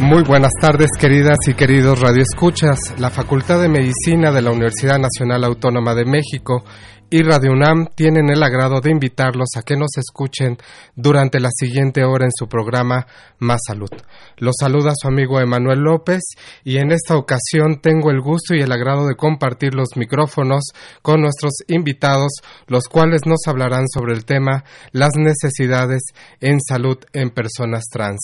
Muy 0.00 0.22
buenas 0.22 0.52
tardes, 0.58 0.88
queridas 0.98 1.36
y 1.46 1.52
queridos 1.52 2.00
radioescuchas. 2.00 2.98
La 2.98 3.10
Facultad 3.10 3.60
de 3.60 3.68
Medicina 3.68 4.32
de 4.32 4.40
la 4.40 4.50
Universidad 4.50 4.98
Nacional 4.98 5.44
Autónoma 5.44 5.94
de 5.94 6.06
México 6.06 6.64
y 7.10 7.22
Radio 7.22 7.52
UNAM 7.52 7.88
tienen 7.94 8.30
el 8.30 8.42
agrado 8.42 8.80
de 8.80 8.90
invitarlos 8.90 9.48
a 9.56 9.62
que 9.62 9.76
nos 9.76 9.90
escuchen 9.98 10.56
durante 10.96 11.38
la 11.38 11.50
siguiente 11.50 12.02
hora 12.04 12.24
en 12.24 12.30
su 12.32 12.48
programa 12.48 13.06
Más 13.40 13.60
Salud. 13.66 13.90
Los 14.38 14.54
saluda 14.58 14.92
su 14.96 15.06
amigo 15.06 15.38
Emanuel 15.38 15.80
López 15.80 16.22
y 16.64 16.78
en 16.78 16.92
esta 16.92 17.16
ocasión 17.16 17.80
tengo 17.82 18.10
el 18.10 18.22
gusto 18.22 18.54
y 18.54 18.60
el 18.60 18.72
agrado 18.72 19.06
de 19.06 19.16
compartir 19.16 19.74
los 19.74 19.96
micrófonos 19.96 20.70
con 21.02 21.20
nuestros 21.20 21.52
invitados, 21.68 22.32
los 22.68 22.88
cuales 22.88 23.22
nos 23.26 23.40
hablarán 23.46 23.86
sobre 23.86 24.14
el 24.14 24.24
tema 24.24 24.64
las 24.92 25.10
necesidades 25.16 26.02
en 26.40 26.58
salud 26.60 26.98
en 27.12 27.30
personas 27.30 27.84
trans. 27.90 28.20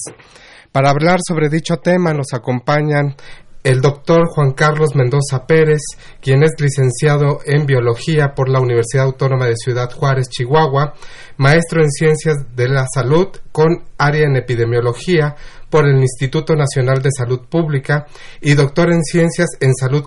Para 0.76 0.90
hablar 0.90 1.20
sobre 1.26 1.48
dicho 1.48 1.78
tema 1.78 2.12
nos 2.12 2.34
acompañan 2.34 3.16
el 3.64 3.80
doctor 3.80 4.28
Juan 4.28 4.52
Carlos 4.52 4.90
Mendoza 4.94 5.46
Pérez, 5.46 5.80
quien 6.20 6.42
es 6.42 6.50
licenciado 6.60 7.38
en 7.46 7.64
Biología 7.64 8.34
por 8.34 8.50
la 8.50 8.60
Universidad 8.60 9.06
Autónoma 9.06 9.46
de 9.46 9.56
Ciudad 9.56 9.90
Juárez, 9.90 10.28
Chihuahua, 10.28 10.92
maestro 11.38 11.80
en 11.82 11.90
Ciencias 11.90 12.54
de 12.54 12.68
la 12.68 12.84
Salud 12.92 13.28
con 13.52 13.84
área 13.96 14.26
en 14.26 14.36
Epidemiología 14.36 15.34
por 15.70 15.86
el 15.86 15.96
Instituto 15.96 16.54
Nacional 16.54 17.00
de 17.00 17.08
Salud 17.10 17.48
Pública 17.48 18.04
y 18.42 18.52
doctor 18.52 18.92
en 18.92 19.02
Ciencias 19.02 19.48
en 19.60 19.74
Salud 19.74 20.04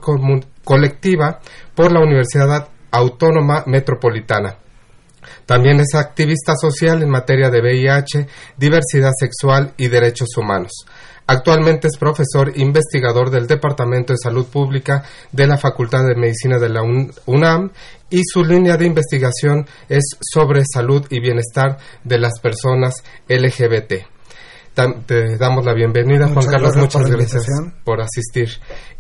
Colectiva 0.64 1.40
por 1.74 1.92
la 1.92 2.02
Universidad 2.02 2.70
Autónoma 2.92 3.64
Metropolitana. 3.66 4.69
También 5.50 5.80
es 5.80 5.96
activista 5.96 6.54
social 6.56 7.02
en 7.02 7.10
materia 7.10 7.50
de 7.50 7.60
VIH, 7.60 8.28
diversidad 8.56 9.10
sexual 9.20 9.74
y 9.78 9.88
derechos 9.88 10.38
humanos. 10.38 10.86
Actualmente 11.26 11.88
es 11.88 11.98
profesor 11.98 12.52
investigador 12.56 13.32
del 13.32 13.48
Departamento 13.48 14.14
de 14.14 14.20
Salud 14.22 14.46
Pública 14.46 15.04
de 15.32 15.48
la 15.48 15.58
Facultad 15.58 16.06
de 16.06 16.14
Medicina 16.14 16.60
de 16.60 16.70
la 16.70 16.84
UNAM 16.84 17.72
y 18.12 18.22
su 18.32 18.44
línea 18.44 18.78
de 18.78 18.86
investigación 18.86 19.66
es 19.90 20.04
sobre 20.22 20.62
salud 20.72 21.08
y 21.10 21.20
bienestar 21.20 21.80
de 22.04 22.20
las 22.20 22.40
personas 22.40 23.04
LGBT. 23.28 24.19
Te 25.06 25.38
damos 25.38 25.66
la 25.66 25.74
bienvenida, 25.74 26.28
Juan 26.28 26.46
Carlos. 26.46 26.76
muchas 26.78 27.10
gracias 27.10 27.44
por 27.84 28.02
asistir. 28.02 28.50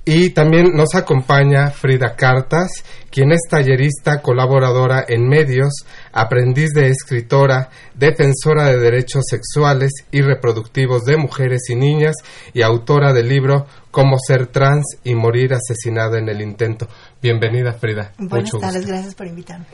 Y 0.03 0.31
también 0.31 0.71
nos 0.73 0.95
acompaña 0.95 1.69
Frida 1.69 2.15
Cartas, 2.15 2.83
quien 3.11 3.31
es 3.31 3.41
tallerista, 3.49 4.21
colaboradora 4.21 5.05
en 5.07 5.27
medios, 5.27 5.85
aprendiz 6.11 6.71
de 6.73 6.89
escritora, 6.89 7.69
defensora 7.93 8.65
de 8.65 8.79
derechos 8.79 9.23
sexuales 9.29 9.91
y 10.11 10.21
reproductivos 10.21 11.03
de 11.05 11.17
mujeres 11.17 11.69
y 11.69 11.75
niñas 11.75 12.15
y 12.53 12.61
autora 12.61 13.13
del 13.13 13.29
libro 13.29 13.67
Cómo 13.91 14.17
ser 14.19 14.47
trans 14.47 14.97
y 15.03 15.15
morir 15.15 15.53
asesinada 15.53 16.17
en 16.19 16.29
el 16.29 16.41
intento. 16.41 16.87
Bienvenida, 17.21 17.73
Frida. 17.73 18.13
Buenas 18.17 18.51
tardes, 18.59 18.85
gracias 18.85 19.15
por 19.15 19.27
invitarme. 19.27 19.65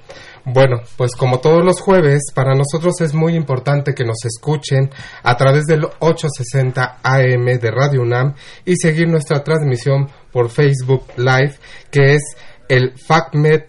Bueno, 0.45 0.81
pues 0.95 1.15
como 1.15 1.39
todos 1.39 1.65
los 1.65 1.81
jueves, 1.81 2.21
para 2.33 2.53
nosotros 2.53 3.01
es 3.01 3.15
muy 3.15 3.35
importante 3.35 3.95
que 3.95 4.05
nos 4.05 4.23
escuchen 4.25 4.91
a 5.23 5.35
través 5.37 5.65
del 5.65 5.85
860 5.85 6.99
AM 7.01 7.45
de 7.59 7.71
Radio 7.71 8.03
UNAM 8.03 8.35
y 8.63 8.75
seguir 8.75 9.07
nuestra 9.07 9.43
transmisión 9.43 10.07
por 10.31 10.51
Facebook 10.51 11.05
Live, 11.17 11.55
que 11.89 12.13
es 12.13 12.21
el 12.69 12.93
FacMed 12.95 13.63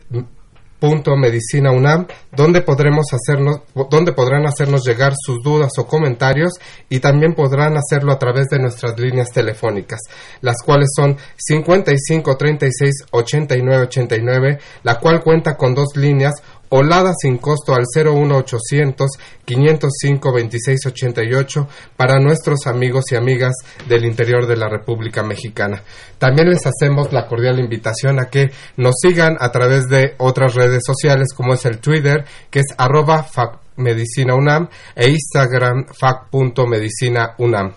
punto 0.79 1.17
medicina 1.17 1.73
UNAM, 1.73 2.07
donde 2.33 2.61
podremos 2.61 3.07
hacernos, 3.13 3.63
donde 3.91 4.13
podrán 4.13 4.47
hacernos 4.47 4.85
llegar 4.87 5.15
sus 5.17 5.43
dudas 5.43 5.71
o 5.79 5.87
comentarios 5.87 6.53
y 6.89 7.01
también 7.01 7.35
podrán 7.35 7.77
hacerlo 7.77 8.13
a 8.13 8.19
través 8.19 8.47
de 8.49 8.59
nuestras 8.59 8.99
líneas 8.99 9.31
telefónicas, 9.31 10.01
las 10.43 10.57
cuales 10.65 10.89
son 10.95 11.17
55 11.37 12.37
36 12.37 12.93
89 13.11 13.83
89, 13.85 14.59
la 14.83 14.99
cual 14.99 15.23
cuenta 15.23 15.57
con 15.57 15.75
dos 15.75 15.97
líneas 15.97 16.35
Olada 16.69 17.13
sin 17.17 17.39
costo 17.39 17.75
al 17.75 17.85
01800 17.95 19.11
505 19.45 20.33
2688 20.33 21.69
para 21.97 22.19
nuestros 22.19 22.67
amigos 22.67 23.05
y 23.13 23.17
amigas 23.17 23.55
del 23.89 24.05
interior 24.05 24.47
de 24.47 24.57
la 24.57 24.69
República 24.69 25.23
Mexicana. 25.23 25.83
También 26.19 26.51
les 26.51 26.67
hacemos 26.67 27.13
la 27.13 27.27
cordial 27.27 27.61
invitación 27.61 28.19
a 28.19 28.29
que 28.31 28.51
nos 28.77 28.97
sigan 29.01 29.37
a 29.39 29.53
través 29.53 29.89
de 29.89 30.15
otras 30.19 30.55
redes 30.55 30.83
sociales 30.85 31.29
como 31.35 31.55
es 31.55 31.65
el 31.67 31.79
Twitter 31.79 32.25
que 32.51 32.61
es 32.61 32.75
arroba 32.77 33.23
facmedicinaunam 33.23 34.69
e 34.95 35.11
Instagram 35.11 35.87
fac.medicinaunam. 35.99 37.75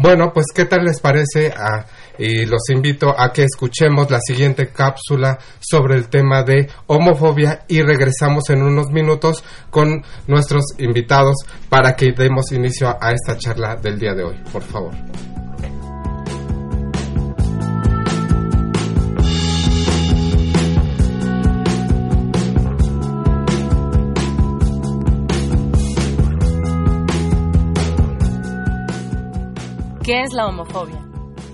Bueno, 0.00 0.30
pues 0.32 0.46
¿qué 0.54 0.64
tal 0.64 0.84
les 0.84 1.00
parece? 1.00 1.52
Ah, 1.56 1.84
y 2.18 2.46
los 2.46 2.68
invito 2.70 3.14
a 3.18 3.32
que 3.32 3.44
escuchemos 3.44 4.10
la 4.10 4.20
siguiente 4.20 4.68
cápsula 4.68 5.38
sobre 5.60 5.96
el 5.96 6.08
tema 6.08 6.42
de 6.42 6.68
homofobia 6.86 7.64
y 7.68 7.82
regresamos 7.82 8.50
en 8.50 8.62
unos 8.62 8.88
minutos 8.88 9.44
con 9.70 10.02
nuestros 10.26 10.64
invitados 10.78 11.36
para 11.68 11.94
que 11.94 12.12
demos 12.12 12.52
inicio 12.52 12.88
a 13.00 13.12
esta 13.12 13.36
charla 13.38 13.76
del 13.76 13.98
día 13.98 14.14
de 14.14 14.24
hoy. 14.24 14.36
Por 14.52 14.62
favor. 14.62 14.92
¿Qué 30.02 30.22
es 30.22 30.32
la 30.32 30.46
homofobia? 30.46 31.07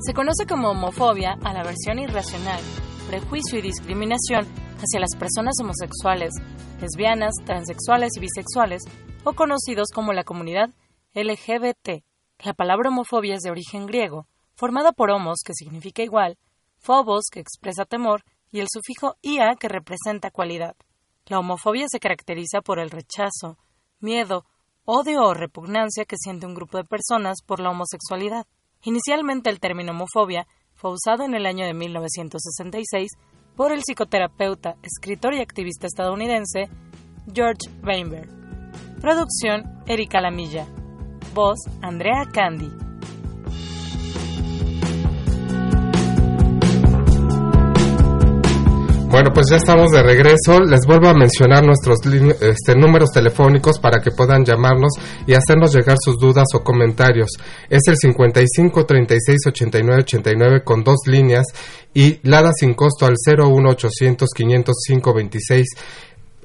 Se 0.05 0.13
conoce 0.13 0.45
como 0.47 0.69
homofobia 0.69 1.39
a 1.45 1.55
la 1.55 1.63
versión 1.63 1.99
irracional, 1.99 2.61
prejuicio 3.09 3.59
y 3.59 3.63
discriminación 3.63 4.47
hacia 4.77 5.01
las 5.01 5.17
personas 5.19 5.55
homosexuales, 5.63 6.35
lesbianas, 6.79 7.33
transexuales 7.47 8.11
y 8.17 8.21
bisexuales, 8.21 8.83
o 9.25 9.33
conocidos 9.33 9.89
como 9.95 10.13
la 10.13 10.25
comunidad 10.25 10.69
LGBT. 11.15 12.05
La 12.45 12.53
palabra 12.53 12.91
homofobia 12.91 13.37
es 13.37 13.41
de 13.41 13.51
origen 13.51 13.87
griego, 13.87 14.27
formada 14.57 14.93
por 14.93 15.11
homos, 15.11 15.39
que 15.43 15.55
significa 15.55 16.03
igual, 16.03 16.37
phobos, 16.77 17.25
que 17.33 17.41
expresa 17.41 17.87
temor, 17.87 18.25
y 18.53 18.61
el 18.61 18.67
sufijo 18.71 19.17
ia, 19.23 19.55
que 19.59 19.69
representa 19.69 20.31
cualidad. 20.31 20.77
La 21.25 21.39
homofobia 21.39 21.87
se 21.89 21.99
caracteriza 21.99 22.61
por 22.61 22.79
el 22.79 22.91
rechazo, 22.91 23.57
miedo 24.01 24.45
odio 24.85 25.23
o 25.23 25.33
repugnancia 25.33 26.05
que 26.05 26.19
siente 26.19 26.45
un 26.45 26.55
grupo 26.55 26.77
de 26.77 26.85
personas 26.85 27.39
por 27.45 27.59
la 27.59 27.71
homosexualidad. 27.71 28.47
Inicialmente 28.85 29.51
el 29.51 29.61
término 29.61 29.93
homofobia 29.93 30.47
fue 30.75 30.93
usado 30.93 31.25
en 31.25 31.35
el 31.35 31.47
año 31.47 31.65
de 31.65 31.75
1966 31.75 33.11
por 33.57 33.73
el 33.73 33.83
psicoterapeuta, 33.83 34.77
escritor 34.83 35.35
y 35.35 35.41
activista 35.41 35.87
estadounidense 35.87 36.69
George 37.33 37.71
Weinberg. 37.83 38.29
Producción 39.01 39.83
Erika 39.87 40.21
Lamilla. 40.21 40.67
Voz 41.35 41.59
Andrea 41.83 42.27
Candy. 42.33 42.71
Bueno, 49.15 49.31
pues 49.33 49.47
ya 49.49 49.59
estamos 49.59 49.93
de 49.93 50.03
regreso. 50.03 50.59
Les 50.59 50.85
vuelvo 50.89 51.07
a 51.07 51.15
mencionar 51.15 51.65
nuestros 51.65 52.01
este, 52.41 52.75
números 52.75 53.13
telefónicos 53.13 53.79
para 53.79 54.01
que 54.03 54.11
puedan 54.11 54.45
llamarnos 54.45 54.95
y 55.25 55.35
hacernos 55.35 55.73
llegar 55.73 55.99
sus 56.01 56.19
dudas 56.19 56.47
o 56.53 56.65
comentarios. 56.65 57.29
Es 57.71 57.83
el 57.87 57.97
55 57.97 58.85
36 58.85 59.39
89 59.47 60.03
89 60.03 60.65
con 60.65 60.83
dos 60.83 61.07
líneas 61.07 61.45
y 61.95 62.19
Lada 62.29 62.51
sin 62.59 62.75
costo 62.75 63.07
al 63.07 63.15
01 63.25 63.71
800 63.71 64.29
505 64.35 65.15
26 65.15 65.67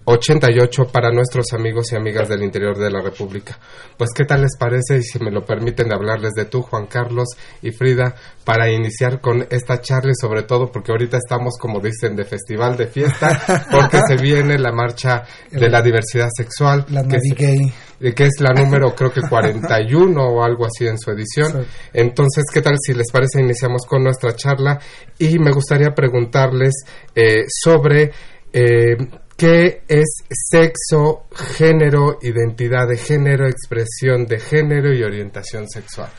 88 0.05 0.87
para 0.91 1.11
nuestros 1.11 1.53
amigos 1.53 1.91
y 1.91 1.95
amigas 1.95 2.29
del 2.29 2.43
interior 2.43 2.77
de 2.77 2.89
la 2.89 3.01
República. 3.01 3.57
Pues, 3.97 4.11
¿qué 4.15 4.25
tal 4.25 4.41
les 4.41 4.57
parece? 4.57 4.97
Y 4.97 5.03
si 5.03 5.19
me 5.19 5.31
lo 5.31 5.45
permiten 5.45 5.91
hablarles 5.91 6.33
de 6.33 6.45
tú, 6.45 6.61
Juan 6.61 6.87
Carlos 6.87 7.27
y 7.61 7.71
Frida, 7.71 8.15
para 8.43 8.71
iniciar 8.71 9.21
con 9.21 9.45
esta 9.49 9.81
charla, 9.81 10.13
sobre 10.19 10.43
todo 10.43 10.71
porque 10.71 10.91
ahorita 10.91 11.17
estamos, 11.17 11.57
como 11.59 11.79
dicen, 11.79 12.15
de 12.15 12.25
festival 12.25 12.77
de 12.77 12.87
fiesta, 12.87 13.67
porque 13.71 13.99
se 14.07 14.15
viene 14.15 14.57
la 14.57 14.71
marcha 14.71 15.23
de 15.51 15.69
la 15.69 15.81
diversidad 15.81 16.29
sexual. 16.35 16.85
La 16.89 17.03
que 17.03 17.17
es, 17.17 18.13
que 18.15 18.23
es 18.23 18.39
la 18.39 18.53
número, 18.53 18.95
creo 18.95 19.11
que 19.11 19.21
41 19.21 20.21
o 20.21 20.43
algo 20.43 20.65
así 20.65 20.87
en 20.87 20.97
su 20.97 21.11
edición. 21.11 21.65
Entonces, 21.93 22.45
¿qué 22.51 22.61
tal 22.61 22.75
si 22.79 22.93
les 22.93 23.11
parece? 23.11 23.41
Iniciamos 23.41 23.85
con 23.85 24.03
nuestra 24.03 24.35
charla 24.35 24.79
y 25.17 25.37
me 25.39 25.51
gustaría 25.51 25.93
preguntarles 25.93 26.73
eh, 27.13 27.43
sobre... 27.47 28.11
Eh, 28.51 28.97
¿Qué 29.39 29.83
es 29.87 30.25
sexo, 30.29 31.27
género, 31.31 32.17
identidad 32.21 32.85
de 32.89 32.97
género, 32.97 33.47
expresión 33.47 34.25
de 34.25 34.37
género 34.37 34.93
y 34.93 35.01
orientación 35.01 35.65
sexual? 35.69 36.09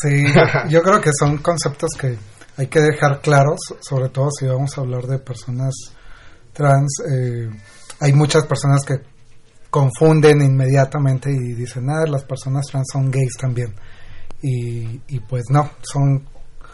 Sí, 0.00 0.24
yo 0.70 0.80
creo 0.82 0.98
que 0.98 1.10
son 1.12 1.36
conceptos 1.42 1.90
que 2.00 2.16
hay 2.56 2.66
que 2.68 2.80
dejar 2.80 3.20
claros, 3.20 3.60
sobre 3.80 4.08
todo 4.08 4.30
si 4.30 4.46
vamos 4.46 4.78
a 4.78 4.80
hablar 4.80 5.02
de 5.02 5.18
personas 5.18 5.74
trans. 6.54 7.02
Eh, 7.06 7.50
hay 8.00 8.12
muchas 8.14 8.46
personas 8.46 8.82
que 8.82 8.94
confunden 9.68 10.40
inmediatamente 10.40 11.30
y 11.30 11.52
dicen, 11.52 11.90
ah, 11.90 12.06
las 12.08 12.24
personas 12.24 12.64
trans 12.64 12.86
son 12.90 13.10
gays 13.10 13.36
también. 13.38 13.74
Y, 14.40 15.02
y 15.08 15.20
pues 15.20 15.42
no, 15.50 15.68
son 15.82 16.26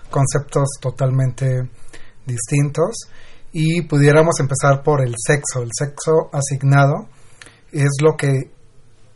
conceptos 0.08 0.68
totalmente 0.80 1.68
distintos 2.24 3.08
y 3.52 3.82
pudiéramos 3.82 4.38
empezar 4.40 4.82
por 4.82 5.02
el 5.02 5.14
sexo. 5.16 5.62
El 5.62 5.70
sexo 5.76 6.30
asignado 6.32 7.08
es 7.72 7.90
lo 8.02 8.16
que 8.16 8.50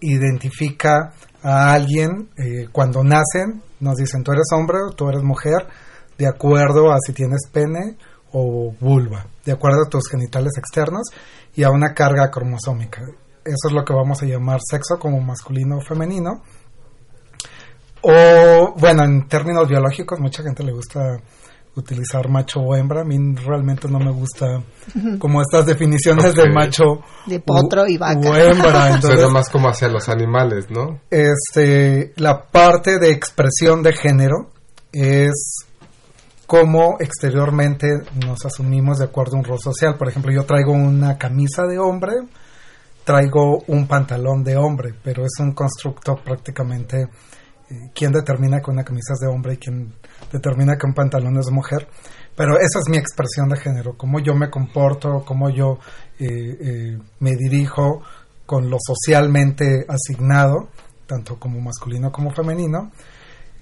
identifica 0.00 1.12
a 1.42 1.72
alguien 1.72 2.30
eh, 2.36 2.68
cuando 2.72 3.02
nacen, 3.04 3.62
nos 3.80 3.96
dicen 3.96 4.22
tú 4.22 4.32
eres 4.32 4.46
hombre 4.56 4.78
o 4.88 4.92
tú 4.92 5.08
eres 5.08 5.22
mujer, 5.22 5.66
de 6.18 6.26
acuerdo 6.26 6.92
a 6.92 6.96
si 7.04 7.12
tienes 7.12 7.48
pene 7.52 7.96
o 8.32 8.72
vulva, 8.80 9.26
de 9.44 9.52
acuerdo 9.52 9.82
a 9.86 9.88
tus 9.88 10.08
genitales 10.08 10.52
externos 10.58 11.08
y 11.54 11.62
a 11.62 11.70
una 11.70 11.94
carga 11.94 12.30
cromosómica. 12.30 13.02
Eso 13.44 13.68
es 13.68 13.72
lo 13.72 13.84
que 13.84 13.92
vamos 13.92 14.22
a 14.22 14.26
llamar 14.26 14.60
sexo 14.64 14.98
como 14.98 15.20
masculino 15.20 15.78
o 15.78 15.80
femenino. 15.80 16.42
O, 18.00 18.74
bueno, 18.78 19.04
en 19.04 19.28
términos 19.28 19.68
biológicos, 19.68 20.18
mucha 20.18 20.42
gente 20.42 20.62
le 20.62 20.72
gusta 20.72 21.18
utilizar 21.76 22.28
macho 22.28 22.60
o 22.60 22.74
hembra. 22.74 23.02
A 23.02 23.04
mí 23.04 23.16
realmente 23.36 23.88
no 23.88 23.98
me 23.98 24.12
gusta 24.12 24.62
como 25.18 25.40
estas 25.40 25.66
definiciones 25.66 26.34
de 26.34 26.50
macho 26.50 27.00
de 27.26 27.40
potro 27.40 27.86
y 27.86 27.96
vaca. 27.96 28.30
o 28.30 28.34
hembra. 28.34 28.90
Entonces, 28.94 29.30
más 29.30 29.48
como 29.48 29.68
hacia 29.68 29.88
los 29.88 30.08
animales, 30.08 30.70
¿no? 30.70 31.00
Este, 31.10 32.12
la 32.16 32.46
parte 32.50 32.98
de 32.98 33.10
expresión 33.10 33.82
de 33.82 33.92
género 33.92 34.50
es 34.92 35.66
cómo 36.46 36.96
exteriormente 37.00 37.86
nos 38.24 38.44
asumimos 38.44 38.98
de 38.98 39.06
acuerdo 39.06 39.36
a 39.36 39.38
un 39.40 39.44
rol 39.44 39.58
social. 39.60 39.96
Por 39.96 40.08
ejemplo, 40.08 40.32
yo 40.32 40.44
traigo 40.44 40.72
una 40.72 41.18
camisa 41.18 41.64
de 41.66 41.78
hombre, 41.78 42.12
traigo 43.04 43.64
un 43.66 43.86
pantalón 43.86 44.44
de 44.44 44.56
hombre, 44.56 44.94
pero 45.02 45.24
es 45.24 45.32
un 45.40 45.52
constructo 45.52 46.16
prácticamente 46.16 47.08
eh, 47.70 47.90
quién 47.94 48.12
determina 48.12 48.60
que 48.60 48.70
una 48.70 48.84
camisa 48.84 49.14
es 49.14 49.20
de 49.20 49.26
hombre 49.26 49.54
y 49.54 49.56
quién 49.56 49.94
determina 50.32 50.76
que 50.76 50.86
un 50.86 50.94
pantalón 50.94 51.38
es 51.38 51.46
de 51.46 51.52
mujer. 51.52 51.88
Pero 52.36 52.56
esa 52.56 52.80
es 52.80 52.88
mi 52.90 52.96
expresión 52.96 53.48
de 53.48 53.56
género, 53.56 53.96
cómo 53.96 54.18
yo 54.18 54.34
me 54.34 54.50
comporto, 54.50 55.24
cómo 55.24 55.50
yo 55.50 55.78
eh, 56.18 56.26
eh, 56.26 56.98
me 57.20 57.30
dirijo 57.36 58.02
con 58.44 58.68
lo 58.68 58.76
socialmente 58.80 59.86
asignado, 59.88 60.68
tanto 61.06 61.38
como 61.38 61.60
masculino 61.60 62.10
como 62.10 62.30
femenino. 62.32 62.90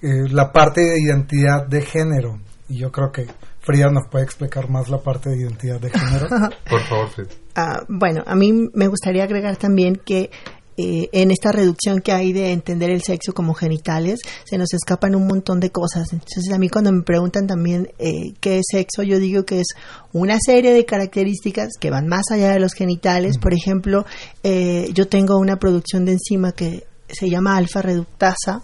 la 0.01 0.51
parte 0.51 0.81
de 0.81 0.99
identidad 0.99 1.67
de 1.67 1.81
género, 1.81 2.39
y 2.67 2.79
yo 2.79 2.91
creo 2.91 3.11
que 3.11 3.27
Frida 3.59 3.89
nos 3.89 4.09
puede 4.09 4.25
explicar 4.25 4.69
más 4.69 4.89
la 4.89 4.97
parte 4.97 5.29
de 5.29 5.37
identidad 5.37 5.79
de 5.79 5.89
género. 5.89 6.27
Por 6.69 6.81
favor, 6.81 7.09
Frida. 7.09 7.29
Ah, 7.55 7.83
bueno, 7.87 8.23
a 8.25 8.35
mí 8.35 8.51
me 8.73 8.87
gustaría 8.87 9.23
agregar 9.23 9.55
también 9.55 9.95
que 9.95 10.31
eh, 10.75 11.09
en 11.11 11.29
esta 11.29 11.51
reducción 11.51 12.01
que 12.01 12.11
hay 12.11 12.33
de 12.33 12.51
entender 12.51 12.89
el 12.89 13.03
sexo 13.03 13.33
como 13.33 13.53
genitales, 13.53 14.19
se 14.43 14.57
nos 14.57 14.73
escapan 14.73 15.13
un 15.13 15.27
montón 15.27 15.59
de 15.59 15.69
cosas. 15.69 16.11
Entonces 16.11 16.51
a 16.51 16.57
mí 16.57 16.67
cuando 16.67 16.91
me 16.91 17.03
preguntan 17.03 17.45
también 17.45 17.91
eh, 17.99 18.33
qué 18.39 18.57
es 18.57 18.65
sexo, 18.71 19.03
yo 19.03 19.19
digo 19.19 19.45
que 19.45 19.59
es 19.59 19.67
una 20.13 20.37
serie 20.43 20.73
de 20.73 20.85
características 20.85 21.73
que 21.79 21.91
van 21.91 22.07
más 22.07 22.31
allá 22.31 22.51
de 22.51 22.59
los 22.59 22.73
genitales. 22.73 23.37
Por 23.37 23.53
ejemplo, 23.53 24.05
eh, 24.41 24.89
yo 24.93 25.07
tengo 25.07 25.37
una 25.37 25.57
producción 25.57 26.05
de 26.05 26.13
enzima 26.13 26.53
que 26.53 26.87
se 27.07 27.29
llama 27.29 27.57
alfa 27.57 27.81
reductasa, 27.81 28.61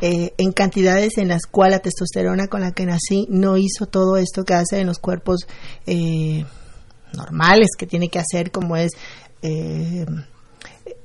en 0.00 0.52
cantidades 0.52 1.18
en 1.18 1.28
las 1.28 1.44
cuales 1.44 1.76
la 1.76 1.82
testosterona 1.82 2.46
con 2.46 2.62
la 2.62 2.72
que 2.72 2.86
nací 2.86 3.26
no 3.28 3.58
hizo 3.58 3.86
todo 3.86 4.16
esto 4.16 4.42
que 4.42 4.54
hace 4.54 4.80
en 4.80 4.86
los 4.86 4.98
cuerpos 4.98 5.46
normales 7.12 7.68
que 7.76 7.86
tiene 7.86 8.08
que 8.08 8.18
hacer, 8.18 8.50
como 8.50 8.76
es 8.76 8.92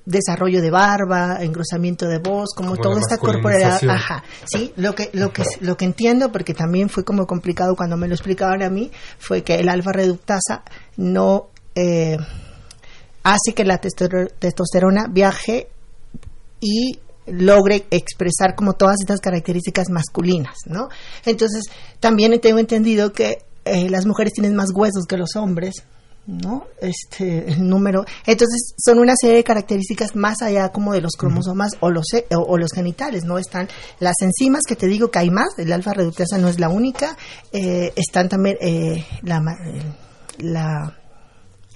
desarrollo 0.08 0.62
de 0.62 0.72
barba, 0.72 1.40
engrosamiento 1.42 2.08
de 2.08 2.20
voz, 2.20 2.54
como, 2.56 2.78
toda 2.78 2.98
esta 3.00 3.18
corporalidad, 3.18 3.78
ajá, 3.90 4.24
sí, 4.46 4.72
lo 4.78 4.96
que 4.96 5.10
lo 5.12 5.34
que 5.34 5.44
lo 5.60 5.76
que 5.76 5.84
entiendo 5.84 6.32
porque 6.32 6.54
también 6.54 6.88
fue 6.88 7.04
como 7.04 7.28
complicado 7.28 7.76
cuando 7.76 7.98
me 7.98 8.08
lo 8.08 8.14
explicaban 8.14 8.64
a 8.64 8.70
mí 8.70 8.90
fue 9.20 9.44
que 9.44 9.56
el 9.56 9.68
alfa 9.68 9.92
reductasa 9.92 10.64
no 10.96 11.50
eh, 11.76 12.18
hace 13.24 13.54
que 13.54 13.66
la 13.66 13.80
testosterona 13.80 15.08
viaje 15.10 15.68
y 16.62 17.00
logre 17.26 17.86
expresar 17.92 18.56
como 18.56 18.74
todas 18.74 18.96
estas 19.02 19.20
características 19.20 19.90
masculinas, 19.90 20.56
¿no? 20.68 20.88
Entonces, 21.26 21.66
también 22.00 22.40
tengo 22.40 22.60
entendido 22.60 23.12
que 23.12 23.40
eh, 23.66 23.90
las 23.90 24.06
mujeres 24.06 24.32
tienen 24.32 24.56
más 24.56 24.70
huesos 24.74 25.06
que 25.06 25.18
los 25.18 25.36
hombres, 25.36 25.84
¿no? 26.28 26.68
Este, 26.82 27.50
el 27.52 27.68
número. 27.68 28.06
Entonces, 28.26 28.76
son 28.78 29.00
una 29.00 29.14
serie 29.20 29.38
de 29.38 29.44
características 29.44 30.16
más 30.16 30.42
allá 30.42 30.70
como 30.70 30.94
de 30.94 31.02
los 31.02 31.14
cromosomas 31.14 31.72
o, 31.80 31.90
los, 31.90 32.06
o, 32.30 32.58
los 32.58 32.72
genitales, 32.74 33.24
¿no? 33.24 33.40
Están 33.40 33.68
las 34.00 34.16
enzimas, 34.22 34.64
que 34.68 34.76
te 34.76 34.88
digo 34.88 35.10
que 35.10 35.20
hay 35.20 35.32
más, 35.32 35.58
el 35.58 35.72
alfa 35.72 35.94
reductasa 35.94 36.38
no 36.38 36.50
es 36.50 36.60
la 36.60 36.70
única, 36.70 37.18
eh, 37.54 37.94
están 37.96 38.30
también 38.30 38.58
eh, 38.60 39.06
la, 39.24 39.42
la 40.40 40.98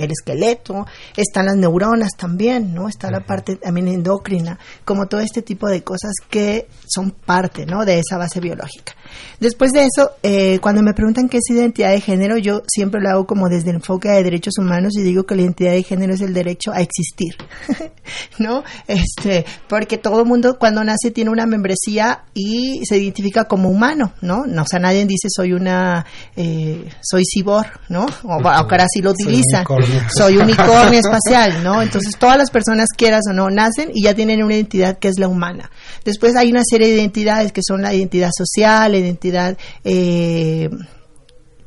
el 0.04 0.12
esqueleto, 0.12 0.86
están 1.16 1.46
las 1.46 1.56
neuronas 1.56 2.12
también, 2.18 2.74
¿no? 2.74 2.88
Está 2.88 3.12
la 3.12 3.26
parte 3.26 3.56
también 3.56 3.88
endocrina, 3.88 4.60
como 4.86 5.08
todo 5.08 5.22
este 5.22 5.42
tipo 5.42 5.68
de 5.68 5.84
cosas 5.84 6.14
que 6.30 6.68
son 6.88 7.12
parte, 7.12 7.66
¿no? 7.66 7.86
De 7.86 8.00
esa 8.00 8.18
base 8.18 8.40
biológica. 8.40 8.94
Después 9.40 9.72
de 9.72 9.86
eso, 9.86 10.12
eh, 10.24 10.60
cuando 10.62 10.82
me 10.84 10.94
preguntan 10.94 11.28
qué 11.28 11.38
es 11.38 11.50
identidad 11.50 11.92
de 11.92 12.02
género, 12.02 12.38
yo 12.38 12.62
siempre 12.68 13.02
lo 13.02 13.10
hago 13.10 13.26
como 13.26 13.50
desde 13.50 13.72
el 13.72 13.78
enfoque 13.78 14.10
de 14.10 14.24
derechos 14.24 14.54
humanos 14.58 14.94
y 14.96 15.02
digo 15.02 15.24
que 15.24 15.36
la 15.36 15.42
identidad 15.42 15.72
de 15.72 15.84
género 15.84 16.14
es 16.14 16.22
el 16.22 16.34
derecho 16.34 16.72
a 16.72 16.82
existir, 16.82 17.36
¿no? 18.40 18.64
Este, 18.88 19.46
porque 19.68 19.98
todo 19.98 20.26
mundo 20.26 20.58
cuando 20.60 20.84
nace 20.84 21.12
tiene 21.12 21.32
una 21.32 21.46
membresía 21.46 22.24
y 22.34 22.82
se 22.86 22.98
identifica 22.98 23.46
como 23.46 23.70
humano, 23.70 24.14
¿no? 24.22 24.46
no 24.46 24.62
o 24.64 24.66
sea, 24.66 24.80
nadie 24.80 25.06
dice 25.06 25.28
soy 25.30 25.54
una, 25.54 26.06
eh, 26.36 26.88
soy 27.02 27.24
cibor, 27.26 27.66
¿no? 27.90 28.06
O, 28.24 28.48
ahora 28.48 28.86
sí 28.94 29.02
lo 29.02 29.12
utilizan 29.12 29.66
soy 29.66 29.91
unicornio 30.38 31.00
espacial, 31.06 31.64
¿no? 31.64 31.82
Entonces 31.82 32.18
todas 32.18 32.38
las 32.38 32.50
personas, 32.50 32.90
quieras 32.96 33.22
o 33.30 33.34
no, 33.34 33.50
nacen 33.50 33.92
y 33.94 34.04
ya 34.04 34.14
tienen 34.14 34.44
una 34.44 34.56
identidad 34.56 34.98
que 35.00 35.08
es 35.08 35.20
la 35.20 35.28
humana. 35.28 35.72
Después 36.06 36.36
hay 36.36 36.52
una 36.52 36.64
serie 36.64 36.88
de 36.88 36.96
identidades 36.96 37.52
que 37.52 37.62
son 37.66 37.82
la 37.82 37.94
identidad 37.94 38.30
social, 38.36 38.92
la 38.92 38.98
identidad 38.98 39.58
eh, 39.84 40.70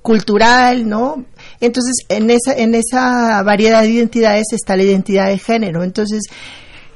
cultural, 0.02 0.88
¿no? 0.88 1.24
Entonces 1.60 1.94
en 2.08 2.30
esa, 2.30 2.54
en 2.56 2.74
esa 2.74 3.42
variedad 3.42 3.82
de 3.82 3.90
identidades 3.90 4.46
está 4.52 4.76
la 4.76 4.82
identidad 4.82 5.28
de 5.28 5.38
género. 5.38 5.82
Entonces, 5.82 6.22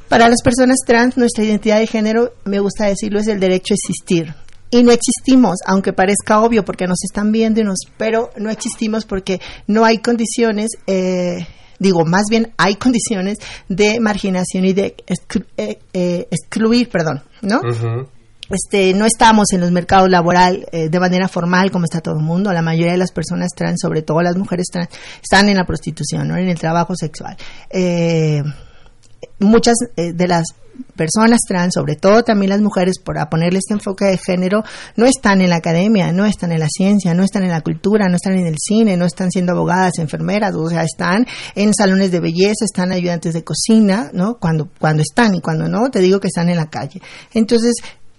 para 0.08 0.28
las 0.28 0.42
personas 0.42 0.78
trans, 0.87 1.16
nuestra 1.16 1.44
identidad 1.44 1.78
de 1.78 1.87
género, 1.87 2.32
me 2.44 2.61
gusta 2.61 2.87
decirlo, 2.87 3.20
es 3.20 3.28
el 3.28 3.40
derecho 3.40 3.75
a 3.75 3.76
existir 3.76 4.35
y 4.70 4.82
no 4.82 4.92
existimos, 4.92 5.56
aunque 5.66 5.92
parezca 5.92 6.40
obvio 6.40 6.64
porque 6.64 6.87
nos 6.87 7.02
están 7.04 7.32
viendo, 7.32 7.62
pero 7.96 8.30
no 8.37 8.50
existimos 8.50 9.04
porque 9.04 9.40
no 9.66 9.84
hay 9.84 9.98
condiciones, 9.98 10.70
eh, 10.87 11.46
digo, 11.78 12.04
más 12.04 12.25
bien 12.30 12.52
hay 12.56 12.76
condiciones 12.76 13.38
de 13.68 14.00
marginación 14.00 14.64
y 14.64 14.72
de 14.72 14.96
eh, 15.56 15.78
eh, 15.92 16.28
excluir, 16.30 16.88
perdón, 16.88 17.22
¿no? 17.42 17.60
este, 18.50 18.94
no 18.94 19.04
estamos 19.04 19.52
en 19.52 19.60
los 19.60 19.70
mercados 19.70 20.08
laboral 20.08 20.66
eh, 20.72 20.88
de 20.88 21.00
manera 21.00 21.28
formal 21.28 21.70
como 21.70 21.84
está 21.84 22.00
todo 22.00 22.16
el 22.16 22.25
mundo. 22.25 22.52
La 22.52 22.62
mayoría 22.62 22.92
de 22.92 22.98
las 22.98 23.12
personas 23.12 23.50
trans, 23.54 23.80
sobre 23.80 24.02
todo 24.02 24.22
las 24.22 24.37
mujeres 24.37 24.66
trans, 24.72 24.88
están 25.22 25.48
en 25.48 25.56
la 25.56 25.64
prostitución, 25.64 26.28
¿no? 26.28 26.37
en 26.37 26.48
el 26.48 26.58
trabajo 26.58 26.94
sexual. 26.96 27.37
Eh, 27.70 28.42
muchas 29.38 29.76
eh, 29.96 30.12
de 30.12 30.28
las 30.28 30.44
personas 30.96 31.40
trans, 31.46 31.75
sobre 31.75 31.96
todo 31.96 32.22
también 32.22 32.50
las 32.50 32.60
mujeres, 32.60 32.98
por 32.98 33.16
ponerle 33.28 33.58
este 33.58 33.75
enfoque 33.75 34.04
de 34.06 34.18
género, 34.18 34.62
no 34.96 35.06
están 35.06 35.40
en 35.40 35.50
la 35.50 35.56
academia, 35.56 36.12
no 36.12 36.25
están 36.26 36.52
en 36.52 36.60
la 36.60 36.68
ciencia, 36.68 37.14
no 37.14 37.25
están 37.25 37.42
en 37.42 37.50
la 37.50 37.62
cultura, 37.62 38.08
no 38.08 38.16
están 38.16 38.34
en 38.34 38.46
el 38.46 38.56
cine, 38.58 38.96
no 38.96 39.04
están 39.04 39.30
siendo 39.30 39.52
abogadas, 39.52 39.98
enfermeras, 39.98 40.54
o 40.54 40.68
sea, 40.68 40.82
están 40.82 41.26
en 41.54 41.75
salones 41.75 42.12
de 42.12 42.20
belleza, 42.20 42.64
están 42.64 42.92
ayudantes 42.92 43.34
de 43.34 43.44
cocina, 43.44 44.10
¿no? 44.12 44.38
Cuando, 44.38 44.68
cuando 44.78 45.02
están 45.02 45.34
y 45.34 45.40
cuando 45.40 45.68
no, 45.68 45.90
te 45.90 46.00
digo 46.00 46.20
que 46.20 46.28
están 46.28 46.48
en 46.48 46.56
la 46.56 46.70
calle. 46.70 47.00
Entonces, 47.34 47.75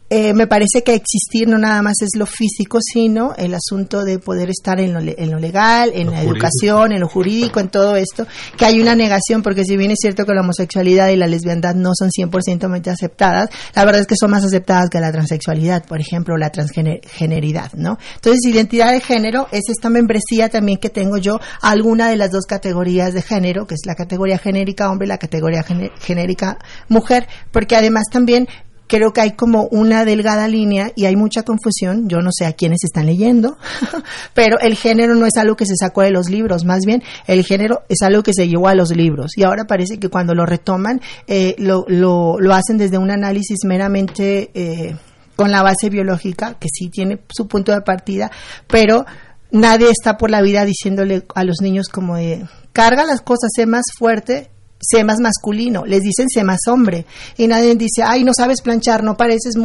eh, 0.10 0.34
me 0.34 0.48
parece 0.48 0.84
que 0.84 0.96
existir 0.96 1.48
no 1.48 1.58
nada 1.58 1.82
más 1.82 2.02
es 2.02 2.18
lo 2.18 2.26
físico, 2.26 2.80
sino 2.82 3.36
el 3.36 3.54
asunto 3.54 4.04
de 4.04 4.18
poder 4.18 4.50
estar 4.50 4.80
en 4.80 4.94
lo, 4.94 5.00
en 5.00 5.32
lo 5.32 5.40
legal, 5.40 5.92
en 5.94 6.10
la 6.10 6.24
educación, 6.24 6.92
en 6.92 7.02
lo 7.02 7.08
jurídico, 7.08 7.60
en 7.60 7.70
todo 7.70 7.96
esto, 7.96 8.26
que 8.58 8.66
hay 8.66 8.82
una 8.82 8.96
negación, 8.96 9.44
porque 9.44 9.64
si 9.64 9.78
bien 9.78 9.92
es 9.92 10.00
cierto 10.02 10.26
que 10.26 10.34
la 10.34 10.42
homosexualidad 10.42 11.10
y 11.10 11.16
la 11.16 11.28
lesbiandad 11.28 11.76
no 11.76 11.92
son 11.94 12.10
100% 12.10 12.88
aceptadas, 12.88 13.50
la 13.76 13.86
verdad 13.86 14.02
es 14.02 14.08
que 14.08 14.16
son 14.20 14.32
más 14.32 14.44
aceptadas 14.44 14.90
que 14.90 15.00
la 15.00 15.12
transexualidad, 15.12 15.86
por 15.86 16.02
ejemplo, 16.02 16.38
la 16.38 16.50
transgeneridad, 16.50 17.74
¿no? 17.74 17.98
Entonces, 18.16 18.46
identidad 18.46 18.92
de 18.92 19.02
género 19.02 19.48
es 19.52 19.70
esta 19.70 19.90
membresía 19.90 20.50
también 20.50 20.80
que 20.80 20.90
tengo 20.90 21.18
yo 21.18 21.40
a 21.62 21.70
alguna 21.70 22.10
de 22.10 22.16
las 22.16 22.32
dos 22.32 22.46
categorías 22.46 23.14
de 23.14 23.22
género, 23.22 23.68
que 23.68 23.76
es 23.76 23.82
la 23.86 23.96
categoría 23.96 24.38
genérica 24.38 24.90
hombre 24.90 25.06
y 25.06 25.10
la 25.10 25.18
categoría 25.18 25.64
genérica 26.00 26.58
mujer, 26.88 27.28
porque 27.52 27.76
además 27.76 28.06
también 28.12 28.48
creo 28.90 29.14
que 29.14 29.22
hay 29.22 29.32
como 29.34 29.68
una 29.68 30.04
delgada 30.04 30.48
línea 30.48 30.92
y 30.96 31.06
hay 31.06 31.16
mucha 31.16 31.44
confusión. 31.44 32.10
Yo 32.10 32.18
no 32.22 32.32
sé 32.34 32.46
a 32.46 32.54
quiénes 32.54 32.80
están 32.84 33.06
leyendo, 33.06 33.58
pero 34.34 34.60
el 34.60 34.76
género 34.76 35.16
no 35.16 35.26
es 35.28 35.38
algo 35.38 35.56
que 35.56 35.66
se 35.66 35.76
sacó 35.80 36.02
de 36.02 36.12
los 36.12 36.30
libros, 36.30 36.66
más 36.66 36.82
bien 36.86 37.04
el 37.28 37.46
género 37.46 37.84
es 37.88 38.02
algo 38.02 38.24
que 38.24 38.34
se 38.34 38.48
llevó 38.48 38.68
a 38.68 38.76
los 38.76 38.90
libros. 38.90 39.38
Y 39.38 39.44
ahora 39.44 39.66
parece 39.66 40.00
que 40.00 40.10
cuando 40.10 40.34
lo 40.34 40.46
retoman, 40.46 41.00
eh, 41.28 41.56
lo, 41.60 41.86
lo, 41.88 42.40
lo, 42.40 42.54
hacen 42.54 42.78
desde 42.78 42.98
un 42.98 43.12
análisis 43.12 43.60
meramente 43.64 44.50
eh, 44.56 44.96
con 45.36 45.52
la 45.52 45.62
base 45.62 45.90
biológica, 45.90 46.56
que 46.60 46.68
sí 46.74 46.90
tiene 46.90 47.20
su 47.30 47.48
punto 47.48 47.72
de 47.72 47.82
partida, 47.82 48.32
pero 48.68 49.06
nadie 49.52 49.90
está 49.92 50.18
por 50.18 50.32
la 50.32 50.42
vida 50.42 50.66
diciéndole 50.66 51.24
a 51.36 51.44
los 51.44 51.62
niños 51.62 51.90
como 51.90 52.18
de, 52.18 52.46
carga 52.74 53.06
las 53.06 53.22
cosas, 53.22 53.52
sé 53.56 53.68
más 53.68 53.86
fuerte 53.98 54.50
sé 54.80 55.04
más 55.04 55.20
masculino, 55.20 55.86
les 55.86 56.02
dicen 56.02 56.28
sé 56.30 56.44
más 56.44 56.60
hombre 56.68 57.06
y 57.38 57.48
nadie 57.48 57.76
dice, 57.76 58.04
ay, 58.04 58.24
no 58.24 58.32
sabes 58.36 58.62
planchar, 58.62 59.04
no 59.04 59.18
pareces, 59.18 59.56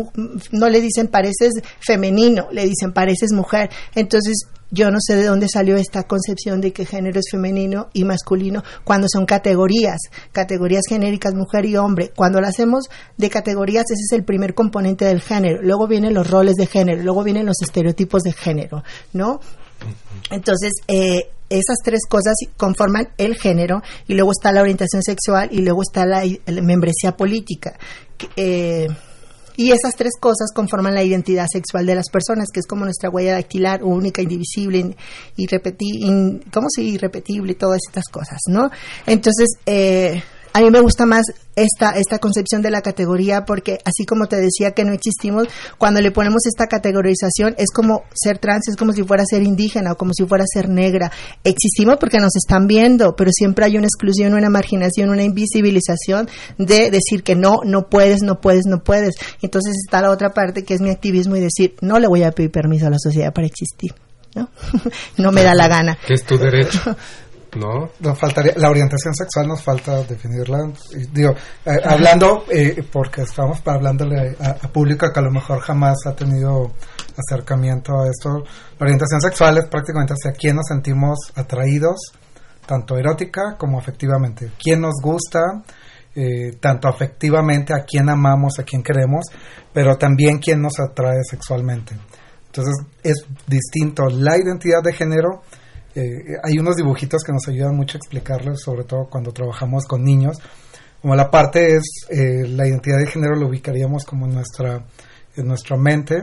no 0.50 0.68
le 0.68 0.80
dicen 0.80 1.08
pareces 1.08 1.52
femenino, 1.80 2.48
le 2.50 2.66
dicen 2.66 2.92
pareces 2.92 3.32
mujer. 3.32 3.70
Entonces, 3.94 4.46
yo 4.70 4.90
no 4.90 4.98
sé 5.00 5.14
de 5.14 5.26
dónde 5.26 5.46
salió 5.48 5.76
esta 5.76 6.02
concepción 6.02 6.60
de 6.60 6.72
que 6.72 6.84
género 6.84 7.20
es 7.20 7.26
femenino 7.30 7.90
y 7.92 8.04
masculino 8.04 8.64
cuando 8.82 9.06
son 9.08 9.24
categorías, 9.24 10.00
categorías 10.32 10.82
genéricas, 10.88 11.34
mujer 11.34 11.64
y 11.66 11.76
hombre. 11.76 12.10
Cuando 12.14 12.40
lo 12.40 12.48
hacemos 12.48 12.88
de 13.16 13.30
categorías, 13.30 13.84
ese 13.84 14.02
es 14.02 14.12
el 14.12 14.24
primer 14.24 14.54
componente 14.54 15.04
del 15.04 15.20
género. 15.20 15.62
Luego 15.62 15.86
vienen 15.86 16.12
los 16.12 16.28
roles 16.28 16.56
de 16.56 16.66
género, 16.66 17.02
luego 17.02 17.22
vienen 17.22 17.46
los 17.46 17.62
estereotipos 17.62 18.22
de 18.22 18.32
género, 18.32 18.82
¿no? 19.12 19.40
Entonces, 20.30 20.72
eh, 20.88 21.30
esas 21.58 21.78
tres 21.84 22.00
cosas 22.08 22.34
conforman 22.56 23.08
el 23.18 23.36
género 23.36 23.82
y 24.06 24.14
luego 24.14 24.32
está 24.32 24.52
la 24.52 24.62
orientación 24.62 25.02
sexual 25.02 25.48
y 25.52 25.62
luego 25.62 25.82
está 25.82 26.06
la, 26.06 26.22
membresía 26.62 27.16
política. 27.16 27.78
Eh, 28.36 28.88
y 29.56 29.70
esas 29.70 29.94
tres 29.96 30.12
cosas 30.18 30.50
conforman 30.52 30.94
la 30.94 31.04
identidad 31.04 31.46
sexual 31.50 31.86
de 31.86 31.94
las 31.94 32.10
personas, 32.10 32.48
que 32.52 32.60
es 32.60 32.66
como 32.66 32.84
nuestra 32.84 33.08
huella 33.08 33.34
dactilar 33.34 33.84
única, 33.84 34.20
indivisible, 34.20 34.96
irrepetible, 35.36 36.40
¿cómo 36.52 36.66
se 36.74 36.82
irrepetible? 36.82 37.54
Todas 37.54 37.80
estas 37.86 38.06
cosas, 38.08 38.40
¿no? 38.48 38.70
Entonces, 39.06 39.48
eh, 39.66 40.22
a 40.54 40.60
mí 40.60 40.70
me 40.70 40.80
gusta 40.80 41.04
más 41.04 41.24
esta, 41.56 41.90
esta 41.98 42.20
concepción 42.20 42.62
de 42.62 42.70
la 42.70 42.80
categoría 42.80 43.44
porque 43.44 43.80
así 43.84 44.06
como 44.06 44.26
te 44.26 44.36
decía 44.36 44.70
que 44.70 44.84
no 44.84 44.92
existimos, 44.92 45.48
cuando 45.78 46.00
le 46.00 46.12
ponemos 46.12 46.46
esta 46.46 46.68
categorización 46.68 47.56
es 47.58 47.72
como 47.74 48.04
ser 48.14 48.38
trans, 48.38 48.68
es 48.68 48.76
como 48.76 48.92
si 48.92 49.02
fuera 49.02 49.24
ser 49.28 49.42
indígena 49.42 49.92
o 49.92 49.96
como 49.96 50.12
si 50.14 50.24
fuera 50.24 50.44
ser 50.46 50.68
negra. 50.68 51.10
Existimos 51.42 51.96
porque 51.98 52.18
nos 52.18 52.36
están 52.36 52.68
viendo, 52.68 53.16
pero 53.16 53.32
siempre 53.34 53.64
hay 53.64 53.76
una 53.76 53.88
exclusión, 53.88 54.32
una 54.32 54.48
marginación, 54.48 55.10
una 55.10 55.24
invisibilización 55.24 56.28
de 56.56 56.92
decir 56.92 57.24
que 57.24 57.34
no, 57.34 57.58
no 57.64 57.88
puedes, 57.88 58.22
no 58.22 58.40
puedes, 58.40 58.64
no 58.66 58.84
puedes. 58.84 59.16
Entonces 59.42 59.74
está 59.84 60.02
la 60.02 60.10
otra 60.12 60.30
parte 60.30 60.62
que 60.62 60.74
es 60.74 60.80
mi 60.80 60.90
activismo 60.90 61.34
y 61.34 61.40
decir, 61.40 61.74
no 61.80 61.98
le 61.98 62.06
voy 62.06 62.22
a 62.22 62.30
pedir 62.30 62.52
permiso 62.52 62.86
a 62.86 62.90
la 62.90 62.98
sociedad 63.00 63.32
para 63.32 63.48
existir. 63.48 63.92
¿no? 64.36 64.48
no 65.16 65.32
me 65.32 65.42
da 65.42 65.54
la 65.54 65.68
gana. 65.68 65.98
Que 66.06 66.14
es 66.14 66.24
tu 66.24 66.38
derecho. 66.38 66.96
¿no? 67.56 67.90
Nos 68.00 68.18
faltaría, 68.18 68.54
la 68.56 68.70
orientación 68.70 69.14
sexual 69.14 69.48
nos 69.48 69.62
falta 69.62 70.02
definirla. 70.02 70.58
Digo, 71.12 71.32
eh, 71.64 71.76
hablando, 71.84 72.44
eh, 72.50 72.84
porque 72.90 73.22
estamos 73.22 73.60
hablándole 73.64 74.36
a, 74.40 74.68
público 74.68 75.06
que 75.12 75.20
a 75.20 75.22
lo 75.22 75.30
mejor 75.30 75.60
jamás 75.60 75.96
ha 76.06 76.14
tenido 76.14 76.72
acercamiento 77.16 78.00
a 78.00 78.08
esto. 78.08 78.44
La 78.78 78.84
orientación 78.86 79.20
sexual 79.20 79.58
es 79.58 79.66
prácticamente 79.66 80.14
hacia 80.14 80.32
quién 80.32 80.56
nos 80.56 80.66
sentimos 80.66 81.18
atraídos, 81.34 82.12
tanto 82.66 82.96
erótica 82.96 83.56
como 83.58 83.78
afectivamente. 83.78 84.52
Quién 84.62 84.80
nos 84.80 84.94
gusta, 85.02 85.62
eh, 86.14 86.56
tanto 86.60 86.88
afectivamente, 86.88 87.72
a 87.72 87.84
quién 87.84 88.08
amamos, 88.08 88.58
a 88.58 88.64
quién 88.64 88.82
queremos, 88.82 89.24
pero 89.72 89.96
también 89.96 90.38
quién 90.38 90.60
nos 90.60 90.78
atrae 90.80 91.22
sexualmente. 91.28 91.96
Entonces 92.46 92.86
es 93.02 93.26
distinto 93.48 94.04
la 94.08 94.36
identidad 94.36 94.80
de 94.82 94.92
género 94.92 95.42
eh, 95.94 96.36
hay 96.42 96.58
unos 96.58 96.76
dibujitos 96.76 97.22
que 97.22 97.32
nos 97.32 97.46
ayudan 97.48 97.76
mucho 97.76 97.96
a 97.96 98.00
explicarles, 98.00 98.60
sobre 98.62 98.84
todo 98.84 99.06
cuando 99.08 99.32
trabajamos 99.32 99.86
con 99.86 100.02
niños. 100.02 100.38
Como 101.00 101.14
la 101.14 101.30
parte 101.30 101.76
es 101.76 101.84
eh, 102.08 102.48
la 102.48 102.66
identidad 102.66 102.98
de 102.98 103.06
género, 103.06 103.36
lo 103.36 103.48
ubicaríamos 103.48 104.04
como 104.04 104.26
en 104.26 104.34
nuestra, 104.34 104.84
en 105.36 105.46
nuestra 105.46 105.76
mente, 105.76 106.16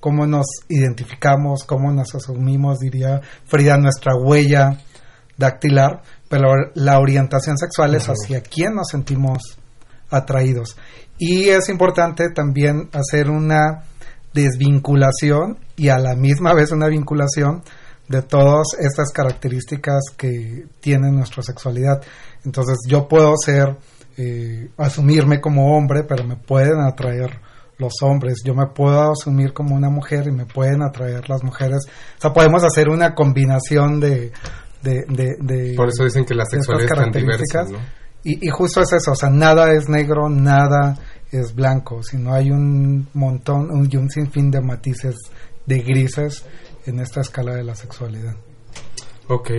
cómo 0.00 0.26
nos 0.26 0.46
identificamos, 0.68 1.64
cómo 1.64 1.90
nos 1.92 2.14
asumimos, 2.14 2.80
diría 2.80 3.20
Frida, 3.46 3.78
nuestra 3.78 4.14
huella 4.14 4.78
dactilar, 5.36 6.02
pero 6.28 6.50
la 6.74 6.98
orientación 6.98 7.56
sexual 7.56 7.94
es 7.94 8.06
hacia 8.08 8.42
quién 8.42 8.74
nos 8.74 8.88
sentimos 8.88 9.58
atraídos. 10.10 10.76
Y 11.18 11.48
es 11.48 11.68
importante 11.68 12.24
también 12.34 12.88
hacer 12.92 13.30
una 13.30 13.84
desvinculación 14.32 15.58
y 15.76 15.88
a 15.88 15.98
la 15.98 16.16
misma 16.16 16.54
vez 16.54 16.72
una 16.72 16.88
vinculación 16.88 17.62
de 18.08 18.22
todas 18.22 18.66
estas 18.78 19.10
características 19.12 20.04
que 20.16 20.66
tiene 20.80 21.10
nuestra 21.10 21.42
sexualidad. 21.42 22.02
Entonces 22.44 22.78
yo 22.86 23.08
puedo 23.08 23.34
ser, 23.36 23.76
eh, 24.16 24.68
asumirme 24.76 25.40
como 25.40 25.76
hombre, 25.76 26.04
pero 26.04 26.24
me 26.24 26.36
pueden 26.36 26.80
atraer 26.80 27.40
los 27.78 27.94
hombres. 28.02 28.42
Yo 28.44 28.54
me 28.54 28.66
puedo 28.66 29.12
asumir 29.12 29.52
como 29.52 29.74
una 29.74 29.90
mujer 29.90 30.26
y 30.28 30.32
me 30.32 30.46
pueden 30.46 30.82
atraer 30.82 31.28
las 31.28 31.42
mujeres. 31.42 31.78
O 32.18 32.20
sea, 32.20 32.32
podemos 32.32 32.62
hacer 32.62 32.88
una 32.88 33.14
combinación 33.14 34.00
de... 34.00 34.32
de, 34.82 35.74
Por 35.76 35.88
eso 35.88 36.04
dicen 36.04 36.24
que 36.24 36.34
la 36.34 36.44
sexualidad 36.44 36.90
es 36.92 36.98
tan 36.98 37.10
diversa, 37.10 37.66
y, 38.22 38.46
y 38.46 38.50
justo 38.50 38.80
es 38.80 38.92
eso, 38.92 39.12
o 39.12 39.14
sea, 39.14 39.28
nada 39.28 39.72
es 39.72 39.88
negro, 39.88 40.30
nada 40.30 40.96
es 41.30 41.54
blanco, 41.54 42.02
sino 42.02 42.32
hay 42.32 42.50
un 42.50 43.08
montón 43.12 43.70
un, 43.70 43.88
y 43.90 43.96
un 43.96 44.08
sinfín 44.08 44.50
de 44.50 44.60
matices 44.60 45.16
de 45.66 45.78
grises 45.80 46.44
en 46.86 47.00
esta 47.00 47.20
escala 47.20 47.54
de 47.54 47.64
la 47.64 47.74
sexualidad. 47.74 48.34
Ok. 49.28 49.50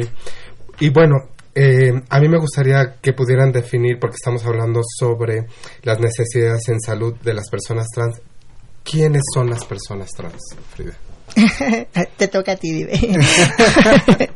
Y 0.79 0.89
bueno, 0.89 1.15
eh, 1.53 1.91
a 2.09 2.19
mí 2.19 2.27
me 2.27 2.37
gustaría 2.37 2.97
que 3.01 3.13
pudieran 3.13 3.51
definir, 3.51 3.97
porque 3.99 4.15
estamos 4.15 4.45
hablando 4.45 4.81
sobre 4.83 5.45
las 5.83 5.99
necesidades 5.99 6.67
en 6.67 6.81
salud 6.81 7.15
de 7.23 7.33
las 7.33 7.49
personas 7.49 7.87
trans, 7.93 8.21
¿quiénes 8.83 9.23
son 9.33 9.49
las 9.49 9.63
personas 9.63 10.09
trans, 10.11 10.41
Frida? 10.75 10.97
Te 12.17 12.27
toca 12.27 12.53
a 12.53 12.55
ti, 12.55 12.71
Dive. 12.71 12.99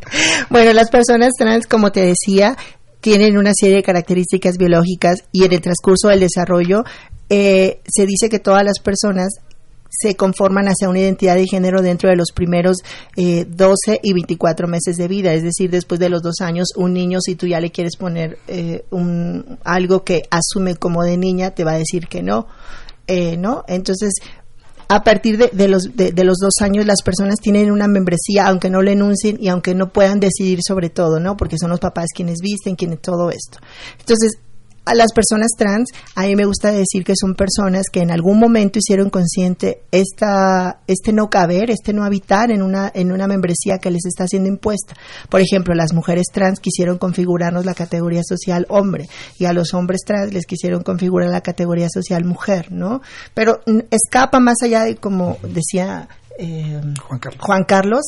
bueno, 0.49 0.73
las 0.73 0.89
personas 0.89 1.33
trans, 1.37 1.67
como 1.67 1.91
te 1.91 2.01
decía, 2.01 2.57
tienen 3.01 3.37
una 3.37 3.51
serie 3.53 3.77
de 3.77 3.83
características 3.83 4.57
biológicas 4.57 5.23
y 5.31 5.43
en 5.43 5.53
el 5.53 5.61
transcurso 5.61 6.07
del 6.07 6.21
desarrollo 6.21 6.83
eh, 7.29 7.81
se 7.87 8.05
dice 8.05 8.29
que 8.29 8.39
todas 8.39 8.63
las 8.63 8.79
personas 8.79 9.29
se 9.89 10.15
conforman 10.15 10.67
hacia 10.67 10.89
una 10.89 10.99
identidad 10.99 11.35
de 11.35 11.47
género 11.47 11.81
dentro 11.81 12.09
de 12.09 12.15
los 12.15 12.31
primeros 12.31 12.77
eh, 13.15 13.45
12 13.45 13.99
y 14.03 14.13
24 14.13 14.67
meses 14.67 14.97
de 14.97 15.07
vida. 15.07 15.33
Es 15.33 15.43
decir, 15.43 15.69
después 15.69 15.99
de 15.99 16.09
los 16.09 16.21
dos 16.21 16.41
años, 16.41 16.69
un 16.75 16.93
niño, 16.93 17.19
si 17.21 17.35
tú 17.35 17.47
ya 17.47 17.59
le 17.59 17.71
quieres 17.71 17.95
poner 17.97 18.37
eh, 18.47 18.85
un, 18.91 19.57
algo 19.63 20.03
que 20.03 20.23
asume 20.29 20.75
como 20.75 21.03
de 21.03 21.17
niña, 21.17 21.51
te 21.51 21.63
va 21.63 21.71
a 21.71 21.77
decir 21.77 22.07
que 22.07 22.21
no. 22.21 22.47
Eh, 23.07 23.37
¿no? 23.37 23.63
Entonces, 23.67 24.13
a 24.87 25.03
partir 25.03 25.37
de, 25.37 25.67
los, 25.67 25.95
de, 25.95 26.23
los 26.23 26.37
dos 26.37 26.53
años 26.61 26.85
las 26.85 27.03
personas 27.03 27.39
tienen 27.39 27.71
una 27.71 27.87
membresía, 27.87 28.47
aunque 28.47 28.71
no 28.71 28.81
lo 28.81 28.89
enuncien 28.89 29.37
y 29.39 29.47
aunque 29.47 29.75
no 29.75 29.93
puedan 29.93 30.19
decidir 30.19 30.59
sobre 30.67 30.89
todo, 30.89 31.19
¿no? 31.19 31.37
Porque 31.37 31.57
son 31.59 31.69
los 31.69 31.79
papás 31.79 32.07
quienes 32.13 32.39
visten, 32.41 32.75
quienes 32.75 32.99
todo 32.99 33.29
esto. 33.29 33.59
Entonces, 33.99 34.39
a 34.89 34.95
las 34.95 35.13
personas 35.13 35.51
trans, 35.55 35.91
a 36.15 36.23
mí 36.23 36.35
me 36.35 36.45
gusta 36.45 36.71
decir 36.71 37.03
que 37.03 37.13
son 37.15 37.35
personas 37.35 37.83
que 37.91 37.99
en 37.99 38.09
algún 38.09 38.39
momento 38.39 38.79
hicieron 38.79 39.11
consciente 39.11 39.83
esta, 39.91 40.79
este 40.87 41.13
no 41.13 41.29
caber, 41.29 41.69
este 41.69 41.93
no 41.93 42.03
habitar 42.03 42.49
en 42.49 42.63
una, 42.63 42.91
en 42.93 43.11
una 43.11 43.27
membresía 43.27 43.77
que 43.77 43.91
les 43.91 44.05
está 44.07 44.27
siendo 44.27 44.49
impuesta. 44.49 44.95
Por 45.29 45.41
ejemplo, 45.41 45.75
las 45.75 45.93
mujeres 45.93 46.25
trans 46.33 46.59
quisieron 46.59 46.97
configurarnos 46.97 47.65
la 47.65 47.75
categoría 47.75 48.21
social 48.23 48.65
hombre 48.69 49.07
y 49.37 49.45
a 49.45 49.53
los 49.53 49.75
hombres 49.75 50.01
trans 50.03 50.33
les 50.33 50.47
quisieron 50.47 50.81
configurar 50.81 51.29
la 51.29 51.41
categoría 51.41 51.87
social 51.87 52.25
mujer, 52.25 52.71
¿no? 52.71 53.01
Pero 53.35 53.59
escapa 53.91 54.39
más 54.39 54.57
allá 54.63 54.85
de, 54.85 54.95
como 54.95 55.37
decía 55.43 56.09
eh, 56.39 56.81
Juan 57.37 57.63
Carlos, 57.65 58.01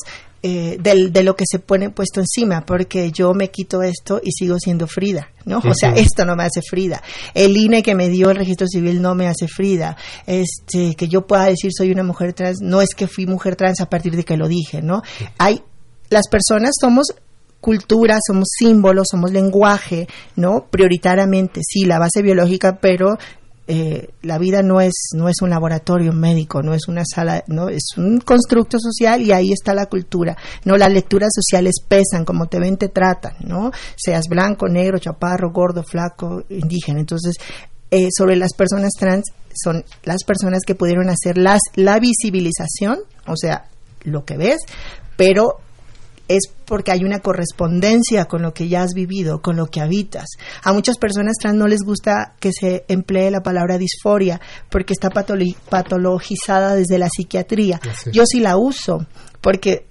eh, 0.44 0.78
de 0.80 1.24
lo 1.24 1.36
que 1.36 1.46
se 1.48 1.60
pone 1.60 1.92
puesto 1.92 2.20
encima, 2.20 2.66
porque 2.66 3.12
yo 3.12 3.34
me 3.34 3.50
quito 3.50 3.84
esto 3.84 4.20
y 4.24 4.32
sigo 4.32 4.58
siendo 4.58 4.88
Frida, 4.88 5.30
¿no? 5.46 5.60
O 5.60 5.74
sea, 5.76 5.92
esto 5.92 6.26
no 6.26 6.36
me 6.36 6.44
hace 6.44 6.62
Frida. 6.68 7.02
El 7.36 7.56
INE 7.56 7.84
que 7.84 7.94
me 7.94 8.10
dio 8.10 8.32
el 8.32 8.38
registro 8.38 8.68
civil 8.68 9.02
no 9.02 9.14
me 9.14 9.28
hace 9.28 9.48
Frida. 9.48 9.96
Este, 10.26 10.96
que 10.96 11.08
yo 11.08 11.28
pueda 11.28 11.46
decir 11.46 11.72
soy 11.78 11.92
una 11.92 12.04
mujer 12.04 12.34
trans, 12.34 12.58
no 12.60 12.82
es 12.82 12.96
que 12.96 13.08
fui 13.08 13.28
mujer 13.28 13.56
trans 13.56 13.82
a 13.82 13.90
partir 13.90 14.16
de 14.16 14.24
que 14.24 14.36
lo 14.36 14.48
dije, 14.48 14.82
¿no? 14.82 15.04
Hay, 15.38 15.62
las 16.10 16.28
personas 16.28 16.72
somos 16.80 17.14
cultura, 17.60 18.18
somos 18.26 18.48
símbolos, 18.58 19.08
somos 19.12 19.32
lenguaje, 19.32 20.08
¿no? 20.36 20.66
Prioritariamente, 20.70 21.62
sí, 21.64 21.86
la 21.86 22.00
base 22.00 22.24
biológica, 22.24 22.80
pero 22.82 23.18
eh, 23.74 24.10
la 24.24 24.38
vida 24.38 24.64
no 24.64 24.82
es 24.82 25.12
no 25.16 25.30
es 25.30 25.42
un 25.42 25.50
laboratorio 25.50 26.12
médico, 26.12 26.62
no 26.62 26.74
es 26.74 26.90
una 26.90 27.04
sala, 27.06 27.42
no 27.48 27.70
es 27.70 27.96
un 27.96 28.20
constructo 28.20 28.78
social 28.78 29.22
y 29.22 29.32
ahí 29.32 29.54
está 29.54 29.74
la 29.74 29.86
cultura. 29.86 30.36
No, 30.66 30.76
las 30.76 30.92
lecturas 30.92 31.30
sociales 31.34 31.76
pesan, 31.88 32.26
como 32.26 32.48
te 32.48 32.60
ven 32.60 32.76
te 32.76 32.90
tratan, 32.90 33.36
¿no? 33.48 33.72
Seas 33.96 34.28
blanco, 34.28 34.68
negro, 34.68 35.00
chaparro, 35.00 35.54
gordo, 35.54 35.84
flaco, 35.84 36.44
indígena. 36.50 37.00
Entonces, 37.00 37.38
eh, 37.92 38.10
sobre 38.14 38.36
las 38.36 38.54
personas 38.56 38.92
trans 39.00 39.32
son 39.54 39.86
las 40.04 40.26
personas 40.26 40.64
que 40.68 40.76
pudieron 40.76 41.10
hacer 41.10 41.38
las 41.38 41.62
la 41.76 41.98
visibilización, 42.00 43.00
o 43.26 43.38
sea, 43.38 43.70
lo 44.04 44.26
que 44.26 44.36
ves, 44.36 44.60
pero 45.16 45.60
es 46.28 46.42
porque 46.72 46.94
hay 46.94 47.04
una 47.04 47.20
correspondencia 47.20 48.24
con 48.30 48.44
lo 48.44 48.54
que 48.54 48.70
ya 48.70 48.82
has 48.82 48.94
vivido, 48.94 49.42
con 49.42 49.58
lo 49.58 49.66
que 49.66 49.82
habitas. 49.82 50.38
A 50.64 50.72
muchas 50.72 50.98
personas 50.98 51.36
trans 51.38 51.58
no 51.58 51.68
les 51.68 51.82
gusta 51.82 52.36
que 52.40 52.52
se 52.58 52.86
emplee 52.88 53.30
la 53.30 53.44
palabra 53.44 53.78
disforia 53.78 54.40
porque 54.70 54.94
está 54.94 55.10
patologizada 55.10 56.74
desde 56.74 56.98
la 56.98 57.10
psiquiatría. 57.10 57.82
Yo 58.14 58.24
sí 58.26 58.40
la 58.40 58.56
uso 58.56 59.06
porque 59.42 59.86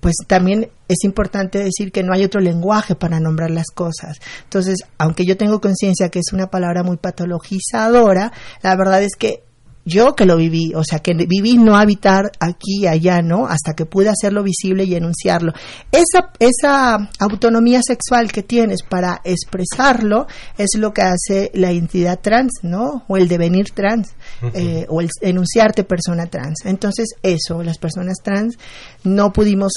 pues 0.00 0.14
también 0.26 0.68
es 0.88 1.04
importante 1.04 1.58
decir 1.58 1.90
que 1.90 2.02
no 2.02 2.12
hay 2.12 2.22
otro 2.22 2.42
lenguaje 2.42 2.94
para 2.94 3.18
nombrar 3.18 3.50
las 3.50 3.68
cosas. 3.74 4.18
Entonces, 4.44 4.76
aunque 4.98 5.24
yo 5.24 5.38
tengo 5.38 5.58
conciencia 5.62 6.10
que 6.10 6.18
es 6.18 6.34
una 6.34 6.48
palabra 6.50 6.82
muy 6.82 6.98
patologizadora, 6.98 8.30
la 8.60 8.76
verdad 8.76 9.02
es 9.02 9.16
que 9.18 9.42
yo 9.90 10.14
que 10.14 10.24
lo 10.24 10.36
viví, 10.36 10.72
o 10.74 10.84
sea, 10.84 11.00
que 11.00 11.14
viví 11.14 11.58
no 11.58 11.76
habitar 11.76 12.30
aquí 12.38 12.82
y 12.82 12.86
allá, 12.86 13.20
¿no? 13.22 13.46
Hasta 13.46 13.74
que 13.74 13.86
pude 13.86 14.08
hacerlo 14.08 14.42
visible 14.42 14.84
y 14.84 14.94
enunciarlo. 14.94 15.52
Esa, 15.90 16.30
esa 16.38 17.10
autonomía 17.18 17.80
sexual 17.84 18.30
que 18.32 18.42
tienes 18.42 18.82
para 18.82 19.20
expresarlo 19.24 20.26
es 20.56 20.70
lo 20.76 20.92
que 20.92 21.02
hace 21.02 21.50
la 21.54 21.72
identidad 21.72 22.20
trans, 22.20 22.52
¿no? 22.62 23.04
O 23.08 23.16
el 23.16 23.28
devenir 23.28 23.70
trans, 23.70 24.14
eh, 24.54 24.86
o 24.88 25.00
el 25.00 25.10
enunciarte 25.20 25.84
persona 25.84 26.26
trans. 26.26 26.64
Entonces, 26.64 27.08
eso, 27.22 27.62
las 27.62 27.78
personas 27.78 28.18
trans 28.22 28.56
no 29.04 29.32
pudimos 29.32 29.72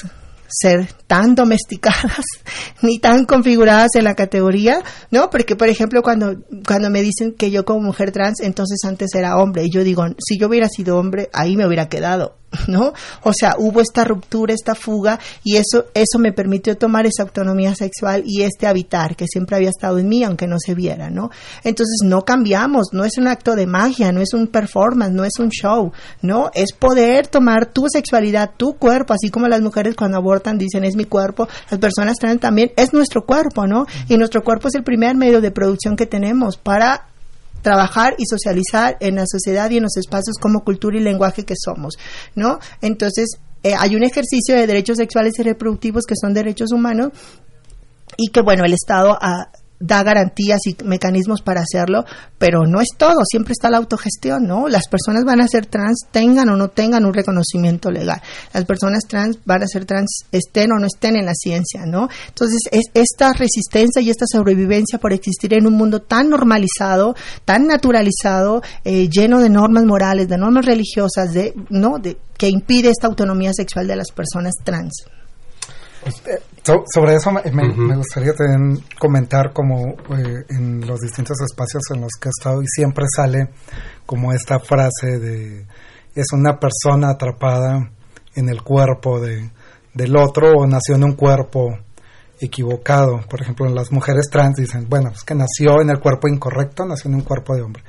ser 0.54 0.88
tan 1.08 1.36
domesticadas 1.36 2.26
ni 2.82 3.00
tan 3.00 3.26
configuradas 3.26 3.96
en 3.96 4.04
la 4.04 4.16
categoría, 4.16 4.82
¿no? 5.12 5.30
Porque, 5.30 5.56
por 5.56 5.70
ejemplo, 5.70 6.02
cuando, 6.02 6.36
cuando 6.68 6.90
me 6.90 7.02
dicen 7.02 7.34
que 7.34 7.52
yo 7.52 7.66
como 7.66 7.82
mujer 7.82 8.12
trans, 8.12 8.42
entonces 8.42 8.80
antes 8.86 9.14
era 9.16 9.38
hombre, 9.38 9.66
y 9.66 9.72
yo 9.72 9.84
digo, 9.84 10.06
si 10.20 10.38
yo 10.38 10.48
hubiera 10.48 10.68
sido 10.70 10.98
hombre, 10.98 11.30
ahí 11.34 11.58
me 11.58 11.66
hubiera 11.66 11.90
quedado. 11.90 12.38
¿No? 12.68 12.94
O 13.24 13.32
sea, 13.34 13.56
hubo 13.58 13.82
esta 13.82 14.04
ruptura, 14.04 14.54
esta 14.54 14.76
fuga 14.76 15.20
y 15.44 15.58
eso 15.58 15.86
eso 15.94 16.20
me 16.20 16.32
permitió 16.32 16.78
tomar 16.78 17.06
esa 17.06 17.24
autonomía 17.24 17.76
sexual 17.76 18.24
y 18.26 18.44
este 18.44 18.68
habitar 18.68 19.16
que 19.16 19.28
siempre 19.28 19.56
había 19.56 19.70
estado 19.70 20.00
en 20.00 20.10
mí 20.10 20.24
aunque 20.24 20.48
no 20.48 20.58
se 20.60 20.76
viera, 20.76 21.10
¿no? 21.10 21.30
Entonces 21.64 21.98
no 22.04 22.24
cambiamos, 22.24 22.90
no 22.92 23.06
es 23.06 23.18
un 23.18 23.28
acto 23.28 23.56
de 23.56 23.68
magia, 23.68 24.12
no 24.12 24.22
es 24.22 24.34
un 24.34 24.48
performance, 24.48 25.14
no 25.14 25.24
es 25.24 25.40
un 25.40 25.50
show, 25.50 25.92
¿no? 26.22 26.52
Es 26.54 26.74
poder 26.74 27.28
tomar 27.28 27.68
tu 27.68 27.86
sexualidad, 27.88 28.52
tu 28.58 28.74
cuerpo, 28.74 29.14
así 29.14 29.30
como 29.30 29.48
las 29.48 29.62
mujeres 29.62 29.96
cuando 29.96 30.18
abortan 30.18 30.58
dicen 30.58 30.84
es 30.84 30.96
mi 30.96 31.06
cuerpo, 31.06 31.48
las 31.70 31.80
personas 31.80 32.18
trans 32.18 32.40
también 32.40 32.72
es 32.76 32.94
nuestro 32.94 33.26
cuerpo, 33.26 33.68
¿no? 33.68 33.86
Y 34.08 34.18
nuestro 34.18 34.44
cuerpo 34.44 34.68
es 34.68 34.76
el 34.76 34.84
primer 34.84 35.16
medio 35.16 35.42
de 35.42 35.52
producción 35.52 35.96
que 35.96 36.06
tenemos 36.06 36.58
para 36.58 37.13
trabajar 37.64 38.14
y 38.20 38.26
socializar 38.26 38.98
en 39.00 39.16
la 39.16 39.26
sociedad 39.26 39.72
y 39.72 39.78
en 39.78 39.84
los 39.84 39.98
espacios 39.98 40.38
como 40.40 40.64
cultura 40.64 40.98
y 40.98 41.02
lenguaje 41.02 41.44
que 41.44 41.56
somos, 41.58 41.96
¿no? 42.36 42.60
Entonces, 42.82 43.40
eh, 43.64 43.74
hay 43.80 43.96
un 43.96 44.04
ejercicio 44.04 44.56
de 44.56 44.68
derechos 44.68 44.98
sexuales 44.98 45.34
y 45.40 45.44
reproductivos 45.44 46.04
que 46.06 46.16
son 46.20 46.34
derechos 46.34 46.72
humanos 46.72 47.12
y 48.18 48.28
que, 48.28 48.42
bueno, 48.42 48.66
el 48.66 48.74
Estado 48.74 49.18
ha 49.20 49.50
da 49.80 50.02
garantías 50.04 50.60
y 50.66 50.78
mecanismos 50.84 51.42
para 51.42 51.62
hacerlo, 51.62 52.06
pero 52.38 52.66
no 52.66 52.80
es 52.80 52.90
todo, 52.98 53.24
siempre 53.30 53.52
está 53.52 53.70
la 53.70 53.78
autogestión, 53.78 54.46
¿no? 54.48 54.68
Las 54.68 54.88
personas 54.88 55.26
van 55.26 55.42
a 55.42 55.48
ser 55.48 55.66
trans, 55.66 56.06
tengan 56.12 56.50
o 56.50 56.56
no 56.56 56.70
tengan 56.70 57.06
un 57.06 57.14
reconocimiento 57.14 57.92
legal. 57.92 58.22
Las 58.54 58.66
personas 58.66 59.04
trans 59.08 59.40
van 59.46 59.64
a 59.64 59.68
ser 59.68 59.86
trans, 59.86 60.26
estén 60.32 60.72
o 60.72 60.80
no 60.80 60.88
estén 60.88 61.16
en 61.18 61.26
la 61.26 61.34
ciencia, 61.34 61.86
¿no? 61.86 62.08
Entonces, 62.28 62.60
es 62.72 62.86
esta 62.94 63.34
resistencia 63.34 64.02
y 64.02 64.10
esta 64.10 64.26
sobrevivencia 64.32 65.00
por 65.00 65.12
existir 65.12 65.54
en 65.54 65.68
un 65.68 65.74
mundo 65.74 66.02
tan 66.02 66.30
normalizado, 66.30 67.16
tan 67.44 67.68
naturalizado, 67.68 68.62
eh, 68.86 69.10
lleno 69.10 69.42
de 69.42 69.50
normas 69.50 69.84
morales, 69.84 70.28
de 70.28 70.38
normas 70.38 70.66
religiosas, 70.66 71.34
de, 71.34 71.54
¿no? 71.70 72.00
De, 72.00 72.18
que 72.38 72.48
impide 72.48 72.90
esta 72.90 73.08
autonomía 73.08 73.52
sexual 73.54 73.88
de 73.88 73.96
las 73.96 74.12
personas 74.12 74.54
trans. 74.64 75.06
Sobre 76.64 77.16
eso 77.16 77.30
me, 77.32 77.96
gustaría 77.96 78.34
también 78.34 78.82
comentar 78.98 79.52
como 79.52 79.96
eh, 80.18 80.46
en 80.50 80.88
los 80.88 81.00
distintos 81.02 81.36
espacios 81.42 81.84
en 81.94 82.02
los 82.02 82.12
que 82.22 82.30
he 82.30 82.32
estado 82.32 82.62
y 82.62 82.68
siempre 82.68 83.06
sale 83.14 83.50
como 84.06 84.32
esta 84.32 84.60
frase 84.60 85.20
de 85.20 85.66
es 86.16 86.28
una 86.32 86.60
persona 86.60 87.10
atrapada 87.10 87.92
en 88.36 88.50
el 88.50 88.62
cuerpo 88.62 89.20
de, 89.20 89.50
del 89.94 90.16
otro 90.16 90.54
o 90.54 90.68
nació 90.68 90.96
en 90.96 91.04
un 91.04 91.14
cuerpo 91.14 91.78
equivocado. 92.40 93.22
Por 93.30 93.42
ejemplo, 93.42 93.68
las 93.70 93.92
mujeres 93.92 94.30
trans 94.30 94.56
dicen, 94.56 94.88
bueno, 94.90 95.10
es 95.10 95.24
que 95.24 95.36
nació 95.36 95.82
en 95.82 95.90
el 95.90 96.00
cuerpo 96.00 96.28
incorrecto, 96.28 96.86
nació 96.86 97.10
en 97.10 97.16
un 97.16 97.22
cuerpo 97.22 97.56
de 97.56 97.62
hombre. 97.62 97.84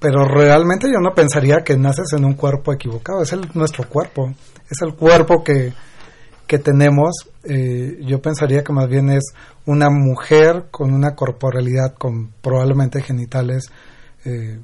Pero 0.00 0.24
realmente 0.24 0.88
yo 0.88 0.98
no 1.00 1.14
pensaría 1.14 1.62
que 1.62 1.76
naces 1.76 2.12
en 2.16 2.24
un 2.24 2.34
cuerpo 2.34 2.72
equivocado, 2.72 3.22
es 3.22 3.32
el, 3.32 3.50
nuestro 3.54 3.86
cuerpo, 3.88 4.32
es 4.70 4.80
el 4.80 4.94
cuerpo 4.94 5.44
que, 5.44 5.74
que 6.50 6.58
tenemos, 6.58 7.28
eh, 7.44 8.00
yo 8.00 8.20
pensaría 8.20 8.64
que 8.64 8.72
más 8.72 8.88
bien 8.88 9.08
es 9.08 9.22
una 9.66 9.88
mujer 9.88 10.64
con 10.72 10.92
una 10.92 11.14
corporalidad 11.14 11.94
con 11.94 12.32
probablemente 12.42 13.02
genitales 13.02 13.70
eh, 14.24 14.58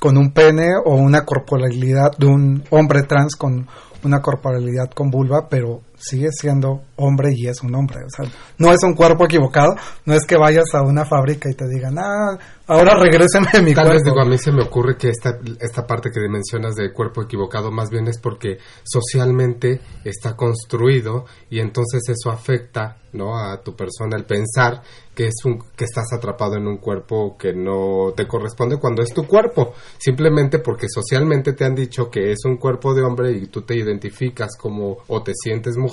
con 0.00 0.16
un 0.18 0.32
pene 0.32 0.70
o 0.84 0.96
una 0.96 1.24
corporalidad 1.24 2.10
de 2.18 2.26
un 2.26 2.64
hombre 2.70 3.04
trans 3.04 3.36
con 3.36 3.68
una 4.02 4.20
corporalidad 4.20 4.90
con 4.90 5.10
vulva, 5.12 5.46
pero 5.48 5.82
sigue 6.02 6.28
siendo 6.32 6.82
hombre 6.96 7.30
y 7.34 7.46
es 7.46 7.62
un 7.62 7.74
hombre. 7.74 7.98
O 8.04 8.10
sea, 8.10 8.30
no 8.58 8.72
es 8.72 8.78
un 8.82 8.94
cuerpo 8.94 9.24
equivocado, 9.24 9.74
no 10.04 10.14
es 10.14 10.24
que 10.26 10.36
vayas 10.36 10.74
a 10.74 10.82
una 10.82 11.04
fábrica 11.04 11.48
y 11.50 11.54
te 11.54 11.66
digan, 11.68 11.96
ah, 11.98 12.38
ahora 12.66 12.94
regresen 12.94 13.46
a 13.52 13.62
mi 13.62 13.72
Tal 13.72 13.86
cuerpo. 13.86 13.92
Vez 13.92 14.02
digo, 14.04 14.20
a 14.20 14.24
mí 14.24 14.38
se 14.38 14.52
me 14.52 14.62
ocurre 14.62 14.96
que 14.96 15.08
esta, 15.08 15.38
esta 15.60 15.86
parte 15.86 16.10
que 16.10 16.20
mencionas 16.28 16.74
de 16.74 16.92
cuerpo 16.92 17.22
equivocado 17.22 17.70
más 17.70 17.90
bien 17.90 18.08
es 18.08 18.18
porque 18.18 18.58
socialmente 18.82 19.80
está 20.04 20.36
construido 20.36 21.26
y 21.50 21.60
entonces 21.60 22.02
eso 22.08 22.30
afecta 22.30 22.96
¿no? 23.12 23.38
a 23.38 23.62
tu 23.62 23.76
persona 23.76 24.16
el 24.16 24.24
pensar 24.24 24.82
que 25.14 25.26
es 25.26 25.34
un 25.44 25.58
que 25.76 25.84
estás 25.84 26.06
atrapado 26.16 26.56
en 26.56 26.66
un 26.66 26.78
cuerpo 26.78 27.36
que 27.38 27.52
no 27.52 28.14
te 28.16 28.26
corresponde 28.26 28.78
cuando 28.78 29.02
es 29.02 29.12
tu 29.12 29.26
cuerpo 29.26 29.74
simplemente 29.98 30.58
porque 30.58 30.86
socialmente 30.88 31.52
te 31.52 31.64
han 31.64 31.74
dicho 31.74 32.10
que 32.10 32.32
es 32.32 32.44
un 32.46 32.56
cuerpo 32.56 32.94
de 32.94 33.02
hombre 33.02 33.32
y 33.32 33.46
tú 33.48 33.62
te 33.62 33.76
identificas 33.76 34.56
como 34.58 34.98
o 35.08 35.22
te 35.22 35.32
sientes 35.34 35.76
mujer 35.76 35.91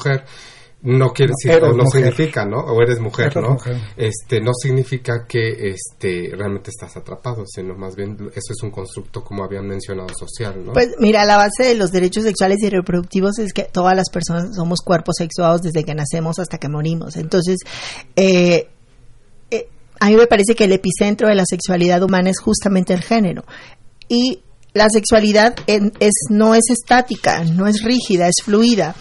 no 0.81 1.11
quiere 1.11 1.33
decir 1.37 1.61
no, 1.61 1.85
significa 1.87 2.45
no 2.45 2.59
o 2.59 2.81
eres 2.81 3.01
mujer 3.01 3.35
no 3.35 3.57
este 3.97 4.39
no 4.39 4.51
significa 4.53 5.25
que 5.27 5.71
este 5.71 6.31
realmente 6.33 6.69
estás 6.69 6.95
atrapado 6.95 7.43
sino 7.45 7.75
más 7.75 7.97
bien 7.97 8.15
eso 8.33 8.53
es 8.53 8.63
un 8.63 8.71
constructo 8.71 9.21
como 9.21 9.43
habían 9.43 9.67
mencionado 9.67 10.07
social 10.17 10.65
no 10.65 10.71
pues 10.71 10.95
mira 10.99 11.25
la 11.25 11.35
base 11.35 11.63
de 11.63 11.75
los 11.75 11.91
derechos 11.91 12.23
sexuales 12.23 12.59
y 12.63 12.69
reproductivos 12.69 13.39
es 13.39 13.51
que 13.51 13.63
todas 13.63 13.95
las 13.95 14.09
personas 14.09 14.55
somos 14.55 14.79
cuerpos 14.79 15.15
sexuados 15.17 15.61
desde 15.61 15.83
que 15.83 15.95
nacemos 15.95 16.39
hasta 16.39 16.57
que 16.57 16.69
morimos. 16.69 17.17
Entonces 17.17 17.59
eh, 18.15 18.69
eh, 19.51 19.67
a 19.99 20.09
mí 20.09 20.15
me 20.15 20.27
parece 20.27 20.55
que 20.55 20.65
el 20.65 20.73
epicentro 20.73 21.27
de 21.27 21.35
la 21.35 21.45
sexualidad 21.45 22.01
humana 22.03 22.29
es 22.29 22.39
justamente 22.39 22.93
el 22.93 23.01
género. 23.01 23.43
Y 24.07 24.43
la 24.79 24.87
sexualidad 24.89 25.55
es, 25.67 26.13
no 26.29 26.55
es 26.55 26.69
estática, 26.69 27.43
no 27.43 27.67
es 27.67 27.83
rígida, 27.83 28.29
es 28.29 28.41
fluida. 28.41 28.95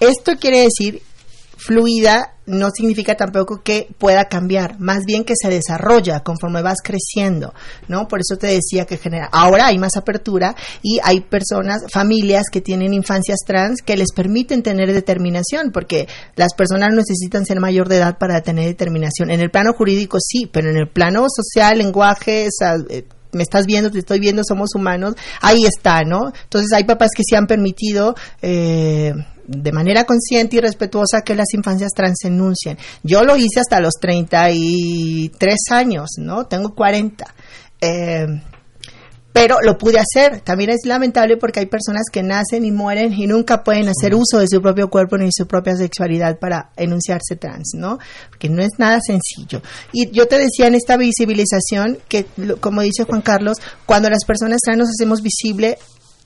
Esto 0.00 0.32
quiere 0.36 0.62
decir 0.62 1.00
fluida 1.56 2.32
no 2.46 2.70
significa 2.70 3.14
tampoco 3.16 3.62
que 3.62 3.88
pueda 3.98 4.26
cambiar, 4.26 4.78
más 4.78 5.04
bien 5.04 5.24
que 5.24 5.34
se 5.40 5.48
desarrolla 5.48 6.20
conforme 6.20 6.62
vas 6.62 6.78
creciendo, 6.82 7.54
¿no? 7.88 8.06
Por 8.08 8.20
eso 8.20 8.36
te 8.36 8.48
decía 8.48 8.84
que 8.84 8.98
genera, 8.98 9.28
ahora 9.32 9.66
hay 9.66 9.78
más 9.78 9.96
apertura 9.96 10.54
y 10.82 10.98
hay 11.02 11.20
personas, 11.20 11.82
familias 11.92 12.44
que 12.50 12.60
tienen 12.60 12.94
infancias 12.94 13.38
trans 13.46 13.80
que 13.82 13.96
les 13.96 14.12
permiten 14.12 14.62
tener 14.62 14.92
determinación, 14.92 15.70
porque 15.72 16.06
las 16.36 16.54
personas 16.54 16.90
necesitan 16.94 17.44
ser 17.46 17.58
mayor 17.58 17.88
de 17.88 17.96
edad 17.96 18.18
para 18.18 18.40
tener 18.42 18.66
determinación. 18.66 19.30
En 19.30 19.40
el 19.40 19.50
plano 19.50 19.72
jurídico 19.72 20.18
sí, 20.20 20.48
pero 20.52 20.70
en 20.70 20.76
el 20.76 20.88
plano 20.88 21.26
social, 21.28 21.78
lenguaje, 21.78 22.46
eh, 22.90 23.04
me 23.32 23.42
estás 23.42 23.66
viendo, 23.66 23.90
te 23.90 23.98
estoy 23.98 24.20
viendo, 24.20 24.42
somos 24.46 24.74
humanos, 24.74 25.14
ahí 25.40 25.64
está, 25.64 26.02
¿no? 26.02 26.32
Entonces 26.44 26.72
hay 26.72 26.84
papás 26.84 27.10
que 27.16 27.22
se 27.28 27.36
han 27.36 27.46
permitido 27.46 28.14
eh, 28.42 29.12
de 29.46 29.72
manera 29.72 30.04
consciente 30.04 30.56
y 30.56 30.60
respetuosa 30.60 31.22
que 31.22 31.34
las 31.34 31.52
infancias 31.54 31.92
trans 31.94 32.24
enuncien. 32.24 32.78
Yo 33.02 33.22
lo 33.22 33.36
hice 33.36 33.60
hasta 33.60 33.80
los 33.80 33.94
33 34.00 35.56
años, 35.70 36.10
¿no? 36.18 36.46
Tengo 36.46 36.74
40. 36.74 37.34
Eh, 37.80 38.26
pero 39.36 39.58
lo 39.62 39.76
pude 39.76 39.98
hacer. 39.98 40.40
También 40.40 40.70
es 40.70 40.86
lamentable 40.86 41.36
porque 41.36 41.60
hay 41.60 41.66
personas 41.66 42.04
que 42.10 42.22
nacen 42.22 42.64
y 42.64 42.72
mueren 42.72 43.12
y 43.12 43.26
nunca 43.26 43.62
pueden 43.62 43.86
hacer 43.86 44.14
uso 44.14 44.38
de 44.38 44.48
su 44.48 44.62
propio 44.62 44.88
cuerpo 44.88 45.18
ni 45.18 45.26
de 45.26 45.30
su 45.30 45.46
propia 45.46 45.76
sexualidad 45.76 46.38
para 46.38 46.70
enunciarse 46.74 47.36
trans, 47.36 47.72
¿no? 47.74 47.98
Porque 48.30 48.48
no 48.48 48.62
es 48.62 48.70
nada 48.78 48.98
sencillo. 49.06 49.60
Y 49.92 50.10
yo 50.10 50.26
te 50.26 50.38
decía 50.38 50.68
en 50.68 50.74
esta 50.74 50.96
visibilización 50.96 51.98
que, 52.08 52.24
como 52.60 52.80
dice 52.80 53.04
Juan 53.04 53.20
Carlos, 53.20 53.58
cuando 53.84 54.08
las 54.08 54.24
personas 54.24 54.60
trans 54.64 54.78
nos 54.78 54.88
hacemos 54.88 55.20
visible, 55.20 55.76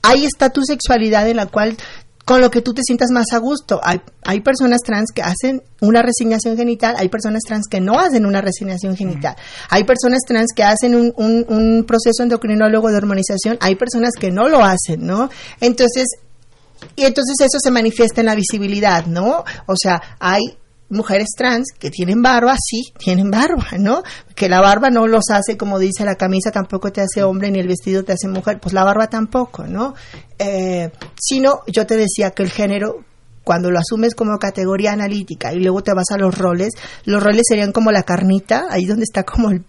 ahí 0.03 0.23
está 0.23 0.49
tu 0.49 0.63
sexualidad 0.63 1.27
en 1.27 1.35
la 1.35 1.47
cual 1.47 1.75
con 2.25 2.41
lo 2.41 2.51
que 2.51 2.61
tú 2.61 2.73
te 2.73 2.81
sientas 2.83 3.09
más 3.11 3.33
a 3.33 3.37
gusto. 3.37 3.79
Hay, 3.83 4.01
hay 4.23 4.41
personas 4.41 4.81
trans 4.81 5.11
que 5.13 5.21
hacen 5.21 5.63
una 5.81 6.01
resignación 6.01 6.55
genital, 6.57 6.95
hay 6.97 7.09
personas 7.09 7.41
trans 7.43 7.67
que 7.67 7.81
no 7.81 7.99
hacen 7.99 8.25
una 8.25 8.41
resignación 8.41 8.95
genital, 8.95 9.35
hay 9.69 9.83
personas 9.83 10.21
trans 10.27 10.51
que 10.55 10.63
hacen 10.63 10.95
un, 10.95 11.13
un, 11.17 11.45
un 11.47 11.85
proceso 11.85 12.23
endocrinólogo 12.23 12.89
de 12.89 12.97
hormonización, 12.97 13.57
hay 13.61 13.75
personas 13.75 14.11
que 14.19 14.31
no 14.31 14.47
lo 14.47 14.63
hacen, 14.63 15.05
¿no? 15.05 15.29
Entonces, 15.59 16.07
y 16.95 17.03
entonces 17.03 17.35
eso 17.39 17.57
se 17.61 17.71
manifiesta 17.71 18.21
en 18.21 18.27
la 18.27 18.35
visibilidad, 18.35 19.05
¿no? 19.05 19.43
O 19.65 19.75
sea, 19.75 20.01
hay 20.19 20.57
mujeres 20.91 21.29
trans 21.35 21.67
que 21.77 21.89
tienen 21.89 22.21
barba, 22.21 22.55
sí, 22.57 22.93
tienen 22.97 23.31
barba, 23.31 23.77
¿no? 23.79 24.03
Que 24.35 24.49
la 24.49 24.61
barba 24.61 24.89
no 24.89 25.07
los 25.07 25.25
hace, 25.31 25.57
como 25.57 25.79
dice 25.79 26.05
la 26.05 26.15
camisa, 26.15 26.51
tampoco 26.51 26.91
te 26.91 27.01
hace 27.01 27.23
hombre, 27.23 27.49
ni 27.49 27.59
el 27.59 27.67
vestido 27.67 28.03
te 28.03 28.13
hace 28.13 28.27
mujer, 28.27 28.59
pues 28.61 28.73
la 28.73 28.83
barba 28.83 29.07
tampoco, 29.07 29.63
¿no? 29.63 29.95
Eh, 30.37 30.91
sino, 31.19 31.61
yo 31.67 31.85
te 31.85 31.95
decía 31.95 32.31
que 32.31 32.43
el 32.43 32.49
género 32.49 33.05
cuando 33.43 33.71
lo 33.71 33.79
asumes 33.79 34.13
como 34.13 34.37
categoría 34.37 34.91
analítica 34.91 35.51
y 35.51 35.59
luego 35.59 35.81
te 35.81 35.93
vas 35.93 36.11
a 36.11 36.17
los 36.17 36.37
roles, 36.37 36.73
los 37.05 37.23
roles 37.23 37.41
serían 37.47 37.71
como 37.71 37.91
la 37.91 38.03
carnita, 38.03 38.67
ahí 38.69 38.85
donde 38.85 39.03
está 39.03 39.23
como 39.23 39.49
el 39.49 39.65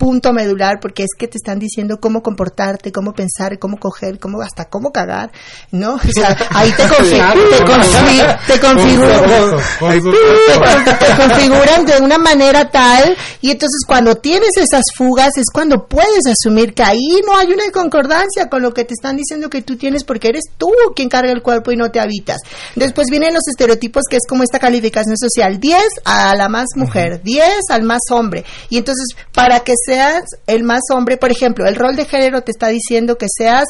punto 0.00 0.32
medular 0.32 0.80
porque 0.80 1.02
es 1.02 1.10
que 1.16 1.28
te 1.28 1.36
están 1.36 1.58
diciendo 1.58 2.00
cómo 2.00 2.22
comportarte, 2.22 2.90
cómo 2.90 3.12
pensar, 3.12 3.58
cómo 3.58 3.76
coger, 3.76 4.18
cómo 4.18 4.40
hasta 4.40 4.64
cómo 4.64 4.92
cagar, 4.92 5.30
¿no? 5.72 5.96
O 5.96 6.12
sea, 6.12 6.34
ahí 6.54 6.72
te, 6.72 6.84
te, 6.84 6.94
configuran 11.16 11.84
de 11.84 11.98
una 12.00 12.16
manera 12.16 12.70
tal 12.70 13.14
y 13.42 13.50
entonces 13.50 13.82
cuando 13.86 14.16
tienes 14.16 14.56
esas 14.56 14.84
fugas 14.96 15.36
es 15.36 15.44
cuando 15.52 15.86
puedes 15.86 16.24
asumir 16.26 16.72
que 16.72 16.82
ahí 16.82 17.20
no 17.26 17.36
hay 17.36 17.48
una 17.52 17.70
concordancia 17.70 18.48
con 18.48 18.62
lo 18.62 18.72
que 18.72 18.84
te 18.84 18.94
están 18.94 19.18
diciendo 19.18 19.50
que 19.50 19.60
tú 19.60 19.76
tienes 19.76 20.04
porque 20.04 20.28
eres 20.28 20.44
tú 20.56 20.72
quien 20.96 21.10
carga 21.10 21.30
el 21.30 21.42
cuerpo 21.42 21.72
y 21.72 21.76
no 21.76 21.90
te 21.90 22.00
habitas. 22.00 22.38
Después 22.74 23.08
vienen 23.10 23.34
los 23.34 23.46
estereotipos 23.46 24.04
que 24.08 24.16
es 24.16 24.26
como 24.26 24.44
esta 24.44 24.58
calificación 24.58 25.18
social, 25.18 25.60
10 25.60 25.82
a 26.06 26.34
la 26.36 26.48
más 26.48 26.68
mujer, 26.74 27.20
10 27.22 27.64
al 27.68 27.82
más 27.82 28.00
hombre. 28.10 28.46
Y 28.70 28.78
entonces 28.78 29.04
para 29.34 29.60
que 29.60 29.74
seas 29.90 30.22
el 30.46 30.62
más 30.62 30.82
hombre, 30.92 31.16
por 31.16 31.32
ejemplo, 31.32 31.66
el 31.66 31.74
rol 31.74 31.96
de 31.96 32.04
género 32.04 32.42
te 32.42 32.52
está 32.52 32.68
diciendo 32.68 33.18
que 33.18 33.26
seas 33.28 33.64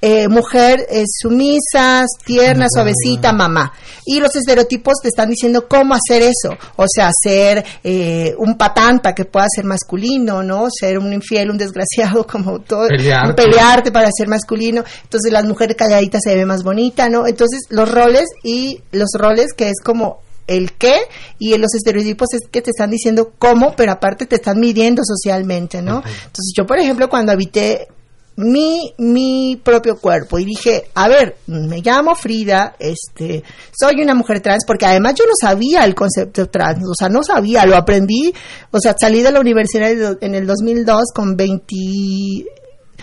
eh, 0.00 0.28
mujer 0.28 0.86
eh, 0.88 1.04
sumisa, 1.06 2.04
tierna, 2.24 2.66
suavecita, 2.72 3.32
mamá. 3.32 3.72
Y 4.06 4.20
los 4.20 4.34
estereotipos 4.36 4.94
te 5.02 5.08
están 5.08 5.28
diciendo 5.28 5.66
cómo 5.68 5.94
hacer 5.94 6.22
eso. 6.22 6.56
O 6.76 6.86
sea, 6.88 7.10
ser 7.22 7.64
eh, 7.84 8.34
un 8.38 8.56
patán 8.56 9.00
para 9.00 9.14
que 9.14 9.24
pueda 9.24 9.46
ser 9.54 9.64
masculino, 9.64 10.42
¿no? 10.42 10.68
Ser 10.70 10.98
un 10.98 11.12
infiel, 11.12 11.50
un 11.50 11.58
desgraciado, 11.58 12.26
como 12.30 12.60
todo. 12.60 12.88
Pelearte. 12.88 13.42
pelearte 13.42 13.92
para 13.92 14.08
ser 14.16 14.28
masculino. 14.28 14.82
Entonces, 15.02 15.32
las 15.32 15.44
mujeres 15.44 15.76
calladitas 15.76 16.22
se 16.24 16.34
ve 16.34 16.46
más 16.46 16.62
bonita, 16.62 17.08
¿no? 17.08 17.26
Entonces, 17.26 17.62
los 17.68 17.90
roles 17.90 18.26
y 18.42 18.80
los 18.92 19.10
roles 19.14 19.52
que 19.54 19.68
es 19.68 19.80
como 19.82 20.20
el 20.46 20.72
qué 20.72 20.96
y 21.38 21.56
los 21.56 21.74
estereotipos 21.74 22.28
es 22.34 22.42
que 22.50 22.62
te 22.62 22.70
están 22.70 22.90
diciendo 22.90 23.32
cómo, 23.38 23.74
pero 23.76 23.92
aparte 23.92 24.26
te 24.26 24.36
están 24.36 24.60
midiendo 24.60 25.02
socialmente, 25.04 25.82
¿no? 25.82 25.96
Entonces 25.98 26.52
yo, 26.56 26.66
por 26.66 26.78
ejemplo, 26.78 27.08
cuando 27.08 27.32
habité 27.32 27.88
mi, 28.36 28.92
mi 28.98 29.60
propio 29.62 29.96
cuerpo 29.96 30.38
y 30.38 30.44
dije, 30.44 30.90
a 30.94 31.08
ver, 31.08 31.36
me 31.46 31.80
llamo 31.80 32.14
Frida, 32.14 32.76
este, 32.78 33.42
soy 33.78 34.02
una 34.02 34.14
mujer 34.14 34.40
trans, 34.40 34.64
porque 34.66 34.84
además 34.84 35.14
yo 35.14 35.24
no 35.24 35.32
sabía 35.40 35.84
el 35.84 35.94
concepto 35.94 36.46
trans, 36.48 36.84
o 36.86 36.94
sea, 36.94 37.08
no 37.08 37.22
sabía, 37.22 37.64
lo 37.64 37.76
aprendí, 37.76 38.32
o 38.70 38.78
sea, 38.78 38.94
salí 38.98 39.22
de 39.22 39.32
la 39.32 39.40
universidad 39.40 40.18
en 40.20 40.34
el 40.34 40.46
2002 40.46 41.04
con 41.14 41.36
20, 41.36 41.74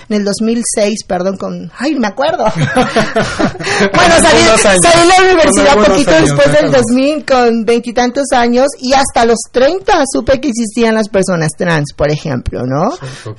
en 0.10 0.17
el 0.17 0.23
2006, 0.23 1.03
perdón, 1.08 1.38
con, 1.38 1.71
ay, 1.77 1.95
me 1.95 2.08
acuerdo. 2.08 2.43
bueno, 2.56 4.13
salí, 4.21 4.41
salí, 4.62 4.79
de 4.82 5.08
la 5.08 5.23
universidad 5.23 5.75
poquito 5.75 6.12
después 6.12 6.51
del 6.53 6.71
2000 6.71 7.25
con 7.25 7.65
veintitantos 7.65 8.25
años 8.34 8.67
y 8.79 8.93
hasta 8.93 9.25
los 9.25 9.39
30 9.51 10.03
supe 10.12 10.39
que 10.39 10.49
existían 10.49 10.95
las 10.95 11.10
personas 11.10 11.51
trans, 11.58 11.93
por 11.95 12.12
ejemplo, 12.12 12.63
¿no? 12.65 12.89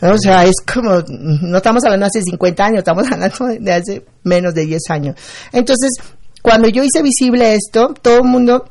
O 0.01 0.19
sea, 0.19 0.45
es 0.45 0.57
como, 0.73 1.03
no 1.09 1.57
estamos 1.57 1.85
hablando 1.85 2.07
hace 2.07 2.23
50 2.23 2.65
años, 2.65 2.79
estamos 2.79 3.11
hablando 3.11 3.47
de 3.61 3.73
hace 3.73 4.05
menos 4.23 4.55
de 4.55 4.67
10 4.67 4.83
años. 4.91 5.17
Entonces, 5.53 5.91
cuando 6.43 6.69
yo 6.69 6.83
hice 6.83 7.03
visible 7.03 7.55
esto, 7.55 7.95
todo 8.03 8.19
el 8.19 8.25
mundo 8.25 8.65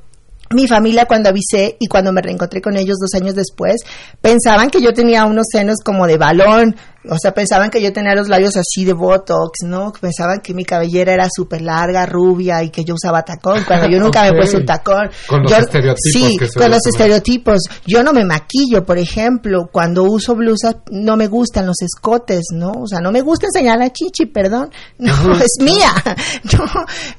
mi 0.54 0.68
familia 0.68 1.06
cuando 1.06 1.30
avisé 1.30 1.78
y 1.80 1.88
cuando 1.88 2.12
me 2.12 2.22
reencontré 2.22 2.62
con 2.62 2.76
ellos 2.78 2.98
dos 3.00 3.14
años 3.20 3.36
después, 3.36 3.82
pensaban 4.22 4.70
que 4.70 4.82
yo 4.82 4.94
tenía 4.94 5.26
unos 5.26 5.48
senos 5.52 5.78
como 5.84 6.08
de 6.08 6.18
balón, 6.18 6.76
o 7.10 7.18
sea, 7.22 7.34
pensaban 7.34 7.70
que 7.70 7.82
yo 7.82 7.92
tenía 7.92 8.16
los 8.16 8.30
labios 8.30 8.56
así 8.56 8.86
de 8.86 8.94
Botox, 8.94 9.64
¿no? 9.66 9.92
Pensaban 10.00 10.40
que 10.40 10.54
mi 10.54 10.64
cabellera 10.64 11.14
era 11.14 11.28
súper 11.34 11.62
larga, 11.62 12.06
rubia 12.06 12.64
y 12.64 12.70
que 12.70 12.86
yo 12.86 12.94
usaba 12.94 13.24
tacón, 13.24 13.64
cuando 13.68 13.90
yo 13.90 14.00
nunca 14.04 14.22
me 14.22 14.30
he 14.30 14.34
puesto 14.34 14.58
un 14.58 14.66
tacón. 14.66 15.10
Con 15.28 15.44
los 15.44 15.52
estereotipos. 15.52 16.12
Sí, 16.14 16.38
con 16.58 16.72
los 16.72 16.86
estereotipos. 16.86 17.60
Yo 17.86 18.04
no 18.04 18.14
me 18.14 18.24
maquillo, 18.24 18.86
por 18.86 18.98
ejemplo, 18.98 19.70
cuando 19.72 20.04
uso 20.04 20.36
blusas 20.36 20.78
no 20.92 21.18
me 21.18 21.28
gustan 21.28 21.66
los 21.66 21.82
escotes, 21.82 22.46
¿no? 22.54 22.72
O 22.72 22.88
sea, 22.88 23.02
no 23.02 23.12
me 23.12 23.22
gusta 23.22 23.48
enseñar 23.48 23.78
la 23.78 23.92
chichi, 23.92 24.26
perdón. 24.28 24.70
No, 25.04 25.14
es 25.34 25.58
mía. 25.60 25.92
No, 26.58 26.66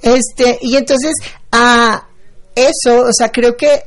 este, 0.01 0.59
y 0.63 0.77
entonces, 0.77 1.13
ah, 1.53 2.07
eso, 2.55 3.03
o 3.03 3.13
sea, 3.13 3.31
creo 3.31 3.57
que 3.57 3.85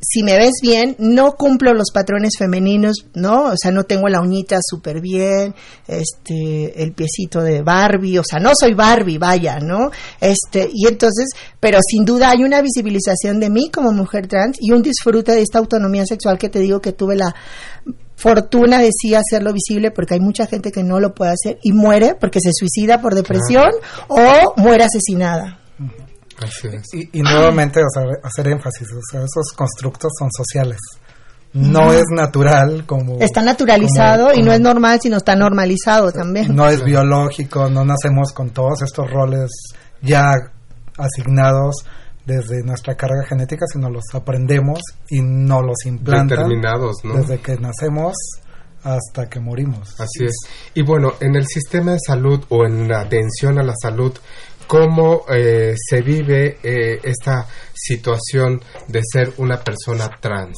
si 0.00 0.22
me 0.22 0.36
ves 0.36 0.52
bien, 0.62 0.94
no 0.98 1.32
cumplo 1.32 1.72
los 1.72 1.90
patrones 1.92 2.34
femeninos, 2.38 3.06
¿no? 3.14 3.46
O 3.46 3.54
sea, 3.60 3.70
no 3.72 3.84
tengo 3.84 4.08
la 4.08 4.20
uñita 4.20 4.58
súper 4.62 5.00
bien, 5.00 5.54
este, 5.88 6.82
el 6.82 6.92
piecito 6.92 7.40
de 7.40 7.62
Barbie, 7.62 8.18
o 8.18 8.22
sea, 8.24 8.38
no 8.38 8.52
soy 8.58 8.74
Barbie, 8.74 9.18
vaya, 9.18 9.58
¿no? 9.58 9.90
Este, 10.20 10.68
y 10.72 10.86
entonces, 10.86 11.30
pero 11.58 11.78
sin 11.82 12.04
duda 12.04 12.30
hay 12.30 12.44
una 12.44 12.60
visibilización 12.60 13.40
de 13.40 13.50
mí 13.50 13.70
como 13.70 13.90
mujer 13.92 14.26
trans 14.26 14.58
y 14.60 14.72
un 14.72 14.82
disfrute 14.82 15.32
de 15.32 15.42
esta 15.42 15.58
autonomía 15.58 16.04
sexual 16.06 16.38
que 16.38 16.50
te 16.50 16.60
digo 16.60 16.80
que 16.80 16.92
tuve 16.92 17.16
la 17.16 17.34
fortuna 18.16 18.80
de 18.80 18.90
sí 18.92 19.14
hacerlo 19.14 19.52
visible 19.52 19.90
porque 19.90 20.14
hay 20.14 20.20
mucha 20.20 20.46
gente 20.46 20.72
que 20.72 20.82
no 20.82 21.00
lo 21.00 21.14
puede 21.14 21.32
hacer 21.32 21.58
y 21.62 21.72
muere 21.72 22.14
porque 22.14 22.40
se 22.40 22.50
suicida 22.52 23.00
por 23.00 23.14
depresión 23.14 23.70
o 24.08 24.54
muere 24.56 24.84
asesinada. 24.84 25.65
Y, 26.92 27.22
nuevamente 27.22 27.80
hacer 28.22 28.48
énfasis, 28.48 28.88
o 28.92 29.00
sea, 29.10 29.20
esos 29.20 29.52
constructos 29.56 30.12
son 30.18 30.28
sociales. 30.30 30.78
No 31.52 31.90
es 31.92 32.04
natural 32.10 32.84
como... 32.84 33.18
Está 33.18 33.40
naturalizado 33.40 34.34
y 34.34 34.42
no 34.42 34.52
es 34.52 34.60
normal, 34.60 34.98
sino 35.00 35.16
está 35.16 35.34
normalizado 35.34 36.12
también. 36.12 36.54
No 36.54 36.68
es 36.68 36.84
biológico, 36.84 37.70
no 37.70 37.84
nacemos 37.84 38.32
con 38.32 38.50
todos 38.50 38.82
estos 38.82 39.10
roles 39.10 39.50
ya 40.02 40.32
asignados 40.98 41.76
desde 42.26 42.62
nuestra 42.62 42.94
carga 42.96 43.24
genética, 43.26 43.64
sino 43.72 43.88
los 43.88 44.04
aprendemos 44.12 44.80
y 45.08 45.22
no 45.22 45.62
los 45.62 45.86
implantan 45.86 46.28
Determinados, 46.28 46.96
¿no? 47.04 47.14
desde 47.14 47.38
que 47.38 47.56
nacemos 47.56 48.14
hasta 48.82 49.28
que 49.28 49.40
morimos. 49.40 49.98
Así 49.98 50.24
es. 50.24 50.34
Y 50.74 50.82
bueno, 50.82 51.14
en 51.20 51.36
el 51.36 51.46
sistema 51.46 51.92
de 51.92 51.98
salud 52.04 52.44
o 52.50 52.64
en 52.64 52.88
la 52.88 53.00
atención 53.00 53.58
a 53.58 53.62
la 53.62 53.74
salud, 53.80 54.12
cómo 54.66 55.22
eh, 55.28 55.74
se 55.76 56.02
vive 56.02 56.58
eh, 56.62 57.00
esta 57.02 57.46
situación 57.72 58.60
de 58.88 59.00
ser 59.02 59.32
una 59.38 59.58
persona 59.58 60.10
trans. 60.20 60.56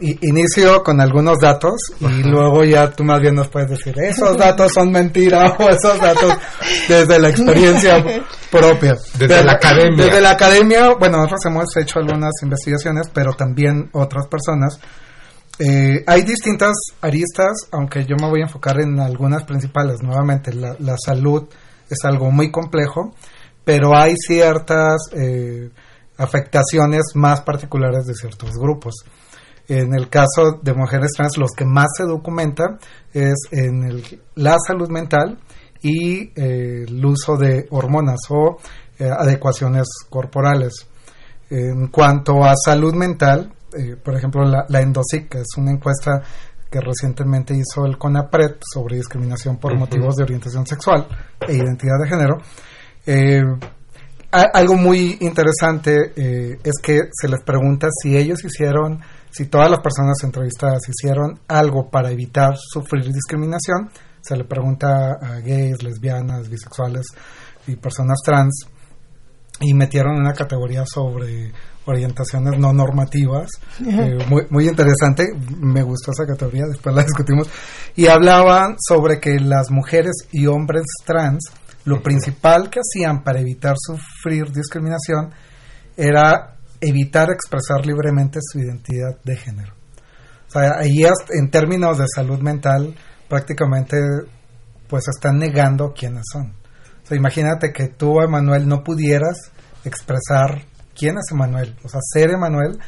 inicio 0.00 0.82
con 0.82 1.00
algunos 1.00 1.38
datos 1.38 1.74
y 2.00 2.22
luego 2.24 2.64
ya 2.64 2.90
tú 2.90 3.04
más 3.04 3.20
bien 3.20 3.36
nos 3.36 3.48
puedes 3.48 3.70
decir, 3.70 3.94
esos 3.98 4.36
datos 4.36 4.72
son 4.72 4.90
mentira 4.90 5.56
o 5.58 5.68
esos 5.68 5.98
datos 6.00 6.34
desde 6.88 7.18
la 7.18 7.28
experiencia 7.28 8.04
propia. 8.50 8.96
Desde 9.18 9.44
la 9.44 9.52
academia. 9.52 10.04
Desde 10.04 10.20
la 10.20 10.30
academia, 10.30 10.94
bueno, 10.98 11.18
nosotros 11.18 11.46
hemos 11.46 11.76
hecho 11.76 11.98
algunas 11.98 12.32
investigaciones, 12.42 13.08
pero 13.12 13.32
también 13.32 13.90
otras 13.92 14.26
personas. 14.28 14.78
Eh, 15.58 16.02
hay 16.06 16.22
distintas 16.22 16.74
aristas, 17.00 17.68
aunque 17.70 18.04
yo 18.04 18.16
me 18.20 18.28
voy 18.28 18.40
a 18.40 18.44
enfocar 18.44 18.80
en 18.80 18.98
algunas 18.98 19.44
principales. 19.44 20.02
Nuevamente, 20.02 20.52
la, 20.52 20.74
la 20.80 20.96
salud 20.98 21.48
es 21.88 22.04
algo 22.04 22.30
muy 22.30 22.50
complejo, 22.50 23.14
pero 23.64 23.96
hay 23.96 24.14
ciertas 24.16 25.08
eh, 25.12 25.70
afectaciones 26.16 27.12
más 27.14 27.40
particulares 27.42 28.06
de 28.06 28.14
ciertos 28.14 28.50
grupos. 28.52 28.94
En 29.66 29.94
el 29.94 30.08
caso 30.10 30.60
de 30.62 30.74
mujeres 30.74 31.12
trans, 31.16 31.38
los 31.38 31.52
que 31.52 31.64
más 31.64 31.88
se 31.96 32.04
documenta 32.04 32.78
es 33.12 33.34
en 33.50 33.84
el, 33.84 34.20
la 34.34 34.56
salud 34.58 34.90
mental 34.90 35.38
y 35.82 36.30
eh, 36.38 36.84
el 36.86 37.04
uso 37.04 37.36
de 37.36 37.66
hormonas 37.70 38.20
o 38.28 38.58
eh, 38.98 39.08
adecuaciones 39.10 39.86
corporales. 40.10 40.86
En 41.50 41.88
cuanto 41.88 42.44
a 42.44 42.54
salud 42.56 42.94
mental, 42.94 43.52
por 44.02 44.16
ejemplo, 44.16 44.44
la, 44.44 44.64
la 44.68 44.80
ENDOSIC, 44.80 45.28
que 45.28 45.38
es 45.38 45.48
una 45.56 45.72
encuesta 45.72 46.22
que 46.74 46.80
recientemente 46.80 47.54
hizo 47.54 47.86
el 47.86 47.96
CONAPRED 47.96 48.56
sobre 48.60 48.96
discriminación 48.96 49.58
por 49.58 49.78
motivos 49.78 50.16
de 50.16 50.24
orientación 50.24 50.66
sexual 50.66 51.06
e 51.46 51.54
identidad 51.54 52.00
de 52.02 52.08
género, 52.08 52.38
algo 54.32 54.74
muy 54.74 55.18
interesante 55.20 56.58
es 56.64 56.72
que 56.82 57.02
se 57.12 57.28
les 57.28 57.42
pregunta 57.42 57.86
si 58.02 58.16
ellos 58.16 58.44
hicieron 58.44 59.00
si 59.30 59.46
todas 59.46 59.70
las 59.70 59.78
personas 59.78 60.16
entrevistadas 60.24 60.82
hicieron 60.88 61.38
algo 61.46 61.90
para 61.90 62.10
evitar 62.10 62.54
sufrir 62.56 63.04
discriminación, 63.04 63.90
se 64.20 64.36
le 64.36 64.44
pregunta 64.44 65.12
a 65.20 65.40
gays, 65.40 65.80
lesbianas, 65.82 66.48
bisexuales 66.48 67.06
y 67.68 67.76
personas 67.76 68.18
trans 68.24 68.66
y 69.60 69.74
metieron 69.74 70.16
una 70.16 70.32
categoría 70.32 70.84
sobre 70.86 71.52
orientaciones 71.86 72.58
no 72.58 72.72
normativas, 72.72 73.48
eh, 73.80 74.18
muy, 74.28 74.42
muy 74.50 74.68
interesante, 74.68 75.24
me 75.58 75.82
gustó 75.82 76.12
esa 76.12 76.26
categoría, 76.26 76.64
después 76.66 76.94
la 76.94 77.02
discutimos, 77.02 77.48
y 77.94 78.06
hablaban 78.06 78.76
sobre 78.78 79.20
que 79.20 79.38
las 79.38 79.70
mujeres 79.70 80.14
y 80.32 80.46
hombres 80.46 80.84
trans, 81.04 81.44
lo 81.84 82.02
principal 82.02 82.70
que 82.70 82.80
hacían 82.80 83.22
para 83.22 83.40
evitar 83.40 83.76
sufrir 83.78 84.50
discriminación 84.50 85.30
era 85.96 86.56
evitar 86.80 87.30
expresar 87.30 87.84
libremente 87.84 88.40
su 88.42 88.58
identidad 88.58 89.18
de 89.22 89.36
género. 89.36 89.74
O 90.48 90.50
sea, 90.50 90.78
ahí 90.78 91.02
en 91.30 91.50
términos 91.50 91.98
de 91.98 92.06
salud 92.08 92.38
mental 92.40 92.94
prácticamente 93.28 93.96
pues 94.88 95.08
están 95.08 95.38
negando 95.38 95.92
quiénes 95.92 96.24
son. 96.32 96.54
O 97.02 97.06
sea, 97.06 97.16
imagínate 97.16 97.72
que 97.72 97.88
tú, 97.88 98.20
Emanuel, 98.20 98.68
no 98.68 98.82
pudieras 98.82 99.36
expresar 99.84 100.64
quién 100.94 101.16
es 101.16 101.30
Emanuel, 101.32 101.76
o 101.82 101.88
sea, 101.88 102.00
ser 102.02 102.30
Emanuel. 102.30 102.78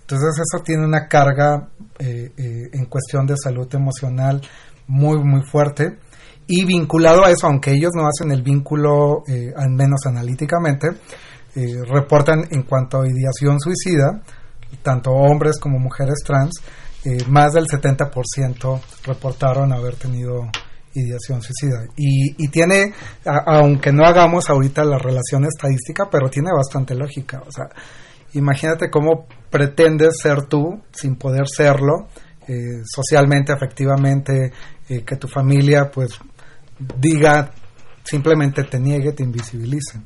Entonces 0.00 0.40
eso 0.40 0.62
tiene 0.62 0.84
una 0.84 1.08
carga 1.08 1.68
eh, 1.98 2.32
eh, 2.36 2.70
en 2.72 2.86
cuestión 2.86 3.26
de 3.26 3.34
salud 3.36 3.66
emocional 3.74 4.40
muy, 4.86 5.18
muy 5.22 5.42
fuerte. 5.42 5.98
Y 6.46 6.64
vinculado 6.64 7.24
a 7.24 7.30
eso, 7.30 7.48
aunque 7.48 7.72
ellos 7.72 7.90
no 7.94 8.06
hacen 8.06 8.30
el 8.30 8.42
vínculo, 8.42 9.24
eh, 9.26 9.52
al 9.56 9.70
menos 9.70 10.06
analíticamente, 10.06 10.88
eh, 11.56 11.82
reportan 11.88 12.44
en 12.50 12.62
cuanto 12.62 13.00
a 13.00 13.08
ideación 13.08 13.58
suicida, 13.58 14.22
tanto 14.82 15.10
hombres 15.10 15.58
como 15.58 15.78
mujeres 15.78 16.22
trans, 16.24 16.52
eh, 17.04 17.24
más 17.28 17.52
del 17.52 17.66
70% 17.66 18.80
reportaron 19.04 19.72
haber 19.72 19.96
tenido 19.96 20.42
ideación 21.00 21.42
suicida. 21.42 21.86
Y, 21.96 22.48
tiene, 22.48 22.92
aunque 23.24 23.92
no 23.92 24.04
hagamos 24.04 24.48
ahorita 24.50 24.84
la 24.84 24.98
relación 24.98 25.44
estadística, 25.44 26.08
pero 26.10 26.28
tiene 26.28 26.50
bastante 26.52 26.94
lógica. 26.94 27.42
O 27.46 27.50
sea, 27.50 27.68
imagínate 28.34 28.90
cómo 28.90 29.26
pretendes 29.50 30.18
ser 30.20 30.46
tú 30.46 30.82
sin 30.92 31.16
poder 31.16 31.46
serlo, 31.48 32.08
eh, 32.48 32.82
socialmente, 32.84 33.52
afectivamente, 33.52 34.52
que 34.86 35.16
tu 35.16 35.26
familia 35.26 35.90
pues 35.90 36.12
diga, 36.78 37.50
simplemente 38.04 38.62
te 38.64 38.78
niegue, 38.78 39.12
te 39.12 39.24
invisibilice. 39.24 40.00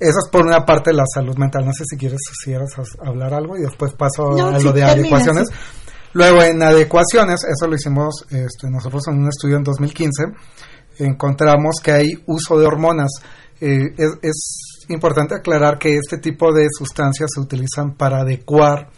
Eso 0.00 0.18
es 0.24 0.30
por 0.30 0.46
una 0.46 0.64
parte 0.64 0.92
la 0.92 1.04
salud 1.12 1.36
mental. 1.36 1.64
No 1.64 1.72
sé 1.72 1.84
si 1.84 1.96
quieres, 1.96 2.20
si 2.42 2.54
hablar 3.04 3.34
algo 3.34 3.56
y 3.56 3.62
después 3.62 3.92
paso 3.94 4.30
a 4.30 4.58
lo 4.58 4.72
de 4.72 4.84
adecuaciones. 4.84 5.48
Luego, 6.14 6.42
en 6.42 6.62
adecuaciones, 6.62 7.44
eso 7.44 7.68
lo 7.68 7.74
hicimos 7.74 8.24
este, 8.30 8.70
nosotros 8.70 9.02
en 9.08 9.18
un 9.18 9.28
estudio 9.28 9.56
en 9.56 9.64
2015, 9.64 10.24
encontramos 10.98 11.76
que 11.82 11.92
hay 11.92 12.06
uso 12.26 12.58
de 12.58 12.66
hormonas. 12.66 13.10
Eh, 13.60 13.94
es, 14.22 14.74
importante 14.90 15.34
aclarar 15.34 15.78
que 15.78 15.98
este 15.98 16.16
tipo 16.16 16.50
de 16.50 16.66
sustancias 16.70 17.28
se 17.34 17.40
utilizan 17.42 17.94
para 17.94 18.20
adecuar 18.20 18.88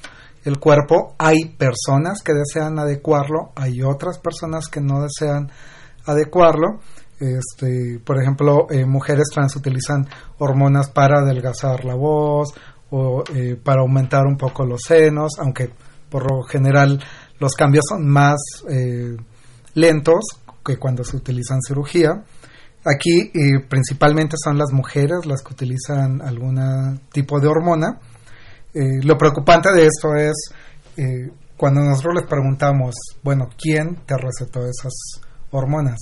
el 0.44 0.60
cuerpo. 0.60 1.16
Hay 1.18 1.56
personas 1.56 2.22
que 2.22 2.32
desean 2.32 2.78
adecuarlo, 2.78 3.50
hay 3.56 3.82
otras 3.82 4.18
personas 4.18 4.68
que 4.68 4.80
no 4.80 5.02
desean 5.02 5.50
adecuarlo. 6.06 6.78
Este, 7.18 8.00
por 8.04 8.22
ejemplo, 8.22 8.68
eh, 8.70 8.86
mujeres 8.86 9.30
trans 9.34 9.56
utilizan 9.56 10.06
hormonas 10.38 10.90
para 10.90 11.22
adelgazar 11.22 11.84
la 11.84 11.96
voz 11.96 12.54
o 12.90 13.24
eh, 13.34 13.56
para 13.62 13.80
aumentar 13.82 14.26
un 14.26 14.36
poco 14.36 14.64
los 14.64 14.82
senos, 14.86 15.32
aunque 15.40 15.70
por 16.10 16.30
lo 16.30 16.42
general 16.42 17.02
los 17.38 17.52
cambios 17.52 17.84
son 17.88 18.08
más 18.08 18.38
eh, 18.68 19.16
lentos 19.74 20.24
que 20.64 20.76
cuando 20.76 21.04
se 21.04 21.16
utilizan 21.16 21.60
cirugía. 21.62 22.22
Aquí 22.84 23.30
principalmente 23.68 24.36
son 24.42 24.56
las 24.56 24.72
mujeres 24.72 25.26
las 25.26 25.42
que 25.42 25.52
utilizan 25.52 26.22
algún 26.22 26.98
tipo 27.12 27.38
de 27.38 27.46
hormona. 27.46 28.00
lo 28.72 29.18
preocupante 29.18 29.70
de 29.72 29.84
esto 29.84 30.14
es 30.16 30.32
cuando 31.58 31.82
nosotros 31.82 32.14
les 32.20 32.26
preguntamos, 32.26 32.94
bueno, 33.22 33.50
¿quién 33.58 33.96
te 34.06 34.16
recetó 34.16 34.60
esas 34.60 34.94
hormonas? 35.50 35.98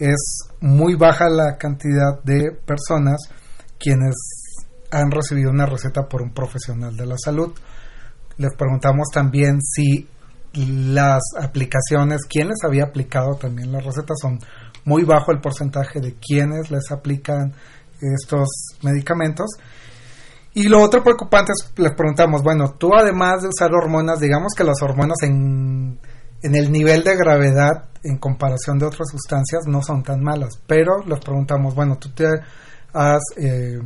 es 0.00 0.48
muy 0.60 0.94
baja 0.94 1.28
la 1.28 1.58
cantidad 1.58 2.22
de 2.24 2.52
personas 2.52 3.20
quienes 3.78 4.14
han 4.90 5.10
recibido 5.10 5.50
una 5.50 5.66
receta 5.66 6.08
por 6.08 6.22
un 6.22 6.32
profesional 6.32 6.96
de 6.96 7.06
la 7.06 7.16
salud. 7.22 7.52
Les 8.40 8.54
preguntamos 8.56 9.08
también 9.12 9.60
si 9.62 10.08
las 10.54 11.22
aplicaciones, 11.40 12.22
quién 12.28 12.48
les 12.48 12.64
había 12.64 12.84
aplicado 12.84 13.36
también 13.36 13.70
las 13.70 13.84
recetas, 13.84 14.16
son 14.20 14.38
muy 14.84 15.04
bajo 15.04 15.30
el 15.30 15.40
porcentaje 15.40 16.00
de 16.00 16.14
quienes 16.14 16.70
les 16.70 16.90
aplican 16.90 17.52
estos 18.00 18.48
medicamentos. 18.82 19.46
Y 20.54 20.64
lo 20.64 20.82
otro 20.82 21.04
preocupante 21.04 21.52
es, 21.52 21.72
les 21.76 21.92
preguntamos, 21.94 22.42
bueno, 22.42 22.74
tú 22.76 22.90
además 22.94 23.42
de 23.42 23.48
usar 23.48 23.70
hormonas, 23.72 24.18
digamos 24.18 24.52
que 24.56 24.64
las 24.64 24.82
hormonas 24.82 25.18
en 25.22 25.98
en 26.42 26.54
el 26.54 26.72
nivel 26.72 27.02
de 27.04 27.16
gravedad 27.16 27.84
en 28.02 28.16
comparación 28.16 28.78
de 28.78 28.86
otras 28.86 29.08
sustancias 29.10 29.64
no 29.66 29.82
son 29.82 30.02
tan 30.02 30.22
malas, 30.22 30.58
pero 30.66 30.98
les 31.06 31.20
preguntamos, 31.20 31.74
bueno, 31.74 31.98
tú 31.98 32.10
te 32.10 32.26
has 32.92 33.20
eh, 33.36 33.78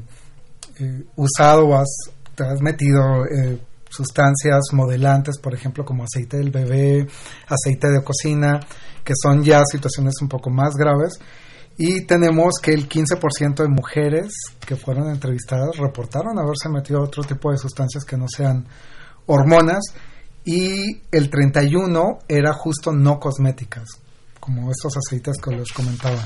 eh, 0.79 1.05
usado 1.17 1.69
o 1.69 1.75
has, 1.75 1.89
te 2.35 2.45
has 2.45 2.61
metido 2.61 3.25
eh, 3.27 3.61
sustancias 3.95 4.61
modelantes, 4.73 5.39
por 5.39 5.55
ejemplo, 5.55 5.85
como 5.85 6.05
aceite 6.05 6.39
del 6.39 6.51
bebé, 6.51 7.07
aceite 7.47 7.89
de 7.89 8.03
cocina, 8.03 8.61
que 9.05 9.15
son 9.21 9.43
ya 9.43 9.63
situaciones 9.65 10.15
un 10.21 10.29
poco 10.29 10.51
más 10.51 10.75
graves. 10.75 11.19
Y 11.77 12.03
tenemos 12.03 12.55
que 12.63 12.73
el 12.73 12.89
15% 12.89 13.63
de 13.63 13.69
mujeres 13.69 14.33
que 14.65 14.77
fueron 14.77 15.11
entrevistadas 15.11 15.77
reportaron 15.77 16.39
haberse 16.39 16.69
metido 16.69 17.03
otro 17.03 17.25
tipo 17.25 17.51
de 17.51 17.59
sustancias 17.59 18.05
que 18.05 18.17
no 18.17 18.27
sean 18.29 18.67
hormonas 19.27 19.83
y 20.45 21.01
el 21.11 21.31
31 21.31 22.19
era 22.29 22.53
justo 22.53 22.93
no 22.93 23.19
cosméticas, 23.19 23.89
como 24.39 24.71
estos 24.71 24.97
aceites 24.97 25.37
que 25.43 25.51
les 25.51 25.73
comentaba. 25.73 26.23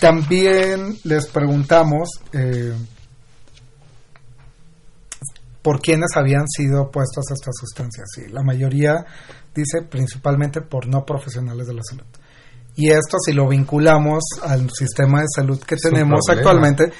También 0.00 0.98
les 1.04 1.26
preguntamos 1.26 2.08
eh, 2.32 2.74
por 5.64 5.80
quiénes 5.80 6.10
habían 6.14 6.46
sido 6.46 6.90
puestas 6.90 7.24
estas 7.32 7.54
sustancias. 7.58 8.06
Y 8.18 8.30
la 8.30 8.42
mayoría 8.42 9.06
dice 9.54 9.80
principalmente 9.88 10.60
por 10.60 10.86
no 10.86 11.06
profesionales 11.06 11.66
de 11.66 11.72
la 11.72 11.82
salud. 11.82 12.04
Y 12.76 12.90
esto 12.90 13.16
si 13.24 13.32
lo 13.32 13.48
vinculamos 13.48 14.22
al 14.42 14.70
sistema 14.70 15.20
de 15.20 15.26
salud 15.34 15.58
que 15.62 15.76
tenemos 15.76 16.20
actualmente, 16.28 16.92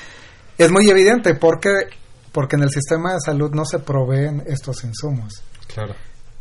es 0.56 0.70
muy 0.72 0.88
evidente 0.88 1.34
porque 1.34 1.88
porque 2.32 2.56
en 2.56 2.62
el 2.62 2.70
sistema 2.70 3.12
de 3.12 3.20
salud 3.20 3.52
no 3.52 3.66
se 3.66 3.80
proveen 3.80 4.42
estos 4.46 4.82
insumos. 4.82 5.42
Claro. 5.72 5.92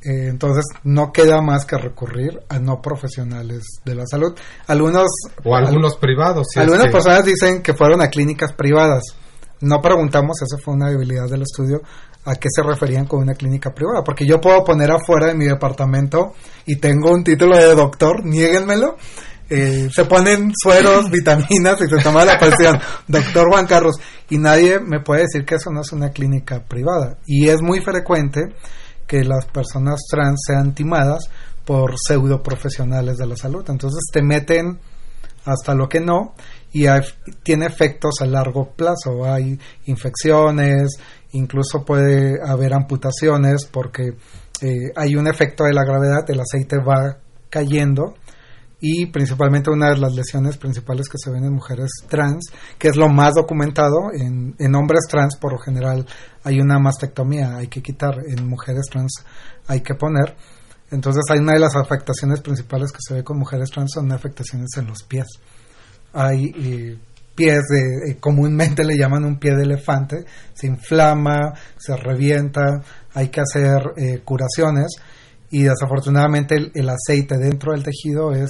Eh, 0.01 0.27
entonces 0.29 0.63
no 0.83 1.11
queda 1.11 1.41
más 1.41 1.65
que 1.65 1.77
recurrir 1.77 2.39
a 2.47 2.57
no 2.57 2.81
profesionales 2.81 3.63
de 3.83 3.95
la 3.95 4.05
salud. 4.07 4.33
Algunos 4.67 5.09
o 5.43 5.55
algunos 5.57 5.97
privados. 5.97 6.47
algunas 6.55 6.87
personas 6.87 7.25
dicen 7.25 7.61
que 7.61 7.73
fueron 7.73 8.01
a 8.01 8.07
clínicas 8.07 8.53
privadas. 8.53 9.03
No 9.63 9.81
preguntamos, 9.81 10.41
esa 10.41 10.61
fue 10.61 10.73
una 10.73 10.89
debilidad 10.89 11.29
del 11.29 11.43
estudio, 11.43 11.81
a 12.25 12.35
qué 12.35 12.47
se 12.49 12.63
referían 12.63 13.05
con 13.05 13.21
una 13.21 13.33
clínica 13.33 13.73
privada, 13.73 14.03
porque 14.03 14.25
yo 14.25 14.39
puedo 14.39 14.63
poner 14.63 14.91
afuera 14.91 15.27
de 15.27 15.35
mi 15.35 15.45
departamento 15.45 16.33
y 16.65 16.77
tengo 16.77 17.11
un 17.11 17.23
título 17.23 17.57
de 17.57 17.75
doctor, 17.75 18.25
niéguenmelo, 18.25 18.97
eh, 19.49 19.89
se 19.93 20.05
ponen 20.05 20.51
sueros, 20.55 21.09
vitaminas 21.11 21.81
y 21.81 21.87
se 21.87 22.01
toma 22.01 22.25
la 22.25 22.39
presión, 22.39 22.79
doctor 23.07 23.49
Juan 23.49 23.67
Carlos, 23.67 23.97
y 24.29 24.37
nadie 24.37 24.79
me 24.79 25.01
puede 25.01 25.23
decir 25.23 25.45
que 25.45 25.55
eso 25.55 25.69
no 25.69 25.81
es 25.81 25.91
una 25.91 26.11
clínica 26.11 26.63
privada. 26.63 27.17
Y 27.25 27.49
es 27.49 27.61
muy 27.61 27.81
frecuente 27.81 28.41
que 29.05 29.23
las 29.23 29.45
personas 29.45 29.99
trans 30.09 30.41
sean 30.47 30.73
timadas 30.73 31.29
por 31.65 31.95
pseudo 31.97 32.41
profesionales 32.41 33.17
de 33.17 33.27
la 33.27 33.35
salud. 33.35 33.65
Entonces 33.69 34.01
te 34.11 34.21
meten 34.21 34.79
hasta 35.45 35.75
lo 35.75 35.89
que 35.89 35.99
no 35.99 36.35
y 36.71 36.85
tiene 37.43 37.65
efectos 37.65 38.15
a 38.21 38.25
largo 38.25 38.71
plazo. 38.71 39.25
Hay 39.25 39.59
infecciones, 39.85 40.97
incluso 41.33 41.83
puede 41.85 42.39
haber 42.43 42.73
amputaciones 42.73 43.65
porque 43.65 44.15
eh, 44.61 44.91
hay 44.95 45.15
un 45.15 45.27
efecto 45.27 45.65
de 45.65 45.73
la 45.73 45.83
gravedad, 45.83 46.29
el 46.29 46.39
aceite 46.39 46.77
va 46.77 47.17
cayendo 47.49 48.15
y 48.79 49.05
principalmente 49.07 49.69
una 49.69 49.91
de 49.91 49.97
las 49.97 50.13
lesiones 50.13 50.57
principales 50.57 51.07
que 51.07 51.17
se 51.17 51.31
ven 51.31 51.45
en 51.45 51.53
mujeres 51.53 51.89
trans, 52.09 52.51
que 52.77 52.89
es 52.89 52.97
lo 52.97 53.07
más 53.07 53.33
documentado, 53.33 54.11
en, 54.13 54.55
en 54.59 54.75
hombres 54.75 55.07
trans 55.09 55.37
por 55.37 55.53
lo 55.53 55.59
general 55.59 56.05
hay 56.43 56.59
una 56.59 56.79
mastectomía, 56.79 57.55
hay 57.55 57.67
que 57.67 57.81
quitar, 57.81 58.15
en 58.27 58.47
mujeres 58.47 58.85
trans 58.91 59.23
hay 59.67 59.81
que 59.81 59.95
poner. 59.95 60.35
Entonces 60.91 61.23
hay 61.29 61.39
una 61.39 61.53
de 61.53 61.59
las 61.59 61.75
afectaciones 61.75 62.41
principales 62.41 62.91
que 62.91 62.99
se 62.99 63.15
ve 63.15 63.23
con 63.23 63.39
mujeres 63.39 63.69
trans 63.71 63.91
son 63.93 64.11
afectaciones 64.11 64.69
en 64.77 64.87
los 64.87 65.03
pies. 65.03 65.27
Hay 66.11 66.51
eh, 66.55 66.97
pies 67.35 67.61
de, 67.69 68.11
eh, 68.11 68.17
comúnmente 68.19 68.83
le 68.83 68.97
llaman 68.97 69.25
un 69.25 69.39
pie 69.39 69.55
de 69.55 69.63
elefante, 69.63 70.25
se 70.53 70.67
inflama, 70.67 71.53
se 71.77 71.95
revienta, 71.95 72.81
hay 73.13 73.29
que 73.29 73.41
hacer 73.41 73.93
eh, 73.97 74.21
curaciones 74.23 74.95
y 75.49 75.63
desafortunadamente 75.63 76.55
el, 76.73 76.89
aceite 76.89 77.37
dentro 77.37 77.73
del 77.73 77.83
tejido 77.83 78.31
es 78.33 78.49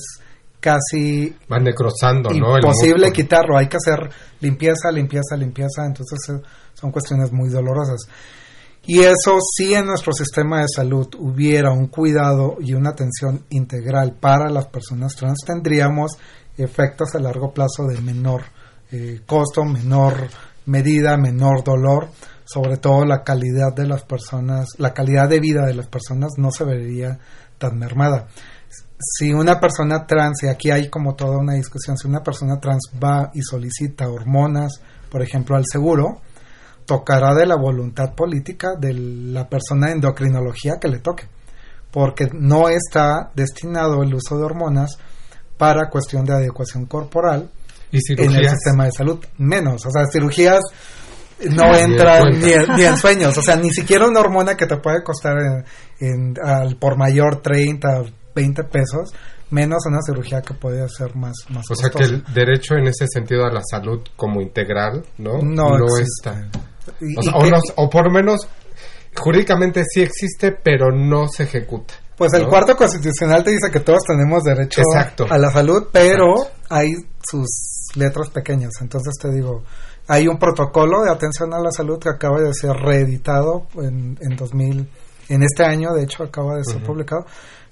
casi 0.60 1.36
va 1.52 1.60
necrosando, 1.60 2.32
imposible 2.34 3.12
quitarlo, 3.12 3.58
hay 3.58 3.68
que 3.68 3.78
hacer 3.78 4.10
limpieza, 4.40 4.92
limpieza, 4.92 5.36
limpieza, 5.36 5.86
entonces 5.86 6.20
son 6.74 6.92
cuestiones 6.92 7.32
muy 7.32 7.50
dolorosas. 7.50 8.08
Y 8.86 9.00
eso 9.00 9.38
si 9.56 9.74
en 9.74 9.86
nuestro 9.86 10.12
sistema 10.12 10.62
de 10.62 10.68
salud 10.68 11.08
hubiera 11.18 11.72
un 11.72 11.88
cuidado 11.88 12.58
y 12.60 12.74
una 12.74 12.90
atención 12.90 13.46
integral 13.50 14.16
para 14.20 14.50
las 14.50 14.68
personas 14.68 15.16
trans, 15.16 15.40
tendríamos 15.46 16.12
efectos 16.58 17.16
a 17.16 17.20
largo 17.20 17.54
plazo 17.54 17.86
de 17.88 18.02
menor 18.02 18.44
eh, 18.94 19.22
costo, 19.26 19.66
menor 19.66 20.30
medida, 20.68 21.18
menor 21.18 21.64
dolor, 21.64 22.10
sobre 22.46 22.78
todo 22.78 23.06
la 23.06 23.24
calidad 23.24 23.74
de 23.76 23.88
las 23.88 24.04
personas, 24.04 24.68
la 24.78 24.94
calidad 24.94 25.28
de 25.28 25.40
vida 25.40 25.66
de 25.66 25.74
las 25.74 25.88
personas 25.88 26.34
no 26.38 26.52
se 26.52 26.64
vería 26.64 27.18
tan 27.58 27.80
mermada. 27.80 28.28
Si 29.00 29.34
una 29.34 29.60
persona 29.60 30.06
trans, 30.06 30.44
y 30.44 30.48
aquí 30.48 30.70
hay 30.70 30.90
como 30.90 31.16
toda 31.16 31.40
una 31.40 31.56
discusión, 31.56 31.98
si 31.98 32.08
una 32.08 32.22
persona 32.22 32.60
trans 32.60 32.92
va 33.04 33.32
y 33.34 33.42
solicita 33.42 34.08
hormonas, 34.08 34.74
por 35.10 35.24
ejemplo, 35.24 35.56
al 35.56 35.66
seguro, 35.66 36.22
tocará 36.86 37.34
de 37.34 37.48
la 37.48 37.56
voluntad 37.56 38.14
política 38.14 38.76
de 38.80 38.94
la 38.94 39.50
persona 39.50 39.88
de 39.88 39.94
endocrinología 39.94 40.78
que 40.80 40.88
le 40.88 41.00
toque, 41.00 41.24
porque 41.90 42.30
no 42.32 42.70
está 42.70 43.32
destinado 43.34 44.04
el 44.04 44.14
uso 44.14 44.38
de 44.38 44.44
hormonas 44.44 45.00
para 45.58 45.90
cuestión 45.90 46.26
de 46.26 46.34
adecuación 46.34 46.86
corporal 46.86 47.50
¿Y 47.94 48.00
en 48.22 48.36
el 48.36 48.50
sistema 48.50 48.86
de 48.86 48.92
salud, 48.92 49.24
menos, 49.38 49.86
o 49.86 49.92
sea, 49.92 50.08
cirugías 50.12 50.62
no 51.50 51.76
entran 51.76 52.40
ni, 52.40 52.84
en 52.84 52.98
sueños, 52.98 53.38
o 53.38 53.42
sea, 53.42 53.56
ni 53.56 53.70
siquiera 53.70 54.08
una 54.08 54.20
hormona 54.20 54.56
que 54.56 54.66
te 54.66 54.78
puede 54.78 55.04
costar 55.04 55.36
en, 56.00 56.34
al 56.44 56.78
por 56.78 56.98
mayor 56.98 57.42
30, 57.42 58.04
20 58.34 58.64
pesos, 58.64 59.14
menos 59.52 59.86
una 59.86 60.00
cirugía 60.02 60.42
que 60.42 60.56
puede 60.56 60.88
ser 60.90 61.16
más, 61.16 61.36
más 61.50 61.70
O 61.70 61.76
sea 61.76 61.90
que 61.90 62.04
el 62.04 62.24
derecho 62.34 62.76
en 62.76 62.88
ese 62.88 63.06
sentido 63.08 63.46
a 63.46 63.52
la 63.52 63.62
salud 63.70 64.02
como 64.16 64.42
integral, 64.42 65.06
¿no? 65.20 65.38
No, 65.44 65.78
está. 66.00 66.50
O, 67.76 67.90
por 67.90 68.06
lo 68.06 68.12
menos 68.12 68.48
jurídicamente 69.16 69.84
sí 69.88 70.02
existe, 70.02 70.52
pero 70.52 70.92
no 70.92 71.28
se 71.28 71.44
ejecuta. 71.44 71.94
Pues 72.18 72.34
el 72.34 72.48
cuarto 72.48 72.76
constitucional 72.76 73.44
te 73.44 73.52
dice 73.52 73.72
que 73.72 73.80
todos 73.80 74.02
tenemos 74.08 74.44
derecho 74.44 74.82
a 75.30 75.38
la 75.38 75.52
salud, 75.52 75.88
pero 75.92 76.36
hay 76.70 76.90
sus 77.28 77.83
letras 77.96 78.30
pequeñas. 78.30 78.72
Entonces 78.82 79.14
te 79.22 79.32
digo, 79.32 79.64
hay 80.08 80.28
un 80.28 80.38
protocolo 80.38 81.04
de 81.04 81.12
atención 81.12 81.54
a 81.54 81.60
la 81.60 81.72
salud 81.72 82.00
que 82.00 82.10
acaba 82.10 82.40
de 82.40 82.54
ser 82.54 82.72
reeditado 82.72 83.68
en, 83.76 84.18
en 84.22 84.36
2000, 84.36 84.90
en 85.30 85.44
este 85.44 85.64
año, 85.64 85.94
de 85.94 86.04
hecho, 86.04 86.24
acaba 86.24 86.56
de 86.56 86.64
ser 86.66 86.84
publicado. 86.84 87.26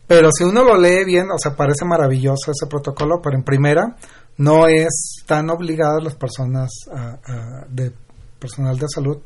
Pero 0.08 0.30
si 0.32 0.44
uno 0.44 0.64
lo 0.64 0.78
lee 0.78 1.06
bien, 1.06 1.28
o 1.32 1.38
sea, 1.38 1.56
parece 1.56 1.86
maravilloso 1.86 2.52
ese 2.52 2.68
protocolo, 2.70 3.22
pero 3.22 3.38
en 3.38 3.44
primera 3.44 3.96
no 4.38 4.68
es 4.68 5.24
tan 5.26 5.50
obligadas 5.50 6.04
las 6.04 6.16
personas 6.16 6.70
de 7.70 7.94
personal 8.40 8.78
de 8.78 8.88
salud 8.94 9.18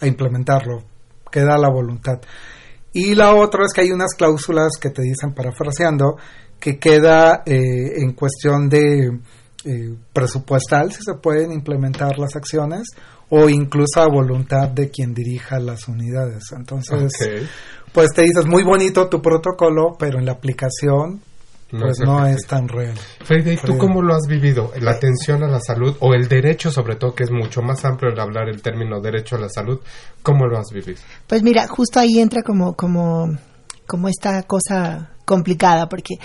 a 0.00 0.06
implementarlo, 0.06 0.84
queda 1.30 1.58
la 1.58 1.68
voluntad. 1.68 2.20
Y 2.92 3.14
la 3.14 3.34
otra 3.34 3.64
es 3.64 3.72
que 3.72 3.82
hay 3.82 3.90
unas 3.90 4.14
cláusulas 4.16 4.72
que 4.80 4.90
te 4.90 5.02
dicen, 5.02 5.34
parafraseando, 5.34 6.16
que 6.60 6.78
queda 6.78 7.42
eh, 7.44 7.96
en 7.96 8.12
cuestión 8.12 8.68
de 8.68 9.18
eh, 9.64 9.94
presupuestal, 10.12 10.92
si 10.92 11.02
se 11.02 11.14
pueden 11.14 11.52
implementar 11.52 12.18
las 12.18 12.36
acciones, 12.36 12.88
o 13.28 13.48
incluso 13.48 14.00
a 14.00 14.06
voluntad 14.06 14.68
de 14.68 14.90
quien 14.90 15.14
dirija 15.14 15.58
las 15.58 15.88
unidades. 15.88 16.44
Entonces, 16.56 17.12
pues 17.92 18.10
te 18.14 18.22
dices, 18.22 18.44
muy 18.46 18.62
bonito 18.62 19.08
tu 19.08 19.22
protocolo, 19.22 19.96
pero 19.98 20.18
en 20.18 20.26
la 20.26 20.32
aplicación 20.32 21.22
pues 21.78 22.00
no 22.00 22.26
es 22.26 22.46
tan 22.46 22.68
real. 22.68 22.94
Freide, 23.24 23.54
¿y 23.54 23.56
tú 23.56 23.78
cómo 23.78 24.02
lo 24.02 24.14
has 24.14 24.26
vivido? 24.28 24.72
La 24.80 24.92
atención 24.92 25.42
a 25.42 25.48
la 25.48 25.60
salud 25.60 25.96
o 26.00 26.12
el 26.12 26.28
derecho, 26.28 26.70
sobre 26.70 26.96
todo, 26.96 27.14
que 27.14 27.24
es 27.24 27.30
mucho 27.30 27.62
más 27.62 27.84
amplio 27.84 28.12
el 28.12 28.20
hablar 28.20 28.48
el 28.48 28.60
término 28.60 29.00
derecho 29.00 29.36
a 29.36 29.40
la 29.40 29.48
salud, 29.48 29.80
¿cómo 30.22 30.46
lo 30.46 30.58
has 30.58 30.70
vivido? 30.70 31.00
Pues 31.26 31.42
mira, 31.42 31.66
justo 31.68 31.98
ahí 31.98 32.18
entra 32.18 32.42
como, 32.42 32.74
como, 32.74 33.26
como 33.86 34.08
esta 34.08 34.42
cosa 34.42 35.12
complicada, 35.24 35.88
porque 35.88 36.16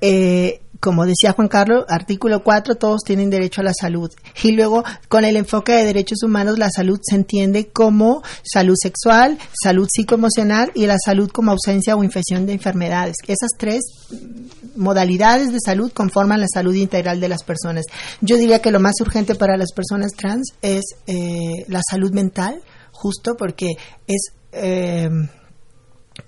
eh, 0.00 0.62
como 0.84 1.06
decía 1.06 1.32
Juan 1.32 1.48
Carlos, 1.48 1.86
artículo 1.88 2.44
4, 2.44 2.74
todos 2.74 3.00
tienen 3.06 3.30
derecho 3.30 3.62
a 3.62 3.64
la 3.64 3.72
salud. 3.72 4.10
Y 4.42 4.52
luego, 4.52 4.84
con 5.08 5.24
el 5.24 5.34
enfoque 5.36 5.72
de 5.72 5.82
derechos 5.82 6.22
humanos, 6.22 6.58
la 6.58 6.68
salud 6.68 7.00
se 7.02 7.16
entiende 7.16 7.68
como 7.68 8.22
salud 8.42 8.74
sexual, 8.78 9.38
salud 9.62 9.88
psicoemocional 9.90 10.72
y 10.74 10.84
la 10.84 10.98
salud 11.02 11.30
como 11.30 11.52
ausencia 11.52 11.96
o 11.96 12.04
infección 12.04 12.44
de 12.44 12.52
enfermedades. 12.52 13.16
Esas 13.26 13.52
tres 13.56 13.82
modalidades 14.76 15.54
de 15.54 15.58
salud 15.64 15.90
conforman 15.90 16.42
la 16.42 16.48
salud 16.52 16.74
integral 16.74 17.18
de 17.18 17.30
las 17.30 17.44
personas. 17.44 17.86
Yo 18.20 18.36
diría 18.36 18.60
que 18.60 18.70
lo 18.70 18.78
más 18.78 18.96
urgente 19.00 19.34
para 19.36 19.56
las 19.56 19.72
personas 19.72 20.12
trans 20.12 20.52
es 20.60 20.82
eh, 21.06 21.64
la 21.66 21.80
salud 21.88 22.12
mental, 22.12 22.60
justo 22.92 23.36
porque 23.38 23.70
es... 24.06 24.34
Eh, 24.52 25.08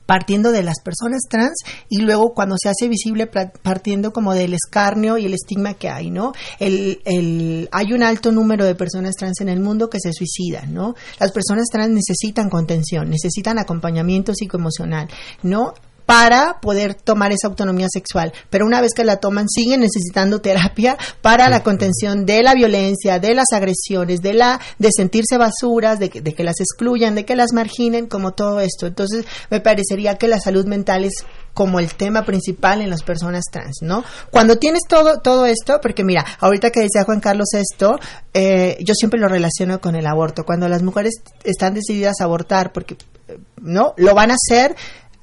partiendo 0.06 0.52
de 0.52 0.62
las 0.62 0.80
personas 0.82 1.22
trans 1.28 1.58
y 1.88 2.00
luego 2.00 2.32
cuando 2.32 2.56
se 2.58 2.68
hace 2.68 2.88
visible 2.88 3.26
partiendo 3.26 4.12
como 4.12 4.32
del 4.32 4.54
escarnio 4.54 5.18
y 5.18 5.26
el 5.26 5.34
estigma 5.34 5.74
que 5.74 5.90
hay, 5.90 6.10
¿no? 6.10 6.32
El, 6.58 7.00
el, 7.04 7.68
hay 7.72 7.92
un 7.92 8.02
alto 8.02 8.32
número 8.32 8.64
de 8.64 8.74
personas 8.74 9.14
trans 9.16 9.40
en 9.40 9.48
el 9.48 9.60
mundo 9.60 9.90
que 9.90 9.98
se 10.00 10.12
suicidan, 10.12 10.72
¿no? 10.72 10.94
Las 11.18 11.32
personas 11.32 11.66
trans 11.70 11.90
necesitan 11.90 12.48
contención, 12.48 13.10
necesitan 13.10 13.58
acompañamiento 13.58 14.32
psicoemocional, 14.34 15.08
¿no? 15.42 15.74
Para 16.06 16.60
poder 16.60 16.94
tomar 16.94 17.32
esa 17.32 17.48
autonomía 17.48 17.88
sexual. 17.92 18.32
Pero 18.48 18.64
una 18.64 18.80
vez 18.80 18.92
que 18.94 19.04
la 19.04 19.16
toman, 19.16 19.48
siguen 19.48 19.80
necesitando 19.80 20.40
terapia 20.40 20.96
para 21.20 21.48
la 21.48 21.62
contención 21.62 22.24
de 22.24 22.42
la 22.42 22.54
violencia, 22.54 23.18
de 23.18 23.34
las 23.34 23.52
agresiones, 23.52 24.22
de 24.22 24.34
la 24.34 24.60
de 24.78 24.90
sentirse 24.96 25.36
basuras, 25.36 25.98
de 25.98 26.08
que, 26.08 26.20
de 26.20 26.34
que 26.34 26.44
las 26.44 26.60
excluyan, 26.60 27.16
de 27.16 27.24
que 27.24 27.36
las 27.36 27.52
marginen, 27.52 28.06
como 28.06 28.32
todo 28.32 28.60
esto. 28.60 28.86
Entonces, 28.86 29.26
me 29.50 29.60
parecería 29.60 30.16
que 30.16 30.28
la 30.28 30.38
salud 30.38 30.64
mental 30.66 31.04
es 31.04 31.24
como 31.52 31.80
el 31.80 31.94
tema 31.94 32.24
principal 32.24 32.82
en 32.82 32.90
las 32.90 33.02
personas 33.02 33.44
trans, 33.50 33.78
¿no? 33.80 34.04
Cuando 34.30 34.58
tienes 34.58 34.82
todo 34.86 35.20
todo 35.20 35.46
esto, 35.46 35.80
porque 35.80 36.04
mira, 36.04 36.24
ahorita 36.38 36.70
que 36.70 36.80
decía 36.80 37.04
Juan 37.04 37.20
Carlos 37.20 37.48
esto, 37.54 37.98
eh, 38.34 38.76
yo 38.84 38.94
siempre 38.94 39.18
lo 39.18 39.26
relaciono 39.26 39.80
con 39.80 39.96
el 39.96 40.06
aborto. 40.06 40.44
Cuando 40.44 40.68
las 40.68 40.82
mujeres 40.82 41.14
están 41.44 41.72
decididas 41.72 42.20
a 42.20 42.24
abortar, 42.24 42.72
porque 42.72 42.98
eh, 43.28 43.38
no 43.60 43.94
lo 43.96 44.14
van 44.14 44.30
a 44.30 44.34
hacer 44.34 44.76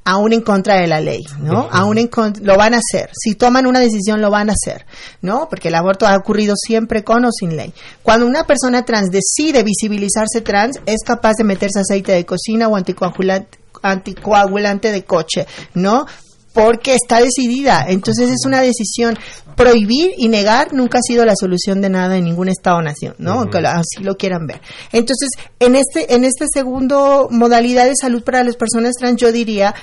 aún 0.05 0.33
en 0.33 0.41
contra 0.41 0.75
de 0.75 0.87
la 0.87 0.99
ley, 0.99 1.21
¿no? 1.39 1.67
Aún 1.71 1.97
en 1.97 2.09
lo 2.41 2.57
van 2.57 2.73
a 2.73 2.77
hacer. 2.79 3.09
Si 3.13 3.35
toman 3.35 3.65
una 3.65 3.79
decisión, 3.79 4.21
lo 4.21 4.29
van 4.29 4.49
a 4.49 4.53
hacer, 4.53 4.85
¿no? 5.21 5.47
Porque 5.49 5.69
el 5.69 5.75
aborto 5.75 6.05
ha 6.05 6.15
ocurrido 6.15 6.55
siempre 6.55 7.03
con 7.03 7.25
o 7.25 7.31
sin 7.31 7.55
ley. 7.55 7.73
Cuando 8.01 8.25
una 8.25 8.45
persona 8.45 8.83
trans 8.83 9.09
decide 9.09 9.63
visibilizarse 9.63 10.41
trans, 10.41 10.79
es 10.85 11.03
capaz 11.05 11.33
de 11.37 11.43
meterse 11.43 11.79
aceite 11.79 12.11
de 12.11 12.25
cocina 12.25 12.67
o 12.67 12.75
anticoagulante, 12.75 13.57
anticoagulante 13.81 14.91
de 14.91 15.03
coche, 15.03 15.47
¿no? 15.73 16.05
Porque 16.53 16.93
está 16.93 17.19
decidida. 17.19 17.85
Entonces 17.87 18.29
es 18.29 18.45
una 18.45 18.61
decisión. 18.61 19.17
Prohibir 19.55 20.13
y 20.17 20.29
negar 20.29 20.73
nunca 20.73 20.97
ha 20.97 21.01
sido 21.03 21.25
la 21.25 21.35
solución 21.35 21.79
de 21.79 21.87
nada 21.87 22.17
en 22.17 22.23
ningún 22.23 22.49
estado 22.49 22.77
o 22.77 22.81
nación, 22.81 23.13
¿no? 23.19 23.33
Aunque 23.33 23.59
así 23.59 24.01
lo 24.01 24.15
quieran 24.15 24.47
ver. 24.47 24.61
Entonces, 24.91 25.29
en 25.59 25.75
este, 25.75 26.15
en 26.15 26.23
este 26.23 26.45
segundo 26.51 27.27
modalidad 27.29 27.85
de 27.85 27.93
salud 27.95 28.23
para 28.23 28.43
las 28.43 28.55
personas 28.55 28.95
trans, 28.97 29.21
yo 29.21 29.31
diría, 29.31 29.75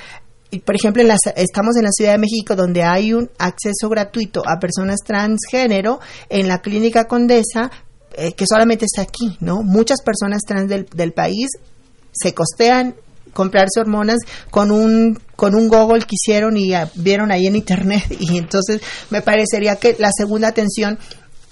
por 0.65 0.75
ejemplo, 0.75 1.03
en 1.03 1.13
estamos 1.37 1.77
en 1.77 1.85
la 1.85 1.93
Ciudad 1.93 2.13
de 2.13 2.19
México 2.19 2.57
donde 2.57 2.83
hay 2.83 3.13
un 3.13 3.31
acceso 3.39 3.89
gratuito 3.89 4.43
a 4.45 4.59
personas 4.59 4.99
transgénero 5.07 6.01
en 6.29 6.49
la 6.49 6.61
clínica 6.61 7.05
Condesa, 7.05 7.71
eh, 8.15 8.33
que 8.33 8.47
solamente 8.49 8.87
está 8.87 9.03
aquí, 9.03 9.37
¿no? 9.39 9.63
Muchas 9.63 10.03
personas 10.03 10.43
trans 10.43 10.69
del, 10.69 10.87
del 10.93 11.13
país 11.13 11.47
se 12.11 12.35
costean 12.35 12.97
comprarse 13.33 13.81
hormonas 13.81 14.19
con 14.51 14.71
un 14.71 15.19
con 15.37 15.55
un 15.55 15.69
Google 15.69 16.01
que 16.01 16.17
hicieron 16.17 16.57
y 16.57 16.73
vieron 16.95 17.33
ahí 17.33 17.47
en 17.47 17.57
internet. 17.57 18.05
Y 18.21 18.37
entonces 18.37 18.81
me 19.11 19.23
parecería 19.23 19.77
que 19.77 19.97
la 19.99 20.11
segunda 20.17 20.49
atención 20.49 20.99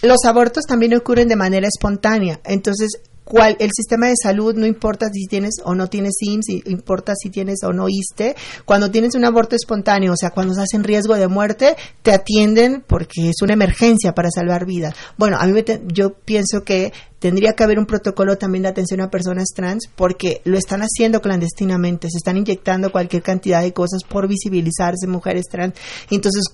los 0.02 0.24
abortos 0.24 0.64
también 0.64 0.94
ocurren 0.94 1.28
de 1.28 1.36
manera 1.36 1.66
espontánea. 1.66 2.40
Entonces 2.44 3.00
cuál 3.28 3.56
el 3.60 3.70
sistema 3.74 4.08
de 4.08 4.14
salud 4.20 4.54
no 4.54 4.64
importa 4.64 5.08
si 5.12 5.26
tienes 5.26 5.56
o 5.62 5.74
no 5.74 5.88
tienes 5.88 6.14
IMSS, 6.20 6.66
importa 6.66 7.12
si 7.14 7.28
tienes 7.28 7.62
o 7.62 7.74
no 7.74 7.86
ISTE. 7.86 8.34
Cuando 8.64 8.90
tienes 8.90 9.14
un 9.14 9.26
aborto 9.26 9.54
espontáneo, 9.54 10.14
o 10.14 10.16
sea, 10.16 10.30
cuando 10.30 10.54
estás 10.54 10.72
en 10.72 10.82
riesgo 10.82 11.14
de 11.14 11.28
muerte, 11.28 11.76
te 12.02 12.12
atienden 12.12 12.82
porque 12.86 13.28
es 13.28 13.42
una 13.42 13.52
emergencia 13.52 14.14
para 14.14 14.30
salvar 14.30 14.64
vidas. 14.64 14.94
Bueno, 15.18 15.36
a 15.38 15.46
mí 15.46 15.52
me 15.52 15.64
yo 15.88 16.14
pienso 16.14 16.62
que 16.64 16.92
tendría 17.18 17.52
que 17.52 17.64
haber 17.64 17.78
un 17.78 17.84
protocolo 17.84 18.38
también 18.38 18.62
de 18.62 18.70
atención 18.70 19.02
a 19.02 19.10
personas 19.10 19.48
trans 19.54 19.88
porque 19.94 20.40
lo 20.44 20.56
están 20.56 20.80
haciendo 20.80 21.20
clandestinamente, 21.20 22.08
se 22.10 22.16
están 22.16 22.38
inyectando 22.38 22.90
cualquier 22.90 23.22
cantidad 23.22 23.60
de 23.60 23.74
cosas 23.74 24.04
por 24.08 24.26
visibilizarse 24.26 25.06
mujeres 25.06 25.46
trans. 25.50 25.74
Entonces, 26.10 26.44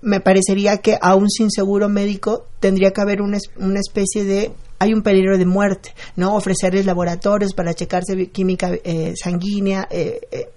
me 0.00 0.20
parecería 0.20 0.78
que 0.78 0.96
aún 1.02 1.28
sin 1.28 1.50
seguro 1.50 1.90
médico 1.90 2.46
tendría 2.60 2.92
que 2.92 3.00
haber 3.02 3.20
una, 3.20 3.38
una 3.58 3.80
especie 3.80 4.24
de 4.24 4.52
hay 4.78 4.92
un 4.92 5.02
peligro 5.02 5.38
de 5.38 5.46
muerte, 5.46 5.94
¿no? 6.16 6.34
Ofrecerles 6.34 6.86
laboratorios 6.86 7.54
para 7.54 7.74
checarse 7.74 8.30
química 8.30 8.70
eh, 8.84 9.14
sanguínea, 9.20 9.86
eh, 9.90 10.20
eh, 10.30 10.48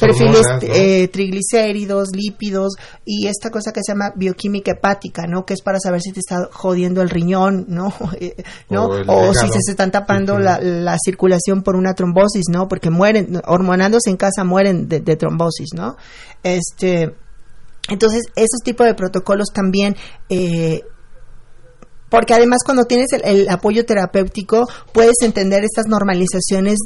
perfiles 0.00 1.10
triglicéridos, 1.12 2.08
lípidos 2.12 2.74
y 3.04 3.26
esta 3.26 3.50
cosa 3.50 3.72
que 3.72 3.80
se 3.84 3.92
llama 3.92 4.12
bioquímica 4.16 4.72
hepática, 4.72 5.26
¿no? 5.26 5.44
Que 5.44 5.54
es 5.54 5.62
para 5.62 5.78
saber 5.78 6.00
si 6.00 6.12
te 6.12 6.20
está 6.20 6.48
jodiendo 6.50 7.02
el 7.02 7.10
riñón, 7.10 7.66
¿no? 7.68 7.94
¿no? 8.70 8.86
O, 8.86 9.34
si 9.34 9.48
se, 9.48 9.70
están 9.70 9.90
tapando 9.90 10.38
la, 10.38 10.96
circulación 11.04 11.62
por 11.62 11.76
una 11.76 11.94
trombosis, 11.94 12.44
¿no? 12.50 12.68
Porque 12.68 12.90
mueren, 12.90 13.40
hormonándose 13.46 14.10
en 14.10 14.16
casa 14.16 14.44
mueren 14.44 14.88
de, 14.88 15.00
de 15.00 15.16
trombosis, 15.16 15.70
¿no? 15.74 15.96
Este, 16.42 17.14
entonces, 17.88 18.22
esos 18.34 18.60
tipos 18.64 18.86
de 18.86 18.94
protocolos 18.94 19.48
también 19.52 19.96
eh, 20.28 20.82
porque 22.08 22.34
además 22.34 22.60
cuando 22.64 22.84
tienes 22.84 23.08
el, 23.12 23.48
apoyo 23.48 23.84
terapéutico 23.84 24.66
puedes 24.92 25.16
entender 25.22 25.64
estas 25.64 25.86
normalizaciones 25.86 26.78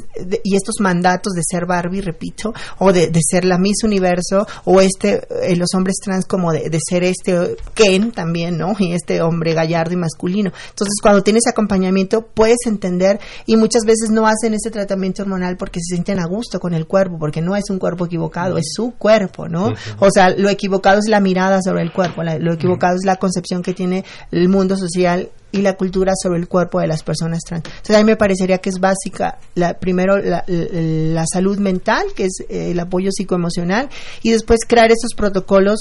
y 0.43 0.55
estos 0.55 0.75
mandatos 0.79 1.33
de 1.33 1.41
ser 1.43 1.65
Barbie, 1.65 2.01
repito, 2.01 2.53
o 2.79 2.91
de, 2.91 3.11
ser 3.21 3.45
la 3.45 3.57
Miss 3.57 3.83
Universo, 3.83 4.47
o 4.65 4.81
este, 4.81 5.21
eh, 5.43 5.55
los 5.55 5.69
hombres 5.75 5.97
trans 6.03 6.25
como 6.25 6.51
de, 6.51 6.79
ser 6.87 7.03
este 7.03 7.57
Ken 7.73 8.11
también, 8.11 8.57
¿no? 8.57 8.75
Y 8.79 8.93
este 8.93 9.21
hombre 9.21 9.53
gallardo 9.53 9.93
y 9.93 9.97
masculino. 9.97 10.51
Entonces 10.69 10.95
cuando 11.01 11.21
tienes 11.21 11.47
acompañamiento 11.47 12.21
puedes 12.21 12.59
entender 12.65 13.19
y 13.45 13.57
muchas 13.57 13.83
veces 13.83 14.09
no 14.09 14.25
hacen 14.25 14.53
ese 14.53 14.71
tratamiento 14.71 15.23
hormonal 15.23 15.57
porque 15.57 15.79
se 15.79 15.95
sienten 15.95 16.19
a 16.19 16.25
gusto 16.25 16.59
con 16.59 16.73
el 16.73 16.87
cuerpo, 16.87 17.17
porque 17.19 17.41
no 17.41 17.55
es 17.55 17.69
un 17.69 17.77
cuerpo 17.77 18.05
equivocado, 18.05 18.57
es 18.57 18.69
su 18.73 18.91
cuerpo, 18.97 19.47
¿no? 19.47 19.73
O 19.99 20.11
sea, 20.11 20.29
lo 20.29 20.49
equivocado 20.49 20.99
es 20.99 21.07
la 21.07 21.19
mirada 21.19 21.61
sobre 21.61 21.83
el 21.83 21.91
cuerpo, 21.91 22.23
lo 22.23 22.53
equivocado 22.53 22.95
es 22.95 23.05
la 23.05 23.17
concepción 23.17 23.61
que 23.61 23.73
tiene 23.73 24.05
el 24.31 24.49
mundo 24.49 24.77
social 24.77 25.18
y 25.51 25.61
la 25.61 25.75
cultura 25.75 26.13
sobre 26.21 26.39
el 26.39 26.47
cuerpo 26.47 26.79
de 26.79 26.87
las 26.87 27.03
personas 27.03 27.41
trans. 27.43 27.65
Entonces 27.65 27.95
a 27.95 27.99
mí 27.99 28.05
me 28.05 28.15
parecería 28.15 28.59
que 28.59 28.69
es 28.69 28.79
básica, 28.79 29.39
la, 29.55 29.73
primero 29.79 30.17
la, 30.17 31.25
salud 31.31 31.57
mental, 31.57 32.07
que 32.15 32.25
es 32.25 32.41
eh, 32.49 32.71
el 32.71 32.79
apoyo 32.79 33.09
psicoemocional, 33.11 33.89
y 34.21 34.31
después 34.31 34.59
crear 34.67 34.91
esos 34.91 35.13
protocolos 35.15 35.79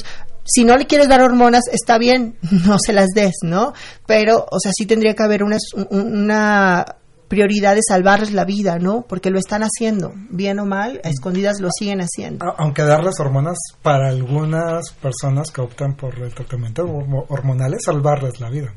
si 0.50 0.64
no 0.64 0.76
le 0.76 0.86
quieres 0.86 1.08
dar 1.08 1.20
hormonas, 1.20 1.64
está 1.70 1.98
bien, 1.98 2.38
no 2.66 2.78
se 2.78 2.94
las 2.94 3.08
des, 3.14 3.34
¿no? 3.42 3.74
Pero, 4.06 4.46
o 4.50 4.58
sea, 4.58 4.72
sí 4.74 4.86
tendría 4.86 5.14
que 5.14 5.22
haber 5.22 5.42
una, 5.42 5.58
una 5.90 6.86
prioridad 7.28 7.74
de 7.74 7.82
salvarles 7.86 8.32
la 8.32 8.46
vida, 8.46 8.78
¿no? 8.78 9.02
Porque 9.02 9.30
lo 9.30 9.38
están 9.38 9.62
haciendo, 9.62 10.12
bien 10.30 10.58
o 10.58 10.64
mal, 10.64 11.00
a 11.04 11.10
escondidas 11.10 11.60
lo 11.60 11.68
siguen 11.70 12.00
haciendo. 12.00 12.46
Aunque 12.56 12.82
darles 12.82 13.20
hormonas 13.20 13.58
para 13.82 14.08
algunas 14.08 14.90
personas 15.02 15.50
que 15.50 15.60
optan 15.60 15.94
por 15.94 16.18
el 16.18 16.34
tratamiento 16.34 16.84
hormonal 17.28 17.74
es 17.74 17.84
salvarles 17.84 18.40
la 18.40 18.48
vida. 18.48 18.72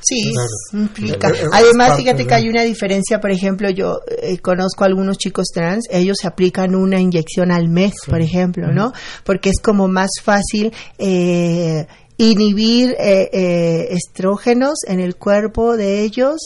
Sí, 0.00 0.32
implica. 0.72 1.32
Además, 1.52 1.96
fíjate 1.96 2.26
que 2.26 2.34
hay 2.34 2.48
una 2.48 2.62
diferencia, 2.62 3.20
por 3.20 3.30
ejemplo, 3.30 3.70
yo 3.70 4.00
eh, 4.22 4.38
conozco 4.38 4.84
a 4.84 4.86
algunos 4.86 5.18
chicos 5.18 5.48
trans, 5.52 5.86
ellos 5.90 6.18
se 6.20 6.26
aplican 6.26 6.74
una 6.74 7.00
inyección 7.00 7.50
al 7.50 7.68
mes, 7.68 7.94
por 8.06 8.20
ejemplo, 8.20 8.72
¿no? 8.72 8.92
Porque 9.24 9.50
es 9.50 9.60
como 9.62 9.88
más 9.88 10.10
fácil 10.22 10.72
eh, 10.98 11.86
inhibir 12.16 12.94
eh, 12.98 13.88
estrógenos 13.90 14.80
en 14.86 15.00
el 15.00 15.16
cuerpo 15.16 15.76
de 15.76 16.02
ellos 16.02 16.40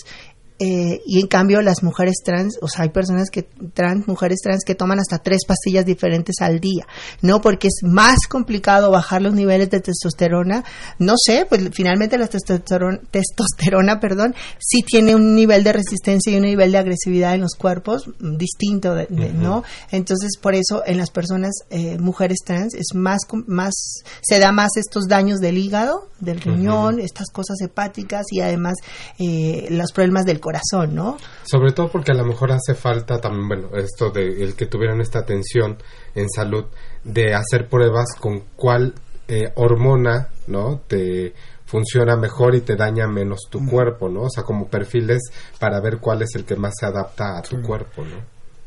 eh, 0.58 1.02
y 1.04 1.20
en 1.20 1.26
cambio 1.26 1.60
las 1.60 1.82
mujeres 1.82 2.16
trans, 2.24 2.58
o 2.62 2.68
sea, 2.68 2.84
hay 2.84 2.88
personas 2.88 3.28
que 3.30 3.42
trans, 3.42 4.08
mujeres 4.08 4.38
trans 4.42 4.64
que 4.64 4.74
toman 4.74 4.98
hasta 4.98 5.18
tres 5.18 5.42
pastillas 5.46 5.84
diferentes 5.84 6.36
al 6.40 6.60
día, 6.60 6.86
¿no? 7.20 7.42
Porque 7.42 7.68
es 7.68 7.80
más 7.82 8.26
complicado 8.26 8.90
bajar 8.90 9.20
los 9.20 9.34
niveles 9.34 9.68
de 9.68 9.80
testosterona. 9.80 10.64
No 10.98 11.14
sé, 11.22 11.44
pues 11.46 11.62
finalmente 11.72 12.16
la 12.16 12.26
testosterona, 12.26 13.00
testosterona, 13.10 14.00
perdón, 14.00 14.34
sí 14.58 14.82
tiene 14.82 15.14
un 15.14 15.34
nivel 15.34 15.62
de 15.62 15.74
resistencia 15.74 16.32
y 16.32 16.36
un 16.36 16.44
nivel 16.44 16.72
de 16.72 16.78
agresividad 16.78 17.34
en 17.34 17.42
los 17.42 17.54
cuerpos 17.54 18.08
distinto, 18.18 18.94
¿no? 19.10 19.62
Entonces, 19.90 20.38
por 20.40 20.54
eso 20.54 20.82
en 20.86 20.96
las 20.96 21.10
personas 21.10 21.52
eh, 21.68 21.98
mujeres 21.98 22.38
trans 22.46 22.74
es 22.74 22.94
más, 22.94 23.20
más, 23.46 23.74
se 24.22 24.38
da 24.38 24.52
más 24.52 24.70
estos 24.76 25.06
daños 25.06 25.40
del 25.40 25.58
hígado, 25.58 26.08
del 26.18 26.40
riñón, 26.40 26.98
estas 26.98 27.28
cosas 27.30 27.60
hepáticas 27.60 28.24
y 28.30 28.40
además 28.40 28.76
eh, 29.18 29.66
los 29.70 29.92
problemas 29.92 30.24
del 30.24 30.40
corazón, 30.46 30.94
¿no? 30.94 31.16
Sobre 31.42 31.72
todo 31.72 31.88
porque 31.88 32.12
a 32.12 32.14
lo 32.14 32.24
mejor 32.24 32.52
hace 32.52 32.74
falta 32.74 33.20
también, 33.20 33.48
bueno, 33.48 33.76
esto 33.76 34.10
de 34.10 34.44
el 34.44 34.54
que 34.54 34.66
tuvieran 34.66 35.00
esta 35.00 35.18
atención 35.18 35.76
en 36.14 36.28
salud, 36.30 36.66
de 37.02 37.34
hacer 37.34 37.68
pruebas 37.68 38.14
con 38.20 38.44
cuál 38.54 38.94
eh, 39.26 39.50
hormona, 39.56 40.28
¿no? 40.46 40.82
Te 40.86 41.34
funciona 41.64 42.16
mejor 42.16 42.54
y 42.54 42.60
te 42.60 42.76
daña 42.76 43.08
menos 43.08 43.40
tu 43.50 43.60
mm. 43.60 43.68
cuerpo, 43.68 44.08
¿no? 44.08 44.22
O 44.22 44.30
sea, 44.30 44.44
como 44.44 44.68
perfiles 44.68 45.20
para 45.58 45.80
ver 45.80 45.98
cuál 45.98 46.22
es 46.22 46.36
el 46.36 46.44
que 46.44 46.54
más 46.54 46.74
se 46.78 46.86
adapta 46.86 47.38
a 47.38 47.42
tu 47.42 47.60
cuerpo, 47.60 48.04
¿no? 48.04 48.18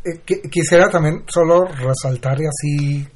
Eh, 0.04 0.22
quisiera 0.52 0.90
también 0.90 1.24
solo 1.34 1.66
resaltar 1.66 2.42
y 2.42 2.46
así 2.46 3.08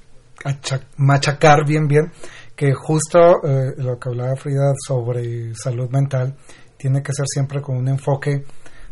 machacar 0.98 1.66
bien, 1.66 1.88
bien, 1.88 2.12
que 2.56 2.74
justo 2.74 3.44
eh, 3.44 3.74
lo 3.78 4.00
que 4.00 4.10
hablaba 4.10 4.36
Frida 4.38 4.72
sobre 4.88 5.54
salud 5.54 5.90
mental, 5.90 6.36
tiene 6.84 7.02
que 7.02 7.14
ser 7.14 7.26
siempre 7.34 7.62
con 7.62 7.78
un 7.78 7.88
enfoque 7.88 8.44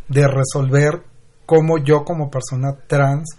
de 0.07 0.25
resolver 0.25 1.03
cómo 1.45 1.77
yo 1.77 2.05
como 2.05 2.31
persona 2.31 2.73
trans 2.87 3.35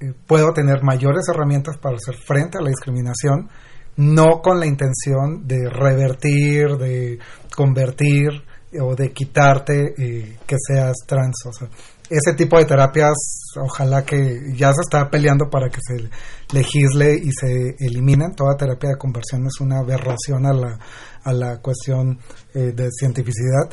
eh, 0.00 0.12
puedo 0.26 0.52
tener 0.52 0.82
mayores 0.82 1.28
herramientas 1.28 1.76
para 1.78 1.94
hacer 1.94 2.16
frente 2.16 2.58
a 2.58 2.62
la 2.62 2.70
discriminación, 2.70 3.48
no 3.96 4.42
con 4.42 4.58
la 4.58 4.66
intención 4.66 5.46
de 5.46 5.70
revertir, 5.70 6.76
de 6.78 7.20
convertir 7.54 8.30
o 8.80 8.96
de 8.96 9.12
quitarte 9.12 9.94
eh, 9.96 10.36
que 10.44 10.56
seas 10.58 10.96
trans. 11.06 11.36
O 11.46 11.52
sea, 11.52 11.68
ese 12.10 12.36
tipo 12.36 12.58
de 12.58 12.64
terapias, 12.64 13.14
ojalá 13.56 14.04
que 14.04 14.52
ya 14.56 14.72
se 14.72 14.80
está 14.80 15.08
peleando 15.08 15.48
para 15.48 15.68
que 15.68 15.78
se 15.80 16.10
legisle 16.52 17.14
y 17.14 17.30
se 17.30 17.76
eliminen. 17.78 18.34
Toda 18.34 18.56
terapia 18.56 18.90
de 18.90 18.98
conversión 18.98 19.46
es 19.46 19.60
una 19.60 19.78
aberración 19.78 20.44
a 20.44 20.52
la, 20.52 20.78
a 21.26 21.32
la 21.32 21.58
cuestión 21.58 22.18
eh, 22.54 22.72
de 22.72 22.88
cientificidad. 22.90 23.70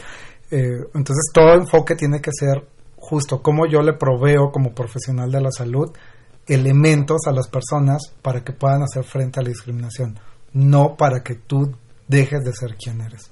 Eh, 0.51 0.80
entonces 0.93 1.32
todo 1.34 1.54
enfoque 1.54 1.95
tiene 1.95 2.20
que 2.20 2.32
ser 2.34 2.66
justo 2.97 3.41
cómo 3.41 3.66
yo 3.66 3.82
le 3.82 3.93
proveo 3.93 4.51
como 4.51 4.74
profesional 4.74 5.32
de 5.32 5.41
la 5.41 5.51
salud 5.51 5.91
elementos 6.47 7.22
a 7.28 7.32
las 7.32 7.47
personas 7.47 8.14
para 8.22 8.43
que 8.43 8.54
puedan 8.54 8.84
hacer 8.84 9.04
frente 9.04 9.39
a 9.39 9.43
la 9.43 9.49
discriminación, 9.49 10.20
no 10.54 10.95
para 10.97 11.24
que 11.24 11.36
tú 11.36 11.74
dejes 12.08 12.43
de 12.43 12.54
ser 12.54 12.76
quien 12.76 13.01
eres. 13.01 13.32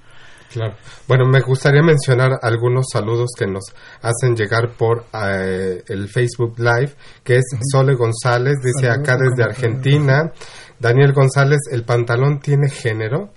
Claro. 0.51 0.75
Bueno, 1.07 1.25
me 1.25 1.39
gustaría 1.41 1.81
mencionar 1.81 2.31
algunos 2.41 2.87
saludos 2.91 3.29
que 3.37 3.47
nos 3.47 3.63
hacen 4.01 4.35
llegar 4.35 4.71
por 4.77 5.05
eh, 5.13 5.81
el 5.87 6.09
Facebook 6.09 6.55
Live, 6.57 6.93
que 7.23 7.37
es 7.37 7.43
Sole 7.71 7.95
González, 7.95 8.55
dice 8.61 8.89
acá 8.89 9.17
desde 9.17 9.43
Argentina. 9.43 10.31
Daniel 10.77 11.13
González, 11.13 11.59
¿el 11.71 11.83
pantalón 11.85 12.39
tiene 12.41 12.69
género? 12.69 13.29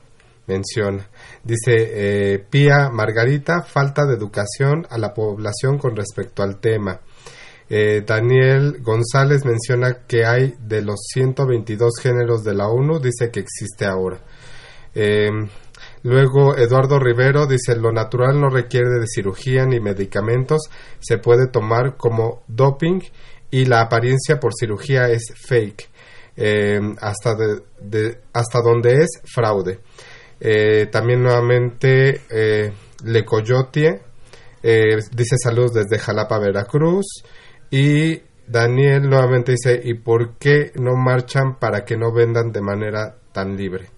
Menciona. 0.46 1.08
Dice 1.42 1.72
eh, 2.34 2.38
Pía 2.38 2.90
Margarita, 2.90 3.62
falta 3.62 4.04
de 4.06 4.14
educación 4.14 4.86
a 4.90 4.98
la 4.98 5.14
población 5.14 5.78
con 5.78 5.96
respecto 5.96 6.42
al 6.42 6.60
tema. 6.60 7.00
Eh, 7.68 8.02
Daniel 8.06 8.82
González 8.82 9.44
menciona 9.44 10.06
que 10.06 10.26
hay 10.26 10.54
de 10.60 10.82
los 10.82 11.00
122 11.12 11.94
géneros 12.00 12.44
de 12.44 12.54
la 12.54 12.68
ONU, 12.68 13.00
dice 13.00 13.30
que 13.30 13.40
existe 13.40 13.86
ahora. 13.86 14.18
Eh, 14.94 15.30
luego 16.02 16.56
Eduardo 16.56 16.98
Rivero 16.98 17.46
dice 17.46 17.74
lo 17.74 17.90
natural 17.90 18.40
no 18.40 18.48
requiere 18.48 18.90
de 19.00 19.06
cirugía 19.06 19.64
ni 19.64 19.80
medicamentos, 19.80 20.68
se 21.00 21.18
puede 21.18 21.48
tomar 21.48 21.96
como 21.96 22.44
doping 22.46 23.00
y 23.50 23.64
la 23.64 23.80
apariencia 23.80 24.38
por 24.38 24.52
cirugía 24.54 25.08
es 25.08 25.32
fake, 25.34 25.88
eh, 26.36 26.80
hasta, 27.00 27.34
de, 27.80 28.18
hasta 28.32 28.60
donde 28.60 29.02
es 29.02 29.20
fraude. 29.24 29.80
También 30.90 31.22
nuevamente 31.22 32.22
Le 33.04 33.24
Coyote 33.24 34.00
dice 34.62 35.36
saludos 35.42 35.74
desde 35.74 35.98
Jalapa, 35.98 36.38
Veracruz. 36.38 37.22
Y 37.70 38.20
Daniel 38.46 39.08
nuevamente 39.08 39.52
dice, 39.52 39.80
¿y 39.82 39.94
por 39.94 40.36
qué 40.38 40.72
no 40.76 40.96
marchan 40.96 41.58
para 41.58 41.84
que 41.84 41.96
no 41.96 42.12
vendan 42.12 42.52
de 42.52 42.60
manera 42.60 43.14
tan 43.32 43.56
libre? 43.56 43.90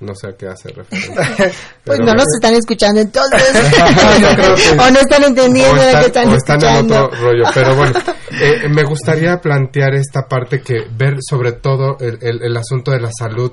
No 0.00 0.14
sé 0.14 0.28
a 0.28 0.36
qué 0.36 0.46
hace 0.46 0.68
referencia. 0.68 1.50
pues 1.84 1.98
no 1.98 2.14
nos 2.14 2.26
están 2.36 2.54
escuchando 2.54 3.00
entonces. 3.00 3.42
o 4.78 4.90
no 4.90 5.00
están 5.00 5.24
entendiendo 5.24 5.82
de 5.82 5.92
qué 5.92 6.06
están, 6.06 6.28
o 6.28 6.36
están 6.36 6.62
en 6.62 6.84
otro 6.84 7.10
rollo. 7.20 7.44
Pero 7.52 7.74
bueno, 7.74 7.98
eh, 8.40 8.68
me 8.68 8.84
gustaría 8.84 9.38
plantear 9.38 9.94
esta 9.94 10.28
parte 10.28 10.60
que 10.60 10.86
ver 10.96 11.16
sobre 11.20 11.52
todo 11.52 11.96
el, 11.98 12.42
el, 12.42 12.56
asunto 12.56 12.92
de 12.92 13.00
la 13.00 13.10
salud 13.18 13.52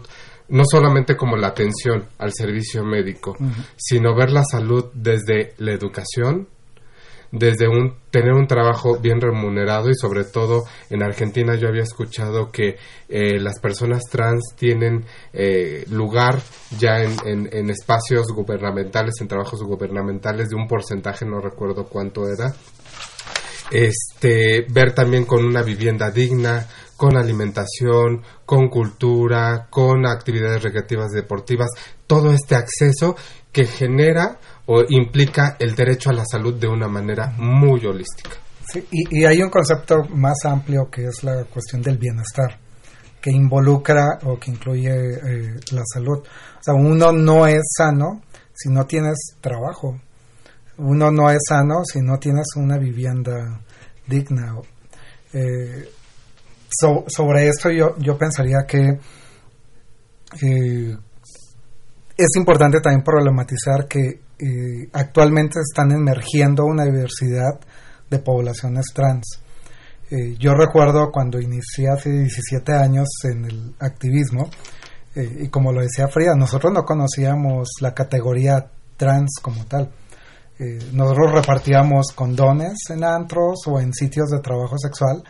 no 0.49 0.63
solamente 0.69 1.15
como 1.15 1.37
la 1.37 1.47
atención 1.47 2.05
al 2.17 2.31
servicio 2.33 2.83
médico, 2.83 3.35
sino 3.75 4.15
ver 4.15 4.31
la 4.31 4.43
salud 4.43 4.85
desde 4.93 5.53
la 5.57 5.71
educación, 5.71 6.47
desde 7.31 7.67
un 7.67 7.95
tener 8.11 8.33
un 8.33 8.47
trabajo 8.47 8.97
bien 8.99 9.19
remunerado 9.19 9.89
y 9.89 9.95
sobre 9.95 10.23
todo 10.23 10.63
en 10.89 11.03
Argentina 11.03 11.55
yo 11.55 11.67
había 11.67 11.83
escuchado 11.83 12.49
que 12.49 12.77
eh, 13.09 13.39
las 13.39 13.59
personas 13.59 14.03
trans 14.09 14.53
tienen 14.57 15.03
eh, 15.33 15.83
lugar 15.89 16.39
ya 16.77 17.03
en, 17.03 17.49
en, 17.51 17.69
espacios 17.69 18.27
gubernamentales, 18.27 19.15
en 19.19 19.27
trabajos 19.27 19.61
gubernamentales 19.63 20.49
de 20.49 20.55
un 20.55 20.67
porcentaje, 20.67 21.25
no 21.25 21.41
recuerdo 21.41 21.85
cuánto 21.85 22.23
era. 22.27 22.53
Este, 23.71 24.65
ver 24.69 24.93
también 24.93 25.25
con 25.25 25.43
una 25.43 25.63
vivienda 25.63 26.11
digna, 26.11 26.67
con 26.95 27.17
alimentación, 27.17 28.21
con 28.45 28.69
cultura, 28.69 29.67
con 29.69 30.05
actividades 30.05 30.63
recreativas 30.63 31.11
deportivas, 31.11 31.69
todo 32.07 32.31
este 32.31 32.55
acceso 32.55 33.15
que 33.51 33.65
genera 33.65 34.37
o 34.65 34.83
implica 34.89 35.55
el 35.59 35.75
derecho 35.75 36.09
a 36.09 36.13
la 36.13 36.25
salud 36.25 36.55
de 36.55 36.67
una 36.67 36.87
manera 36.87 37.33
muy 37.37 37.85
holística. 37.85 38.31
Sí, 38.67 38.85
y, 38.91 39.23
hay 39.25 39.41
un 39.41 39.49
concepto 39.49 40.03
más 40.09 40.43
amplio 40.45 40.89
que 40.89 41.05
es 41.05 41.23
la 41.23 41.43
cuestión 41.45 41.81
del 41.81 41.97
bienestar, 41.97 42.59
que 43.21 43.31
involucra 43.31 44.19
o 44.23 44.39
que 44.39 44.51
incluye 44.51 44.89
eh, 44.89 45.55
la 45.71 45.83
salud. 45.85 46.19
O 46.19 46.63
sea, 46.63 46.73
uno 46.73 47.11
no 47.11 47.45
es 47.45 47.61
sano 47.77 48.23
si 48.53 48.69
no 48.69 48.85
tienes 48.85 49.17
trabajo. 49.39 49.99
Uno 50.77 51.11
no 51.11 51.29
es 51.29 51.39
sano 51.47 51.83
si 51.85 52.01
no 52.01 52.17
tienes 52.17 52.47
una 52.55 52.77
vivienda 52.77 53.61
digna. 54.07 54.55
Eh, 55.31 55.89
sobre 56.79 57.47
esto 57.47 57.69
yo, 57.69 57.95
yo 57.99 58.17
pensaría 58.17 58.65
que 58.67 58.99
es 62.17 62.29
importante 62.37 62.79
también 62.79 63.03
problematizar 63.03 63.87
que 63.87 64.21
eh, 64.37 64.89
actualmente 64.93 65.59
están 65.59 65.91
emergiendo 65.91 66.65
una 66.65 66.83
diversidad 66.85 67.59
de 68.09 68.19
poblaciones 68.19 68.85
trans. 68.93 69.41
Eh, 70.11 70.35
yo 70.37 70.53
recuerdo 70.53 71.11
cuando 71.11 71.39
inicié 71.39 71.89
hace 71.89 72.11
17 72.11 72.73
años 72.73 73.07
en 73.23 73.45
el 73.45 73.75
activismo, 73.79 74.49
eh, 75.15 75.43
y 75.43 75.49
como 75.49 75.71
lo 75.71 75.81
decía 75.81 76.07
Frida, 76.07 76.35
nosotros 76.35 76.73
no 76.73 76.83
conocíamos 76.83 77.69
la 77.81 77.93
categoría 77.93 78.65
trans 78.97 79.39
como 79.41 79.65
tal. 79.65 79.91
nosotros 80.93 81.33
repartíamos 81.33 82.13
condones 82.15 82.77
en 82.89 83.03
antros 83.03 83.59
o 83.67 83.77
en 83.81 83.93
sitios 83.93 84.29
de 84.29 84.39
trabajo 84.39 84.77
sexual 84.77 85.21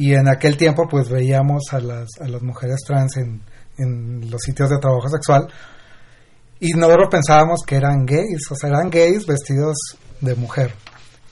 y 0.00 0.14
en 0.14 0.28
aquel 0.28 0.56
tiempo 0.56 0.88
pues 0.88 1.10
veíamos 1.10 1.62
a 1.72 1.78
las, 1.78 2.08
a 2.22 2.26
las 2.26 2.40
mujeres 2.40 2.78
trans 2.86 3.18
en, 3.18 3.42
en 3.76 4.30
los 4.30 4.40
sitios 4.40 4.70
de 4.70 4.78
trabajo 4.78 5.10
sexual 5.10 5.46
y 6.58 6.72
nosotros 6.72 7.08
pensábamos 7.10 7.60
que 7.66 7.76
eran 7.76 8.06
gays, 8.06 8.50
o 8.50 8.54
sea, 8.54 8.70
eran 8.70 8.88
gays 8.88 9.26
vestidos 9.26 9.76
de 10.22 10.34
mujer. 10.36 10.72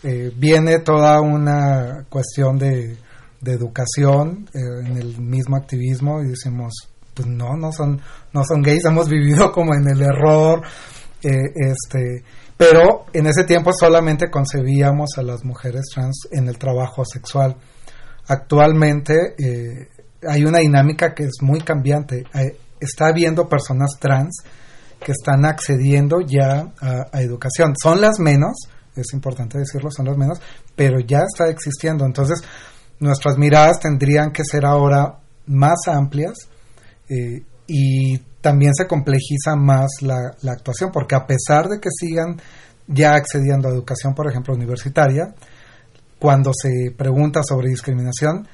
Eh, 0.03 0.31
viene 0.37 0.81
toda 0.81 1.19
una 1.23 2.05
cuestión 2.11 2.59
de, 2.59 2.97
educación 3.45 4.49
eh, 4.53 4.59
en 4.87 4.99
el 4.99 5.19
mismo 5.19 5.57
activismo 5.57 6.21
y 6.21 6.29
decimos, 6.29 6.75
pues 7.14 7.27
no, 7.27 7.57
no 7.57 7.73
son, 7.73 8.01
no 8.35 8.43
son 8.45 8.61
gays, 8.61 8.85
hemos 8.85 9.09
vivido 9.09 9.51
como 9.51 9.75
en 9.75 9.89
el 9.89 10.03
error, 10.03 10.61
eh, 11.23 11.31
este, 11.57 12.23
pero 12.57 13.07
en 13.14 13.27
ese 13.27 13.45
tiempo 13.45 13.71
solamente 13.73 14.31
concebíamos 14.31 15.11
a 15.16 15.23
las 15.23 15.43
mujeres 15.43 15.87
trans 15.95 16.29
en 16.33 16.49
el 16.49 16.59
trabajo 16.59 17.05
sexual. 17.05 17.57
Actualmente 18.29 19.37
hay 20.26 20.45
una 20.45 20.59
dinámica 20.59 21.14
que 21.14 21.24
es 21.24 21.43
muy 21.43 21.61
cambiante. 21.61 22.24
está 22.81 23.09
habiendo 23.09 23.49
personas 23.49 23.91
trans 23.99 24.43
que 25.01 25.12
están 25.12 25.45
accediendo 25.45 26.20
ya 26.20 26.72
a, 26.81 27.20
educación. 27.20 27.74
Son 27.81 28.01
las 28.01 28.18
menos, 28.18 28.68
es 28.97 29.12
importante 29.12 29.59
decirlo, 29.59 29.91
son 29.91 30.07
las 30.07 30.16
menos, 30.16 30.41
pero 30.74 30.99
ya 31.01 31.20
está 31.20 31.49
existiendo. 31.49 32.05
Entonces, 32.05 32.41
nuestras 33.01 33.39
miradas 33.39 33.81
tendrían 33.81 34.33
que 34.33 34.43
ser 34.45 34.64
ahora 34.64 35.18
más 35.47 35.87
amplias 35.87 36.35
eh, 37.09 37.43
y 37.66 38.18
también 38.41 38.74
se 38.74 38.87
complejiza 38.87 39.57
más 39.57 39.89
la, 40.01 40.35
actuación, 40.51 40.91
porque 40.93 41.14
a 41.14 41.26
pesar 41.26 41.68
de 41.68 41.81
que 41.81 41.91
sigan 41.91 42.41
ya 42.87 43.14
accediendo 43.14 43.68
a 43.68 43.72
educación, 43.72 44.14
por 44.14 44.29
ejemplo, 44.29 44.55
universitaria, 44.55 45.35
cuando 46.19 46.53
se 46.55 46.93
pregunta 46.97 47.41
sobre 47.43 47.69
discriminación, 47.69 48.49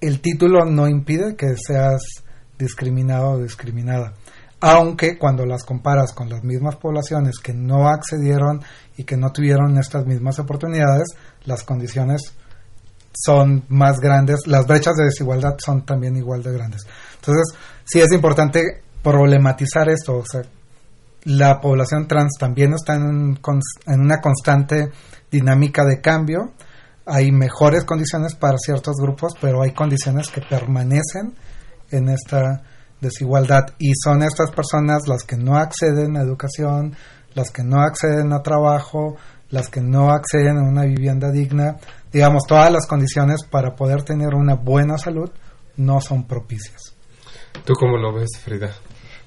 el 0.00 0.20
título 0.20 0.64
no 0.64 0.88
impide 0.88 1.36
que 1.36 1.56
seas 1.56 2.02
discriminado 2.58 3.32
o 3.32 3.42
discriminada 3.42 4.14
aunque 4.60 5.18
cuando 5.18 5.44
las 5.44 5.64
comparas 5.64 6.12
con 6.12 6.28
las 6.30 6.42
mismas 6.42 6.76
poblaciones 6.76 7.38
que 7.38 7.52
no 7.52 7.88
accedieron 7.88 8.62
y 8.96 9.04
que 9.04 9.16
no 9.16 9.32
tuvieron 9.32 9.78
estas 9.78 10.06
mismas 10.06 10.38
oportunidades, 10.38 11.08
las 11.44 11.62
condiciones 11.62 12.32
son 13.12 13.64
más 13.68 14.00
grandes, 14.00 14.46
las 14.46 14.66
brechas 14.66 14.94
de 14.96 15.04
desigualdad 15.04 15.56
son 15.64 15.84
también 15.84 16.16
igual 16.16 16.42
de 16.42 16.52
grandes. 16.52 16.82
Entonces, 17.16 17.54
sí 17.84 18.00
es 18.00 18.12
importante 18.12 18.82
problematizar 19.02 19.88
esto, 19.88 20.18
o 20.18 20.24
sea, 20.24 20.42
la 21.26 21.60
población 21.60 22.06
trans 22.06 22.36
también 22.38 22.72
está 22.72 22.94
en, 22.94 23.38
en 23.86 24.00
una 24.00 24.20
constante 24.20 24.90
dinámica 25.30 25.84
de 25.84 26.00
cambio, 26.00 26.52
hay 27.04 27.32
mejores 27.32 27.84
condiciones 27.84 28.36
para 28.36 28.58
ciertos 28.58 28.96
grupos, 28.96 29.34
pero 29.40 29.62
hay 29.62 29.72
condiciones 29.72 30.28
que 30.28 30.40
permanecen 30.40 31.34
en 31.90 32.08
esta 32.08 32.62
desigualdad 33.00 33.66
y 33.78 33.92
son 33.94 34.22
estas 34.22 34.52
personas 34.52 35.08
las 35.08 35.24
que 35.24 35.36
no 35.36 35.56
acceden 35.56 36.16
a 36.16 36.22
educación, 36.22 36.96
las 37.34 37.50
que 37.50 37.64
no 37.64 37.82
acceden 37.82 38.32
a 38.32 38.42
trabajo, 38.42 39.16
las 39.50 39.68
que 39.68 39.80
no 39.80 40.10
acceden 40.10 40.58
a 40.58 40.68
una 40.68 40.84
vivienda 40.84 41.30
digna, 41.32 41.76
digamos, 42.12 42.44
todas 42.46 42.72
las 42.72 42.86
condiciones 42.86 43.44
para 43.44 43.74
poder 43.74 44.04
tener 44.04 44.34
una 44.34 44.54
buena 44.54 44.96
salud 44.96 45.30
no 45.76 46.00
son 46.00 46.26
propicias. 46.26 46.94
¿Tú 47.64 47.74
cómo 47.74 47.96
lo 47.96 48.14
ves, 48.14 48.30
Frida? 48.42 48.70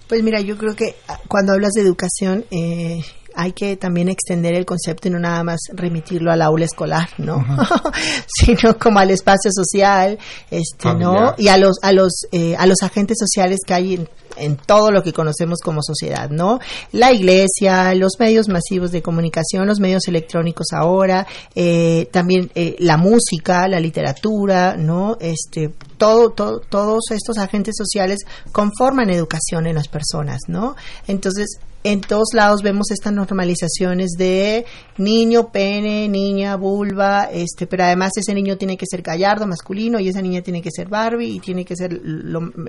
Pues 0.10 0.24
mira, 0.24 0.42
yo 0.42 0.58
creo 0.58 0.76
que 0.76 0.96
ah, 1.08 1.20
cuando 1.28 1.54
hablas 1.54 1.74
de 1.74 1.82
educación, 1.82 2.44
eh, 2.50 3.00
hay 3.36 3.54
que 3.54 3.78
también 3.78 4.10
extender 4.10 4.56
el 4.56 4.66
concepto 4.66 5.08
y 5.08 5.12
no 5.12 5.20
nada 5.20 5.44
más 5.44 5.60
remitirlo 5.72 6.32
al 6.32 6.42
aula 6.42 6.66
escolar, 6.66 7.10
¿no? 7.20 7.46
sino 8.28 8.76
como 8.80 8.98
al 8.98 9.12
espacio 9.12 9.52
social, 9.54 10.18
este, 10.50 10.96
¿no? 10.96 11.36
Y 11.38 11.50
a 11.50 11.58
los 11.58 11.78
a 11.84 11.92
los 11.92 12.26
eh, 12.32 12.56
a 12.58 12.66
los 12.66 12.82
agentes 12.82 13.18
sociales 13.20 13.60
que 13.64 13.74
hay 13.76 13.94
en, 13.94 14.10
en, 14.40 14.58
todo 14.58 14.92
lo 14.92 15.04
que 15.04 15.14
conocemos 15.14 15.60
como 15.64 15.82
sociedad, 15.82 16.30
¿no? 16.30 16.60
La 16.92 17.12
iglesia, 17.12 17.94
los 17.96 18.14
medios 18.20 18.48
masivos 18.48 18.92
de 18.92 19.02
comunicación, 19.02 19.68
los 19.68 19.80
medios 19.80 20.08
electrónicos 20.08 20.68
ahora, 20.74 21.28
eh, 21.56 22.08
también 22.12 22.52
eh, 22.56 22.76
la 22.80 22.98
música, 22.98 23.68
la 23.68 23.80
literatura, 23.80 24.76
¿no? 24.78 25.18
Este, 25.20 25.74
todo, 25.98 26.32
todo, 26.32 26.60
todos 26.60 27.12
estos 27.12 27.38
agentes 27.38 27.76
sociales 27.78 28.20
conforman 28.52 29.10
educación 29.10 29.68
en 29.68 29.76
las 29.76 29.88
personas, 29.88 30.40
¿no? 30.48 30.76
Entonces, 31.08 31.60
en 31.84 32.02
todos 32.02 32.30
lados 32.34 32.62
vemos 32.62 32.92
estas 32.92 33.14
normalizaciones 33.14 34.12
de 34.18 34.66
niño, 34.98 35.52
pene, 35.52 36.10
niña, 36.10 36.56
vulva, 36.56 37.30
este, 37.32 37.68
pero 37.68 37.86
además 37.86 38.12
ese 38.18 38.34
niño 38.34 38.58
tiene 38.58 38.78
que 38.78 38.86
ser 38.86 39.02
gallardo, 39.02 39.48
masculino, 39.48 40.00
y 40.00 40.10
esa 40.10 40.22
niña 40.22 40.42
tiene 40.42 40.62
que 40.62 40.72
ser 40.72 40.90
Barbie, 40.90 41.36
y 41.36 41.40
tiene 41.40 41.64
que 41.64 41.76
ser 41.76 42.02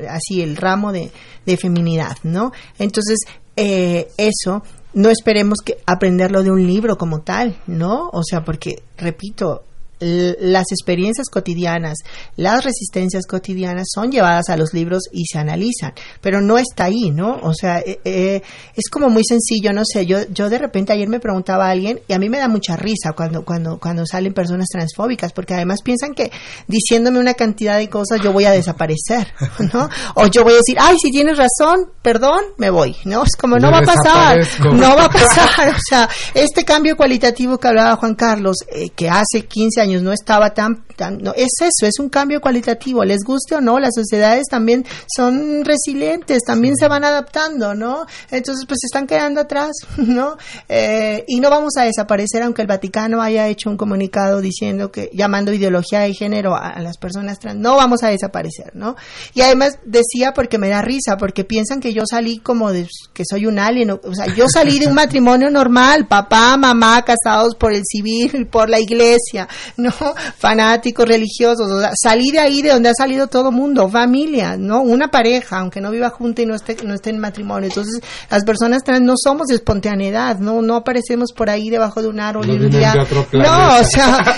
así 0.08 0.42
el 0.42 0.56
ramo 0.56 0.92
de, 0.92 1.10
de 1.44 1.56
feminidad, 1.56 2.16
¿no? 2.22 2.52
Entonces, 2.78 3.18
eh, 3.56 4.08
eso 4.16 4.62
no 4.94 5.08
esperemos 5.08 5.58
que 5.64 5.78
aprenderlo 5.86 6.42
de 6.42 6.50
un 6.50 6.66
libro 6.66 6.96
como 6.96 7.20
tal, 7.22 7.56
¿no? 7.66 8.10
O 8.12 8.22
sea, 8.22 8.44
porque, 8.44 8.82
repito, 8.96 9.64
las 10.00 10.72
experiencias 10.72 11.28
cotidianas, 11.28 11.98
las 12.36 12.64
resistencias 12.64 13.26
cotidianas 13.26 13.88
son 13.94 14.10
llevadas 14.10 14.48
a 14.48 14.56
los 14.56 14.72
libros 14.72 15.04
y 15.12 15.26
se 15.26 15.38
analizan, 15.38 15.92
pero 16.20 16.40
no 16.40 16.58
está 16.58 16.84
ahí, 16.84 17.10
¿no? 17.10 17.38
O 17.42 17.52
sea, 17.52 17.80
eh, 17.80 18.00
eh, 18.04 18.42
es 18.74 18.88
como 18.90 19.10
muy 19.10 19.24
sencillo, 19.24 19.72
no 19.72 19.82
sé, 19.84 20.06
yo, 20.06 20.18
yo 20.30 20.48
de 20.48 20.58
repente 20.58 20.92
ayer 20.92 21.08
me 21.08 21.20
preguntaba 21.20 21.66
a 21.66 21.70
alguien 21.70 22.00
y 22.08 22.14
a 22.14 22.18
mí 22.18 22.28
me 22.28 22.38
da 22.38 22.48
mucha 22.48 22.76
risa 22.76 23.12
cuando, 23.12 23.44
cuando, 23.44 23.78
cuando 23.78 24.06
salen 24.06 24.32
personas 24.32 24.68
transfóbicas, 24.68 25.32
porque 25.32 25.54
además 25.54 25.80
piensan 25.82 26.14
que 26.14 26.30
diciéndome 26.66 27.18
una 27.18 27.34
cantidad 27.34 27.76
de 27.76 27.88
cosas 27.88 28.20
yo 28.22 28.32
voy 28.32 28.44
a 28.44 28.52
desaparecer, 28.52 29.32
¿no? 29.72 29.88
O 30.14 30.26
yo 30.26 30.44
voy 30.44 30.54
a 30.54 30.56
decir, 30.56 30.78
ay, 30.80 30.96
si 31.00 31.10
tienes 31.10 31.36
razón, 31.36 31.90
perdón, 32.02 32.40
me 32.56 32.70
voy, 32.70 32.96
¿no? 33.04 33.22
Es 33.24 33.36
como, 33.36 33.58
no 33.58 33.70
va 33.70 33.78
a 33.78 33.82
pasar, 33.82 34.38
no 34.72 34.96
va 34.96 35.04
a 35.04 35.10
pasar, 35.10 35.68
o 35.76 35.80
sea, 35.86 36.08
este 36.34 36.64
cambio 36.64 36.96
cualitativo 36.96 37.58
que 37.58 37.68
hablaba 37.68 37.96
Juan 37.96 38.14
Carlos, 38.14 38.56
eh, 38.68 38.90
que 38.90 39.08
hace 39.08 39.46
15 39.46 39.80
años 39.80 39.89
no 39.98 40.12
estaba 40.12 40.50
tan, 40.50 40.84
tan, 40.96 41.18
no, 41.18 41.32
es 41.34 41.52
eso, 41.60 41.86
es 41.86 41.98
un 41.98 42.08
cambio 42.08 42.40
cualitativo, 42.40 43.04
les 43.04 43.20
guste 43.24 43.56
o 43.56 43.60
no, 43.60 43.78
las 43.78 43.94
sociedades 43.94 44.46
también 44.48 44.84
son 45.14 45.64
resilientes, 45.64 46.42
también 46.46 46.76
se 46.76 46.88
van 46.88 47.04
adaptando, 47.04 47.74
¿no? 47.74 48.06
Entonces, 48.30 48.64
pues 48.66 48.78
se 48.80 48.86
están 48.86 49.06
quedando 49.06 49.40
atrás, 49.40 49.72
¿no? 49.96 50.36
Eh, 50.68 51.24
y 51.26 51.40
no 51.40 51.50
vamos 51.50 51.76
a 51.76 51.84
desaparecer, 51.84 52.42
aunque 52.42 52.62
el 52.62 52.68
Vaticano 52.68 53.20
haya 53.22 53.48
hecho 53.48 53.70
un 53.70 53.76
comunicado 53.76 54.40
diciendo 54.40 54.92
que, 54.92 55.10
llamando 55.12 55.52
ideología 55.52 56.00
de 56.00 56.14
género 56.14 56.54
a, 56.54 56.80
las 56.80 56.98
personas 56.98 57.38
trans, 57.38 57.58
no 57.58 57.76
vamos 57.76 58.02
a 58.02 58.08
desaparecer, 58.08 58.72
¿no? 58.74 58.96
Y 59.34 59.40
además 59.40 59.78
decía 59.84 60.32
porque 60.34 60.58
me 60.58 60.68
da 60.68 60.82
risa, 60.82 61.16
porque 61.16 61.44
piensan 61.44 61.80
que 61.80 61.92
yo 61.92 62.04
salí 62.08 62.38
como 62.38 62.72
de, 62.72 62.86
que 63.12 63.24
soy 63.28 63.46
un 63.46 63.58
alien, 63.58 63.90
o 63.90 64.14
sea, 64.14 64.26
yo 64.34 64.46
salí 64.48 64.78
de 64.78 64.86
un 64.86 64.94
matrimonio 65.00 65.50
normal, 65.50 66.06
papá, 66.06 66.56
mamá, 66.56 67.04
casados 67.04 67.54
por 67.54 67.72
el 67.72 67.82
civil, 67.84 68.46
por 68.46 68.68
la 68.68 68.78
iglesia, 68.78 69.48
¿no? 69.90 69.92
Fanáticos 70.38 71.06
religiosos, 71.06 71.70
o 71.70 71.80
sea, 71.80 71.92
salí 72.00 72.30
de 72.30 72.38
ahí 72.38 72.62
de 72.62 72.70
donde 72.70 72.90
ha 72.90 72.94
salido 72.94 73.26
todo 73.26 73.50
mundo, 73.50 73.88
familia, 73.88 74.56
¿no? 74.56 74.80
Una 74.82 75.08
pareja, 75.08 75.58
aunque 75.58 75.80
no 75.80 75.90
viva 75.90 76.10
junta 76.10 76.42
y 76.42 76.46
no 76.46 76.54
esté, 76.54 76.76
no 76.84 76.94
esté 76.94 77.10
en 77.10 77.18
matrimonio. 77.18 77.68
Entonces, 77.68 78.00
las 78.30 78.44
personas 78.44 78.82
trans 78.82 79.02
no 79.02 79.14
somos 79.16 79.48
de 79.48 79.56
espontaneidad, 79.56 80.38
no, 80.38 80.62
no 80.62 80.76
aparecemos 80.76 81.32
por 81.32 81.50
ahí 81.50 81.70
debajo 81.70 82.02
de 82.02 82.08
un 82.08 82.20
árbol 82.20 82.48
y 82.48 82.52
un 82.52 82.70
día. 82.70 82.94
No, 83.32 83.78
o 83.80 83.84
sea, 83.84 84.34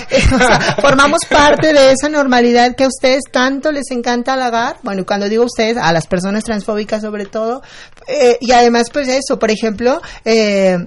formamos 0.81 1.25
parte 1.29 1.73
de 1.73 1.91
esa 1.91 2.09
normalidad 2.09 2.75
que 2.75 2.85
a 2.85 2.87
ustedes 2.87 3.23
tanto 3.31 3.71
les 3.71 3.91
encanta 3.91 4.33
halagar. 4.33 4.77
Bueno, 4.83 5.01
y 5.01 5.05
cuando 5.05 5.29
digo 5.29 5.43
ustedes, 5.43 5.77
a 5.77 5.91
las 5.91 6.07
personas 6.07 6.43
transfóbicas 6.43 7.01
sobre 7.01 7.25
todo, 7.25 7.61
eh, 8.07 8.37
y 8.41 8.51
además, 8.51 8.87
pues 8.91 9.07
eso, 9.07 9.39
por 9.39 9.51
ejemplo, 9.51 10.01
eh, 10.25 10.77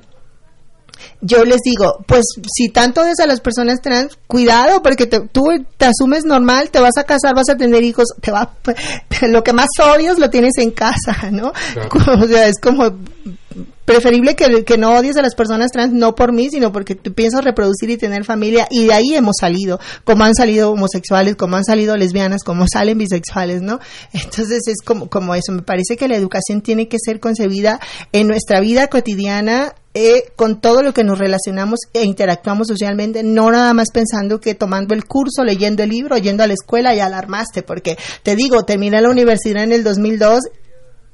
yo 1.21 1.45
les 1.45 1.61
digo, 1.63 2.05
pues 2.07 2.25
si 2.53 2.69
tanto 2.69 3.03
odias 3.03 3.21
a 3.21 3.27
las 3.27 3.41
personas 3.41 3.81
trans, 3.81 4.19
cuidado, 4.27 4.83
porque 4.83 5.07
tú 5.07 5.45
te 5.77 5.87
asumes 5.87 6.25
normal, 6.25 6.71
te 6.71 6.81
vas 6.81 6.97
a 6.99 7.05
casar, 7.05 7.35
vas 7.35 7.49
a 7.49 7.57
tener 7.57 7.83
hijos, 7.83 8.07
te 8.21 8.31
va, 8.31 8.55
lo 9.23 9.43
que 9.43 9.53
más 9.53 9.69
odias 9.95 10.19
lo 10.19 10.31
tienes 10.31 10.59
en 10.59 10.71
casa, 10.71 11.31
¿no? 11.31 11.53
O 12.17 12.27
sea, 12.27 12.49
es 12.49 12.59
como 12.61 12.93
preferible 13.87 14.35
que, 14.35 14.65
que, 14.65 14.77
no 14.77 14.97
odies 14.97 15.17
a 15.17 15.23
las 15.23 15.35
personas 15.35 15.71
trans, 15.71 15.93
no 15.93 16.15
por 16.15 16.33
mí, 16.33 16.51
sino 16.51 16.73
porque 16.73 16.95
tú 16.95 17.15
piensas 17.15 17.45
reproducir 17.45 17.89
y 17.89 17.97
tener 17.97 18.25
familia, 18.25 18.67
y 18.71 18.87
de 18.87 18.93
ahí 18.93 19.15
hemos 19.15 19.37
salido, 19.41 19.81
como 20.05 20.25
han 20.25 20.35
salido 20.35 20.73
homosexuales, 20.73 21.37
como 21.37 21.57
han 21.57 21.65
salido 21.65 21.97
lesbianas, 21.97 22.43
como 22.43 22.67
salen 22.71 22.99
bisexuales, 22.99 23.63
¿no? 23.63 23.79
Entonces 24.13 24.67
es 24.67 24.83
como, 24.85 25.09
como 25.09 25.35
eso, 25.35 25.53
me 25.53 25.63
parece 25.63 25.97
que 25.97 26.09
la 26.09 26.17
educación 26.17 26.61
tiene 26.61 26.89
que 26.89 26.99
ser 27.03 27.21
concebida 27.21 27.81
en 28.13 28.27
nuestra 28.27 28.61
vida 28.61 28.89
cotidiana, 28.89 29.75
eh, 29.99 30.31
con 30.37 30.61
todo 30.61 30.83
lo 30.83 30.93
que 30.93 31.05
nos 31.05 31.19
relacionamos 31.19 31.81
e 31.95 32.05
interactuamos 32.05 32.69
socialmente, 32.69 33.23
no 33.23 33.51
nada 33.51 33.73
más 33.73 33.89
pensando 33.91 34.41
que 34.41 34.55
tomando 34.55 34.93
el 34.93 35.07
curso, 35.07 35.43
leyendo 35.43 35.83
el 35.83 35.89
libro, 35.89 36.19
yendo 36.19 36.43
a 36.43 36.47
la 36.47 36.53
escuela 36.53 36.95
ya 36.95 37.07
alarmaste, 37.07 37.63
porque 37.63 37.97
te 38.23 38.37
digo, 38.37 38.63
terminé 38.67 39.01
la 39.01 39.09
universidad 39.09 39.65
en 39.65 39.73
el 39.73 39.83
2002 39.83 40.41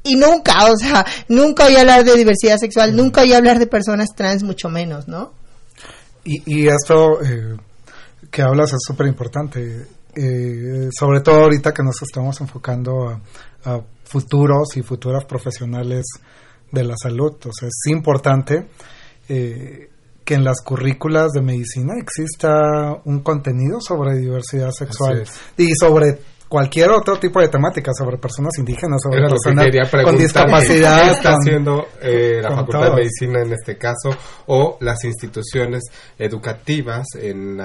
y 0.03 0.17
nunca, 0.17 0.69
o 0.69 0.77
sea, 0.77 1.07
nunca 1.29 1.67
oí 1.67 1.77
hablar 1.77 2.05
de 2.05 2.17
diversidad 2.17 2.57
sexual, 2.59 2.97
nunca 2.97 3.21
oí 3.21 3.33
hablar 3.35 3.61
de 3.61 3.69
personas 3.69 4.09
trans, 4.17 4.43
mucho 4.43 4.69
menos, 4.69 5.07
¿no? 5.07 5.33
Y, 6.25 6.43
y 6.45 6.67
esto 6.67 7.23
eh, 7.23 7.57
que 8.33 8.43
hablas 8.43 8.73
es 8.73 8.81
súper 8.85 9.07
importante, 9.07 9.87
eh, 10.17 10.89
sobre 10.91 11.21
todo 11.21 11.45
ahorita 11.45 11.73
que 11.73 11.85
nos 11.85 12.03
estamos 12.03 12.41
enfocando 12.41 13.11
a, 13.11 13.21
a 13.65 13.81
futuros 14.03 14.77
y 14.77 14.83
futuras 14.83 15.25
profesionales 15.25 16.05
de 16.73 16.85
la 16.85 16.95
salud. 17.01 17.35
O 17.47 17.51
sea, 17.53 17.69
es 17.69 17.93
importante 17.93 18.67
eh, 19.29 19.89
que 20.25 20.35
en 20.35 20.45
las 20.45 20.61
currículas 20.63 21.33
de 21.33 21.43
medicina 21.43 21.95
exista 22.01 23.01
un 23.05 23.21
contenido 23.21 23.81
sobre 23.81 24.17
diversidad 24.17 24.71
sexual 24.71 25.25
y 25.57 25.75
sobre 25.75 26.19
cualquier 26.49 26.91
otro 26.91 27.19
tipo 27.19 27.41
de 27.41 27.49
temática 27.49 27.93
sobre 27.97 28.19
personas 28.19 28.53
indígenas, 28.59 29.01
sobre 29.03 29.23
personas 29.23 29.67
con 30.05 30.19
discapacidad. 30.19 31.05
¿Qué 31.05 31.11
está 31.13 31.33
haciendo 31.33 31.89
eh, 32.03 32.41
la 32.43 32.55
Facultad 32.55 32.91
de 32.91 32.97
Medicina 32.97 33.41
en 33.43 33.53
este 33.55 33.79
caso 33.79 34.11
o 34.49 34.77
las 34.81 35.03
instituciones 35.05 35.83
educativas 36.19 37.07
en, 37.15 37.59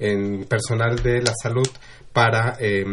en 0.00 0.44
personal 0.46 1.00
de 1.00 1.22
la 1.22 1.32
salud 1.40 1.68
para 2.12 2.56
eh, 2.58 2.84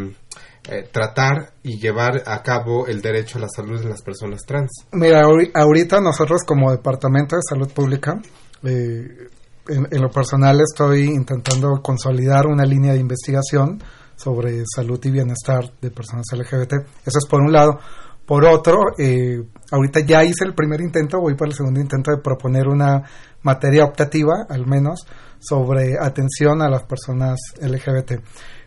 eh, 0.69 0.87
tratar 0.91 1.53
y 1.63 1.79
llevar 1.79 2.21
a 2.27 2.43
cabo 2.43 2.85
el 2.85 3.01
derecho 3.01 3.39
a 3.39 3.41
la 3.41 3.47
salud 3.49 3.81
de 3.81 3.89
las 3.89 4.03
personas 4.03 4.41
trans? 4.45 4.69
Mira, 4.91 5.23
ahorita 5.55 5.99
nosotros 5.99 6.41
como 6.45 6.69
Departamento 6.69 7.35
de 7.35 7.41
Salud 7.41 7.71
Pública, 7.73 8.21
eh, 8.63 9.27
en, 9.67 10.01
lo 10.01 10.09
personal 10.09 10.59
estoy 10.61 11.05
intentando 11.05 11.81
consolidar 11.81 12.45
una 12.45 12.63
línea 12.63 12.93
de 12.93 12.99
investigación 12.99 13.81
sobre 14.15 14.61
salud 14.71 14.99
y 15.03 15.09
bienestar 15.09 15.63
de 15.81 15.89
personas 15.89 16.25
LGBT. 16.31 16.73
Eso 17.05 17.17
es 17.17 17.25
por 17.27 17.41
un 17.41 17.51
lado. 17.51 17.79
Por 18.27 18.45
otro, 18.45 18.77
eh, 18.99 19.41
ahorita 19.71 20.01
ya 20.01 20.23
hice 20.23 20.45
el 20.45 20.53
primer 20.53 20.79
intento, 20.81 21.19
voy 21.19 21.33
para 21.33 21.49
el 21.49 21.55
segundo 21.55 21.79
intento 21.79 22.11
de 22.11 22.21
proponer 22.21 22.67
una 22.67 23.01
materia 23.41 23.83
optativa, 23.83 24.45
al 24.47 24.67
menos, 24.67 25.07
sobre 25.39 25.97
atención 25.99 26.61
a 26.61 26.69
las 26.69 26.83
personas 26.83 27.39
LGBT 27.59 28.21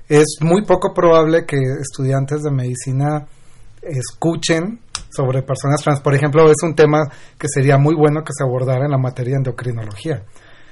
es 0.08 0.36
muy 0.40 0.64
poco 0.64 0.92
probable 0.92 1.44
que 1.46 1.56
estudiantes 1.80 2.42
de 2.42 2.50
medicina 2.50 3.26
escuchen 3.82 4.80
sobre 5.10 5.42
personas 5.42 5.82
trans. 5.82 6.00
Por 6.00 6.14
ejemplo, 6.14 6.50
es 6.50 6.62
un 6.62 6.74
tema 6.74 7.02
que 7.38 7.48
sería 7.48 7.78
muy 7.78 7.94
bueno 7.94 8.22
que 8.22 8.32
se 8.36 8.44
abordara 8.44 8.84
en 8.84 8.90
la 8.90 8.98
materia 8.98 9.32
de 9.32 9.38
endocrinología. 9.38 10.24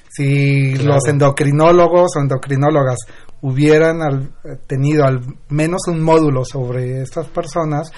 Si 0.09 0.75
los 0.77 1.07
endocrinólogos 1.09 2.17
o 2.17 2.21
endocrinólogas 2.21 2.99
hubieran 3.41 4.33
tenido 4.67 5.05
al 5.05 5.21
menos 5.49 5.83
un 5.89 6.03
módulo 6.03 6.45
sobre 6.45 7.01
estas 7.01 7.27
personas, 7.29 7.91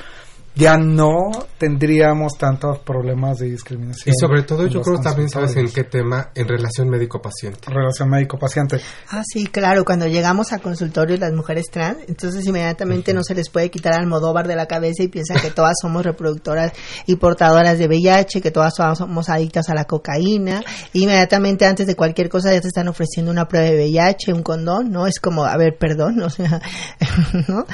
ya 0.57 0.77
no 0.77 1.31
tendríamos 1.59 2.35
tantos 2.39 2.79
problemas 2.81 3.39
de 3.39 3.51
discriminación. 3.51 4.15
Y 4.15 4.19
sobre 4.19 4.43
todo 4.43 4.67
yo 4.67 4.81
creo 4.83 5.01
también 5.01 5.29
sabes 5.29 5.57
en 5.57 5.71
qué 5.71 5.85
tema, 5.85 6.31
en 6.35 6.47
relación 6.47 6.89
médico-paciente. 6.89 7.71
Relación 7.71 8.09
médico-paciente. 8.09 8.81
Ah, 9.11 9.23
sí, 9.25 9.47
claro, 9.47 9.85
cuando 9.85 10.07
llegamos 10.07 10.53
a 10.53 10.59
consultorio 10.59 11.17
las 11.17 11.33
mujeres 11.33 11.67
trans, 11.71 11.99
entonces 12.07 12.47
inmediatamente 12.47 13.13
no 13.13 13.25
se 13.25 13.35
les 13.35 13.51
puede 13.51 13.71
quitar 13.71 13.95
al 13.95 14.07
modóvar 14.07 14.47
de 14.47 14.55
la 14.55 14.67
cabeza 14.67 15.03
y 15.03 15.09
piensan 15.09 15.41
que 15.41 15.51
todas 15.51 15.75
somos 15.81 16.05
reproductoras 16.05 16.73
y 17.07 17.17
portadoras 17.17 17.79
de 17.79 17.89
VIH, 17.89 18.41
que 18.41 18.51
todas 18.51 18.75
somos 18.77 19.29
adictas 19.29 19.69
a 19.71 19.75
la 19.75 19.87
cocaína, 19.87 20.63
inmediatamente 20.93 21.67
antes 21.67 21.87
de 21.87 21.97
cualquier 21.97 22.29
cosa 22.29 22.53
ya 22.53 22.61
te 22.61 22.69
están 22.69 22.87
ofreciendo 22.89 23.33
una 23.33 23.49
prueba 23.49 23.67
de 23.67 23.77
VIH, 23.77 24.33
un 24.33 24.43
condón, 24.43 24.91
¿no? 24.93 25.07
Es 25.07 25.19
como, 25.19 25.45
a 25.45 25.57
ver, 25.57 25.77
perdón, 25.79 26.21
o 26.23 26.31
sea, 26.31 26.61
¿no? 27.49 27.67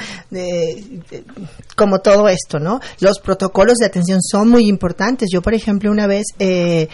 como 1.75 1.99
todo 1.99 2.27
esto, 2.27 2.59
¿no? 2.59 2.70
Los 2.99 3.19
protocolos 3.19 3.77
de 3.77 3.85
atención 3.85 4.21
son 4.21 4.49
muy 4.49 4.67
importantes. 4.67 5.29
Yo, 5.31 5.41
por 5.41 5.53
ejemplo, 5.53 5.91
una 5.91 6.07
vez 6.07 6.25
eh, 6.39 6.87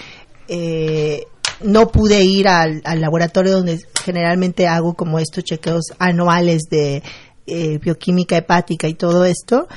eh, 0.48 1.24
no 1.62 1.92
pude 1.92 2.24
ir 2.24 2.48
al, 2.48 2.82
laboratorio 2.84 3.54
donde 3.54 3.80
generalmente 4.04 4.68
hago 4.68 4.94
como 4.94 5.20
estos 5.20 5.44
chequeos 5.44 5.86
anuales 6.00 6.64
de 6.70 7.04
eh, 7.46 7.78
bioquímica 7.80 8.38
hepática 8.38 8.88
y 8.88 8.94
todo 8.94 9.26
esto. 9.26 9.68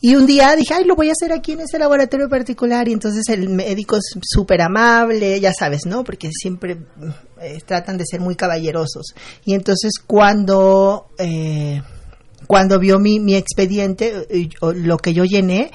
Y 0.00 0.16
un 0.16 0.26
día 0.26 0.54
dije, 0.54 0.74
ay, 0.74 0.84
lo 0.84 0.96
voy 0.96 1.08
a 1.08 1.12
hacer 1.12 1.32
aquí 1.32 1.52
en 1.52 1.60
ese 1.60 1.78
laboratorio 1.78 2.28
particular. 2.28 2.86
Y 2.88 2.92
entonces 2.92 3.26
el 3.28 3.48
médico 3.48 3.96
es 3.96 4.14
súper 4.22 4.60
amable, 4.60 5.40
ya 5.40 5.52
sabes, 5.58 5.86
¿no? 5.86 6.04
Porque 6.04 6.28
siempre 6.30 6.76
tratan 7.66 7.96
de 7.96 8.04
ser 8.04 8.20
muy 8.20 8.36
caballerosos. 8.36 9.14
Y 9.46 9.54
entonces 9.54 9.92
cuando 10.06 11.06
cuando 12.46 12.78
vio 12.78 12.98
mi, 12.98 13.20
mi 13.20 13.34
expediente, 13.34 14.26
eh, 14.30 14.48
lo 14.60 14.96
que 14.98 15.12
yo 15.12 15.24
llené, 15.24 15.70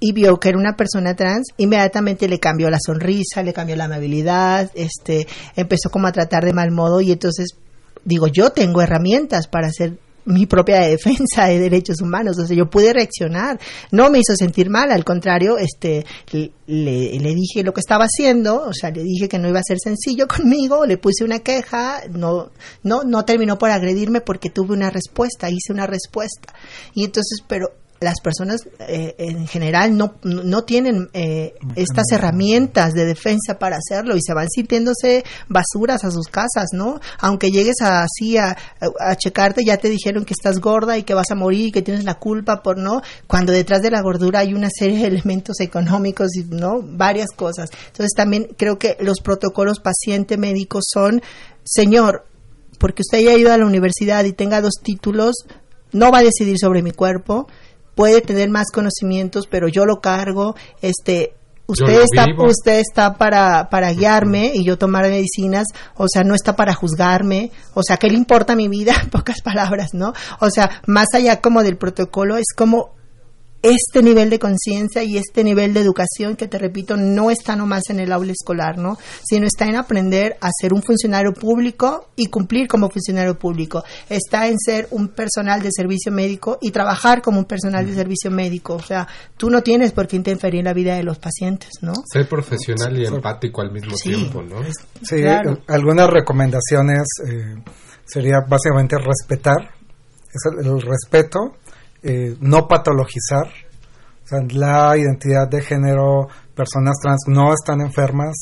y 0.00 0.12
vio 0.12 0.38
que 0.38 0.50
era 0.50 0.58
una 0.58 0.76
persona 0.76 1.16
trans, 1.16 1.48
inmediatamente 1.56 2.28
le 2.28 2.38
cambió 2.38 2.68
la 2.68 2.78
sonrisa, 2.78 3.42
le 3.42 3.54
cambió 3.54 3.74
la 3.76 3.84
amabilidad, 3.84 4.70
este, 4.74 5.26
empezó 5.56 5.88
como 5.90 6.06
a 6.06 6.12
tratar 6.12 6.44
de 6.44 6.52
mal 6.52 6.70
modo 6.70 7.00
y 7.00 7.12
entonces 7.12 7.56
digo, 8.04 8.26
yo 8.26 8.50
tengo 8.50 8.82
herramientas 8.82 9.48
para 9.48 9.68
hacer 9.68 9.98
mi 10.26 10.46
propia 10.46 10.80
defensa 10.80 11.46
de 11.46 11.58
derechos 11.58 12.00
humanos, 12.00 12.38
o 12.38 12.46
sea, 12.46 12.56
yo 12.56 12.68
pude 12.68 12.92
reaccionar, 12.92 13.58
no 13.90 14.10
me 14.10 14.18
hizo 14.18 14.34
sentir 14.36 14.70
mal, 14.70 14.90
al 14.90 15.04
contrario, 15.04 15.58
este, 15.58 16.04
le, 16.32 16.50
le, 16.66 17.34
dije 17.34 17.62
lo 17.62 17.72
que 17.72 17.80
estaba 17.80 18.04
haciendo, 18.04 18.64
o 18.66 18.72
sea, 18.72 18.90
le 18.90 19.02
dije 19.02 19.28
que 19.28 19.38
no 19.38 19.48
iba 19.48 19.58
a 19.58 19.66
ser 19.66 19.78
sencillo 19.78 20.26
conmigo, 20.28 20.86
le 20.86 20.98
puse 20.98 21.24
una 21.24 21.40
queja, 21.40 22.02
no, 22.10 22.50
no, 22.82 23.02
no 23.04 23.24
terminó 23.24 23.58
por 23.58 23.70
agredirme 23.70 24.20
porque 24.20 24.50
tuve 24.50 24.74
una 24.74 24.90
respuesta, 24.90 25.50
hice 25.50 25.72
una 25.72 25.86
respuesta, 25.86 26.54
y 26.94 27.04
entonces, 27.04 27.40
pero 27.46 27.83
las 28.00 28.20
personas 28.20 28.60
eh, 28.80 29.14
en 29.18 29.46
general 29.46 29.96
no, 29.96 30.14
no 30.22 30.64
tienen 30.64 31.08
eh, 31.12 31.54
estas 31.76 32.04
herramientas 32.12 32.92
de 32.92 33.04
defensa 33.04 33.58
para 33.58 33.76
hacerlo 33.76 34.16
y 34.16 34.20
se 34.22 34.34
van 34.34 34.48
sintiéndose 34.50 35.24
basuras 35.48 36.04
a 36.04 36.10
sus 36.10 36.28
casas, 36.28 36.70
¿no? 36.72 37.00
Aunque 37.18 37.50
llegues 37.50 37.76
así 37.80 38.36
a, 38.36 38.56
a, 39.00 39.16
checarte, 39.16 39.64
ya 39.64 39.78
te 39.78 39.88
dijeron 39.88 40.24
que 40.24 40.34
estás 40.34 40.60
gorda 40.60 40.98
y 40.98 41.04
que 41.04 41.14
vas 41.14 41.30
a 41.30 41.34
morir 41.34 41.68
y 41.68 41.72
que 41.72 41.82
tienes 41.82 42.04
la 42.04 42.14
culpa 42.14 42.62
por, 42.62 42.78
¿no? 42.78 43.00
Cuando 43.26 43.52
detrás 43.52 43.80
de 43.82 43.90
la 43.90 44.02
gordura 44.02 44.40
hay 44.40 44.54
una 44.54 44.68
serie 44.70 44.98
de 44.98 45.06
elementos 45.06 45.60
económicos, 45.60 46.30
¿no? 46.50 46.82
Varias 46.82 47.30
cosas. 47.34 47.70
Entonces 47.86 48.12
también 48.14 48.48
creo 48.56 48.78
que 48.78 48.96
los 49.00 49.20
protocolos 49.20 49.80
paciente-médico 49.80 50.80
son, 50.82 51.22
señor, 51.64 52.26
porque 52.78 53.02
usted 53.02 53.18
haya 53.18 53.38
ido 53.38 53.52
a 53.52 53.58
la 53.58 53.66
universidad 53.66 54.24
y 54.24 54.32
tenga 54.32 54.60
dos 54.60 54.74
títulos, 54.82 55.34
no 55.92 56.10
va 56.10 56.18
a 56.18 56.22
decidir 56.22 56.58
sobre 56.58 56.82
mi 56.82 56.90
cuerpo, 56.90 57.46
puede 57.94 58.20
tener 58.20 58.50
más 58.50 58.66
conocimientos, 58.72 59.46
pero 59.48 59.68
yo 59.68 59.84
lo 59.84 60.00
cargo, 60.00 60.54
este, 60.82 61.34
usted 61.66 62.02
está 62.02 62.26
usted 62.38 62.80
está 62.80 63.14
para 63.14 63.70
para 63.70 63.92
guiarme 63.92 64.52
y 64.54 64.64
yo 64.64 64.76
tomar 64.76 65.04
medicinas 65.08 65.66
o 65.96 66.06
sea 66.08 66.22
no 66.22 66.34
está 66.34 66.56
para 66.56 66.74
juzgarme 66.74 67.50
o 67.72 67.82
sea 67.82 67.96
qué 67.96 68.08
le 68.08 68.16
importa 68.18 68.54
mi 68.54 68.68
vida 68.68 68.92
en 69.02 69.08
pocas 69.10 69.40
palabras 69.40 69.94
no 69.94 70.12
o 70.40 70.50
sea 70.50 70.82
más 70.86 71.06
allá 71.14 71.40
como 71.40 71.62
del 71.62 71.78
protocolo 71.78 72.36
es 72.36 72.48
como 72.54 72.90
este 73.64 74.02
nivel 74.02 74.28
de 74.28 74.38
conciencia 74.38 75.02
y 75.02 75.16
este 75.16 75.42
nivel 75.42 75.72
de 75.72 75.80
educación 75.80 76.36
que 76.36 76.48
te 76.48 76.58
repito 76.58 76.98
no 76.98 77.30
está 77.30 77.56
nomás 77.56 77.84
en 77.88 77.98
el 77.98 78.12
aula 78.12 78.32
escolar, 78.32 78.76
¿no? 78.76 78.98
Sino 79.24 79.46
está 79.46 79.64
en 79.64 79.76
aprender 79.76 80.36
a 80.42 80.50
ser 80.60 80.74
un 80.74 80.82
funcionario 80.82 81.32
público 81.32 82.10
y 82.14 82.26
cumplir 82.26 82.68
como 82.68 82.90
funcionario 82.90 83.38
público. 83.38 83.82
Está 84.10 84.48
en 84.48 84.58
ser 84.58 84.86
un 84.90 85.08
personal 85.08 85.62
de 85.62 85.70
servicio 85.74 86.12
médico 86.12 86.58
y 86.60 86.72
trabajar 86.72 87.22
como 87.22 87.38
un 87.38 87.46
personal 87.46 87.86
de 87.86 87.94
servicio 87.94 88.30
médico. 88.30 88.74
O 88.74 88.82
sea, 88.82 89.08
tú 89.38 89.48
no 89.48 89.62
tienes 89.62 89.92
por 89.92 90.08
qué 90.08 90.16
interferir 90.16 90.58
en 90.58 90.66
la 90.66 90.74
vida 90.74 90.96
de 90.96 91.02
los 91.02 91.18
pacientes, 91.18 91.70
¿no? 91.80 91.94
Ser 92.12 92.28
profesional 92.28 92.98
y 92.98 93.06
empático 93.06 93.62
al 93.62 93.72
mismo 93.72 93.94
tiempo, 93.96 94.42
¿no? 94.42 94.56
Sí, 95.02 95.22
algunas 95.68 96.10
recomendaciones 96.10 97.04
eh, 97.26 97.54
sería 98.04 98.40
básicamente 98.46 98.96
respetar, 98.98 99.70
el 100.62 100.82
respeto 100.82 101.54
eh, 102.04 102.36
no 102.40 102.68
patologizar. 102.68 103.48
O 104.24 104.26
sea, 104.26 104.40
la 104.50 104.96
identidad 104.96 105.48
de 105.48 105.62
género, 105.62 106.28
personas 106.54 106.96
trans 107.02 107.24
no 107.28 107.52
están 107.52 107.80
enfermas, 107.80 108.34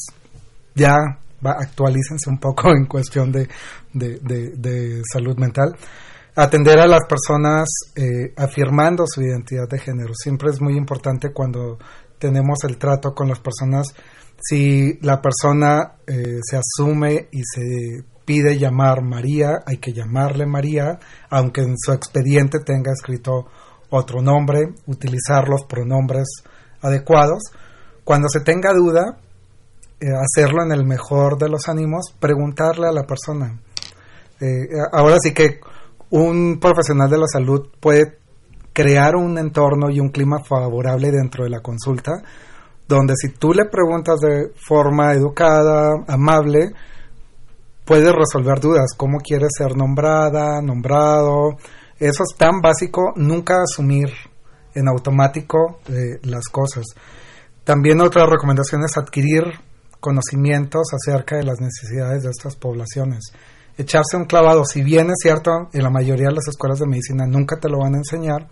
ya 0.75 0.97
va, 1.45 1.53
actualícense 1.53 2.29
un 2.29 2.39
poco 2.39 2.71
en 2.77 2.87
cuestión 2.87 3.31
de, 3.31 3.49
de, 3.93 5.03
salud 5.13 5.37
mental. 5.39 5.77
Atender 6.35 6.81
a 6.81 6.87
las 6.87 7.05
personas 7.07 7.69
eh, 7.95 8.33
afirmando 8.37 9.05
su 9.07 9.23
identidad 9.23 9.69
de 9.69 9.79
género. 9.79 10.13
Siempre 10.15 10.51
es 10.51 10.61
muy 10.61 10.77
importante 10.77 11.31
cuando 11.33 11.79
tenemos 12.19 12.65
el 12.65 12.79
trato 12.79 13.15
con 13.15 13.29
las 13.29 13.39
personas. 13.39 13.95
Si 14.41 14.99
la 15.03 15.21
persona 15.21 15.99
eh, 16.07 16.39
se 16.43 16.57
asume 16.57 17.29
y 17.31 17.43
se 17.45 18.05
pide 18.25 18.59
llamar 18.59 19.03
María, 19.03 19.61
hay 19.67 19.79
que 19.79 19.93
llamarle 19.93 20.47
María, 20.47 20.99
aunque 21.31 21.63
en 21.63 21.77
su 21.77 21.93
expediente 21.93 22.59
tenga 22.61 22.93
escrito 22.93 23.47
otro 23.91 24.23
nombre, 24.23 24.75
utilizar 24.87 25.49
los 25.49 25.65
pronombres 25.65 26.27
adecuados. 26.81 27.43
Cuando 28.05 28.29
se 28.29 28.41
tenga 28.41 28.73
duda, 28.73 29.19
eh, 30.01 30.07
hacerlo 30.11 30.65
en 30.65 30.73
el 30.73 30.85
mejor 30.85 31.39
de 31.39 31.49
los 31.49 31.69
ánimos, 31.69 32.15
preguntarle 32.19 32.89
a 32.89 32.93
la 32.93 33.05
persona. 33.05 33.59
Eh, 34.41 34.69
ahora 34.93 35.17
sí 35.23 35.33
que 35.33 35.61
un 36.11 36.59
profesional 36.61 37.09
de 37.09 37.19
la 37.19 37.27
salud 37.27 37.69
puede 37.79 38.19
crear 38.73 39.15
un 39.15 39.39
entorno 39.39 39.91
y 39.91 40.01
un 40.01 40.09
clima 40.09 40.43
favorable 40.43 41.11
dentro 41.11 41.45
de 41.45 41.51
la 41.51 41.61
consulta, 41.61 42.13
donde 42.89 43.15
si 43.17 43.29
tú 43.29 43.53
le 43.53 43.67
preguntas 43.67 44.19
de 44.21 44.53
forma 44.57 45.13
educada, 45.13 46.05
amable, 46.09 46.73
puedes 47.85 48.13
resolver 48.13 48.61
dudas, 48.61 48.95
cómo 48.97 49.19
quieres 49.19 49.51
ser 49.57 49.77
nombrada, 49.77 50.61
nombrado, 50.63 51.57
eso 51.99 52.23
es 52.25 52.37
tan 52.37 52.61
básico, 52.61 53.13
nunca 53.17 53.63
asumir 53.63 54.09
en 54.75 54.89
automático 54.89 55.79
eh, 55.89 56.19
las 56.23 56.49
cosas. 56.49 56.85
También 57.65 58.01
otra 58.01 58.27
recomendación 58.27 58.83
es 58.85 58.97
adquirir 58.97 59.45
conocimientos 60.01 60.89
acerca 60.93 61.37
de 61.37 61.45
las 61.45 61.61
necesidades 61.61 62.25
de 62.25 62.31
estas 62.31 62.57
poblaciones. 62.57 63.33
Echarse 63.79 64.17
un 64.17 64.25
clavado, 64.25 64.65
si 64.65 64.83
bien 64.83 65.11
es 65.11 65.19
cierto, 65.23 65.69
en 65.73 65.83
la 65.83 65.91
mayoría 65.91 66.29
de 66.29 66.35
las 66.35 66.49
escuelas 66.49 66.81
de 66.81 66.89
medicina 66.89 67.25
nunca 67.27 67.59
te 67.61 67.69
lo 67.69 67.79
van 67.79 67.95
a 67.95 67.99
enseñar, 67.99 68.49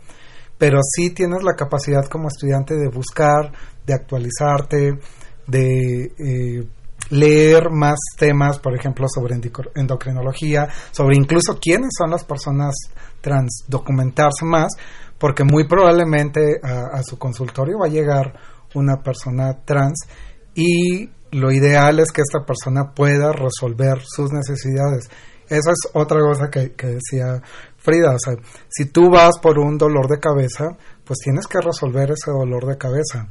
pero 0.56 0.78
sí 0.82 1.10
tienes 1.10 1.42
la 1.42 1.56
capacidad 1.56 2.04
como 2.06 2.28
estudiante 2.28 2.74
de 2.76 2.88
buscar, 2.88 3.52
de 3.84 3.94
actualizarte, 3.94 4.98
de 5.46 6.04
eh, 6.18 6.68
leer 7.10 7.70
más 7.70 7.98
temas, 8.16 8.58
por 8.58 8.74
ejemplo, 8.74 9.06
sobre 9.12 9.38
endocrinología, 9.74 10.68
sobre 10.90 11.16
incluso 11.16 11.58
quiénes 11.60 11.90
son 11.96 12.10
las 12.10 12.24
personas 12.24 12.74
trans, 13.20 13.64
documentarse 13.68 14.44
más, 14.44 14.72
porque 15.18 15.44
muy 15.44 15.68
probablemente 15.68 16.60
a, 16.62 17.02
su 17.02 17.18
consultorio 17.18 17.78
va 17.78 17.86
a 17.86 17.90
llegar 17.90 18.32
una 18.74 19.02
persona 19.02 19.58
trans 19.64 20.06
y 20.54 21.10
lo 21.32 21.52
ideal 21.52 21.98
es 22.00 22.10
que 22.12 22.22
esta 22.22 22.44
persona 22.44 22.92
pueda 22.94 23.32
resolver 23.32 24.00
sus 24.04 24.32
necesidades. 24.32 25.10
Esa 25.48 25.72
es 25.72 25.90
otra 25.94 26.20
cosa 26.20 26.48
que, 26.48 26.72
que, 26.72 26.86
decía 26.86 27.42
Frida. 27.76 28.14
O 28.14 28.18
sea, 28.18 28.34
si 28.68 28.86
tú 28.86 29.10
vas 29.10 29.38
por 29.40 29.58
un 29.58 29.76
dolor 29.76 30.08
de 30.08 30.20
cabeza, 30.20 30.64
pues 31.04 31.18
tienes 31.24 31.46
que 31.48 31.60
resolver 31.60 32.12
ese 32.12 32.30
dolor 32.30 32.66
de 32.66 32.78
cabeza 32.78 33.28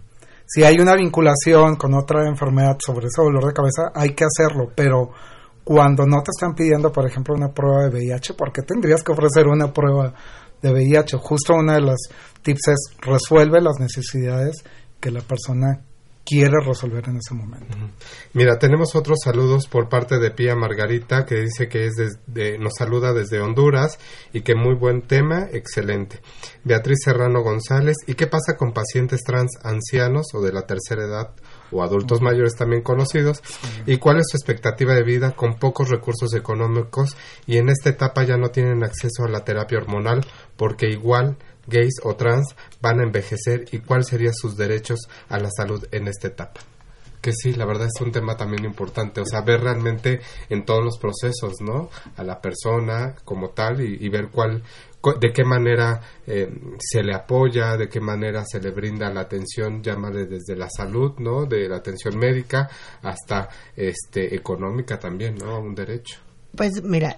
si 0.51 0.63
hay 0.63 0.79
una 0.79 0.95
vinculación 0.95 1.75
con 1.75 1.93
otra 1.93 2.27
enfermedad 2.27 2.75
sobre 2.83 3.05
ese 3.05 3.21
dolor 3.21 3.45
de 3.45 3.53
cabeza, 3.53 3.91
hay 3.93 4.15
que 4.15 4.25
hacerlo, 4.25 4.71
pero 4.75 5.11
cuando 5.63 6.07
no 6.07 6.23
te 6.23 6.31
están 6.31 6.55
pidiendo, 6.55 6.91
por 6.91 7.05
ejemplo, 7.05 7.35
una 7.35 7.53
prueba 7.53 7.83
de 7.83 7.89
VIH, 7.89 8.33
¿por 8.33 8.51
qué 8.51 8.63
tendrías 8.63 9.03
que 9.03 9.11
ofrecer 9.11 9.45
una 9.45 9.71
prueba 9.71 10.11
de 10.59 10.71
VIH? 10.71 11.17
Justo 11.17 11.53
una 11.53 11.75
de 11.75 11.81
las 11.81 11.99
tips 12.41 12.67
es 12.67 12.97
resuelve 12.99 13.61
las 13.61 13.79
necesidades 13.79 14.63
que 14.99 15.11
la 15.11 15.21
persona 15.21 15.85
quiere 16.25 16.57
resolver 16.63 17.09
en 17.09 17.17
ese 17.17 17.33
momento. 17.33 17.75
Mira, 18.33 18.59
tenemos 18.59 18.95
otros 18.95 19.17
saludos 19.23 19.67
por 19.67 19.89
parte 19.89 20.19
de 20.19 20.31
Pía 20.31 20.55
Margarita 20.55 21.25
que 21.25 21.41
dice 21.41 21.67
que 21.67 21.85
es 21.85 21.95
de, 22.27 22.57
nos 22.59 22.73
saluda 22.77 23.13
desde 23.13 23.41
Honduras 23.41 23.97
y 24.31 24.41
que 24.41 24.53
muy 24.53 24.75
buen 24.75 25.01
tema, 25.01 25.47
excelente. 25.51 26.21
Beatriz 26.63 26.99
Serrano 27.03 27.41
González, 27.41 27.95
¿y 28.05 28.13
qué 28.13 28.27
pasa 28.27 28.57
con 28.57 28.73
pacientes 28.73 29.21
trans 29.25 29.57
ancianos 29.63 30.27
o 30.35 30.41
de 30.41 30.53
la 30.53 30.67
tercera 30.67 31.03
edad 31.03 31.31
o 31.71 31.81
adultos 31.81 32.21
mayores 32.21 32.55
también 32.55 32.83
conocidos? 32.83 33.41
¿Y 33.87 33.97
cuál 33.97 34.17
es 34.17 34.27
su 34.29 34.37
expectativa 34.37 34.93
de 34.93 35.03
vida 35.03 35.31
con 35.31 35.57
pocos 35.57 35.89
recursos 35.89 36.35
económicos 36.35 37.17
y 37.47 37.57
en 37.57 37.69
esta 37.69 37.89
etapa 37.89 38.23
ya 38.23 38.37
no 38.37 38.49
tienen 38.49 38.83
acceso 38.83 39.23
a 39.25 39.29
la 39.29 39.43
terapia 39.43 39.79
hormonal 39.79 40.25
porque 40.55 40.89
igual 40.89 41.37
gays 41.69 41.95
o 42.03 42.15
trans 42.15 42.55
van 42.81 42.99
a 42.99 43.03
envejecer 43.03 43.65
y 43.71 43.79
cuáles 43.79 44.07
serían 44.07 44.33
sus 44.33 44.57
derechos 44.57 44.99
a 45.29 45.39
la 45.39 45.49
salud 45.49 45.85
en 45.91 46.07
esta 46.07 46.27
etapa. 46.27 46.61
Que 47.21 47.33
sí, 47.33 47.53
la 47.53 47.65
verdad 47.65 47.87
es 47.93 48.01
un 48.01 48.13
tema 48.13 48.37
también 48.37 48.63
importante, 48.63 49.19
o 49.19 49.25
sea, 49.25 49.41
ver 49.41 49.61
realmente 49.61 50.21
en 50.49 50.63
todos 50.63 50.83
los 50.83 50.97
procesos, 50.97 51.55
¿no? 51.59 51.89
A 52.15 52.23
la 52.23 52.39
persona 52.39 53.13
como 53.25 53.49
tal 53.49 53.81
y, 53.81 54.07
ver 54.07 54.29
cuál, 54.29 54.63
de 55.19 55.33
qué 55.33 55.43
manera 55.43 55.99
eh, 56.25 56.49
se 56.79 57.03
le 57.03 57.13
apoya, 57.13 57.75
de 57.75 57.89
qué 57.89 57.99
manera 57.99 58.45
se 58.45 58.61
le 58.61 58.71
brinda 58.71 59.09
la 59.09 59.21
atención, 59.21 59.83
llámale 59.83 60.27
desde 60.27 60.55
la 60.55 60.69
salud, 60.69 61.15
¿no? 61.17 61.45
De 61.45 61.67
la 61.67 61.77
atención 61.77 62.17
médica 62.17 62.69
hasta 63.01 63.49
este 63.75 64.33
económica 64.33 64.97
también, 64.97 65.35
¿no? 65.35 65.59
Un 65.59 65.75
derecho. 65.75 66.19
Pues 66.55 66.81
mira, 66.83 67.15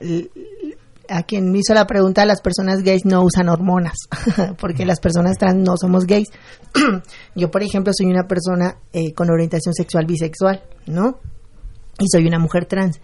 a 1.12 1.24
quien 1.24 1.52
me 1.52 1.60
hizo 1.60 1.74
la 1.74 1.86
pregunta, 1.86 2.26
las 2.26 2.42
personas 2.42 2.84
gays 2.84 3.06
no 3.06 3.24
usan 3.24 3.50
hormonas, 3.50 3.98
porque 4.60 4.86
las 4.86 5.00
personas 5.00 5.38
trans 5.38 5.58
no 5.58 5.76
somos 5.78 6.06
gays. 6.06 6.30
Yo, 7.36 7.52
por 7.52 7.64
ejemplo, 7.64 7.92
soy 7.96 8.08
una 8.08 8.28
persona 8.28 8.78
eh, 8.94 9.14
con 9.14 9.30
orientación 9.30 9.74
sexual 9.74 10.06
bisexual, 10.06 10.64
¿no? 10.88 11.20
Y 12.00 12.06
soy 12.12 12.26
una 12.26 12.40
mujer 12.40 12.66
trans. 12.66 13.00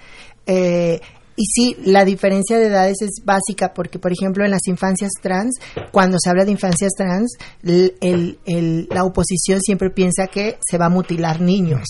Eh, 0.46 1.00
y 1.40 1.46
sí, 1.46 1.78
la 1.86 2.04
diferencia 2.04 2.58
de 2.58 2.66
edades 2.66 2.98
es 3.02 3.24
básica 3.24 3.72
porque, 3.72 4.00
por 4.00 4.12
ejemplo, 4.12 4.44
en 4.44 4.50
las 4.50 4.68
infancias 4.68 5.12
trans, 5.22 5.60
cuando 5.92 6.18
se 6.20 6.32
habla 6.32 6.46
de 6.46 6.52
infancias 6.52 6.94
trans, 6.98 7.32
la 7.62 9.04
oposición 9.04 9.62
siempre 9.62 9.92
piensa 9.92 10.26
que 10.26 10.58
se 10.68 10.80
va 10.80 10.88
a 10.88 10.90
mutilar 10.90 11.40
niños 11.40 11.84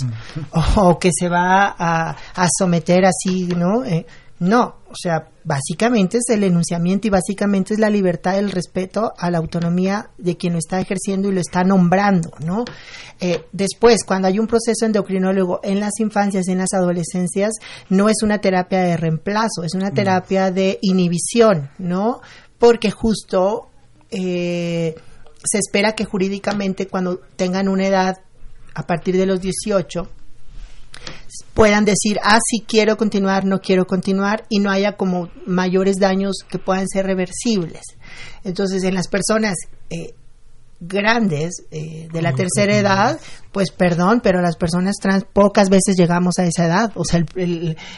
o, 0.75 0.99
que 0.99 1.11
se 1.17 1.29
va 1.29 1.73
a, 1.79 2.47
someter 2.59 3.05
así, 3.05 3.47
¿no? 3.47 3.85
Eh, 3.85 4.05
No, 4.39 4.75
o 4.89 4.95
sea, 4.95 5.29
básicamente 5.43 6.17
es 6.17 6.29
el 6.29 6.43
enunciamiento 6.43 7.07
y 7.07 7.09
básicamente 7.09 7.73
es 7.73 7.79
la 7.79 7.89
libertad 7.89 8.33
del 8.35 8.51
respeto 8.51 9.13
a 9.17 9.31
la 9.31 9.39
autonomía 9.39 10.11
de 10.19 10.37
quien 10.37 10.53
lo 10.53 10.59
está 10.59 10.79
ejerciendo 10.79 11.29
y 11.29 11.33
lo 11.33 11.41
está 11.41 11.63
nombrando, 11.63 12.29
¿no? 12.45 12.63
Eh, 13.19 13.45
después, 13.51 14.03
cuando 14.05 14.27
hay 14.27 14.37
un 14.37 14.45
proceso 14.45 14.85
endocrinólogo 14.85 15.59
en 15.63 15.79
las 15.79 15.99
infancias 15.99 16.47
y 16.47 16.51
en 16.51 16.59
las 16.59 16.73
adolescencias, 16.73 17.53
no 17.89 18.09
es 18.09 18.17
una 18.21 18.37
terapia 18.37 18.81
de 18.81 18.95
reemplazo, 18.95 19.63
es 19.63 19.73
una 19.73 19.89
terapia 19.89 20.51
de 20.51 20.77
inhibición, 20.83 21.71
¿no? 21.79 22.21
Porque 22.59 22.91
justo 22.91 23.69
eh, 24.11 24.95
se 25.43 25.57
espera 25.57 25.93
que 25.93 26.05
jurídicamente 26.05 26.87
cuando 26.87 27.21
tengan 27.35 27.69
una 27.69 27.87
edad 27.87 28.17
a 28.75 28.85
partir 28.85 29.17
de 29.17 29.25
los 29.25 29.41
18, 29.41 30.07
puedan 31.53 31.85
decir, 31.85 32.19
ah, 32.23 32.39
sí 32.43 32.63
quiero 32.67 32.97
continuar, 32.97 33.45
no 33.45 33.59
quiero 33.59 33.85
continuar, 33.85 34.45
y 34.49 34.59
no 34.59 34.69
haya 34.69 34.93
como 34.93 35.29
mayores 35.45 35.97
daños 35.97 36.37
que 36.47 36.59
puedan 36.59 36.87
ser 36.87 37.05
reversibles. 37.05 37.81
Entonces, 38.43 38.83
en 38.83 38.93
las 38.93 39.07
personas 39.07 39.55
eh, 39.89 40.13
grandes 40.79 41.63
eh, 41.71 42.07
de 42.11 42.21
la 42.21 42.33
tercera 42.33 42.77
edad, 42.77 43.19
pues 43.51 43.71
perdón, 43.71 44.21
pero 44.21 44.41
las 44.41 44.55
personas 44.55 44.97
trans 45.01 45.25
pocas 45.31 45.69
veces 45.69 45.95
llegamos 45.97 46.37
a 46.37 46.45
esa 46.45 46.65
edad. 46.65 46.91
O 46.95 47.03
sea, 47.03 47.25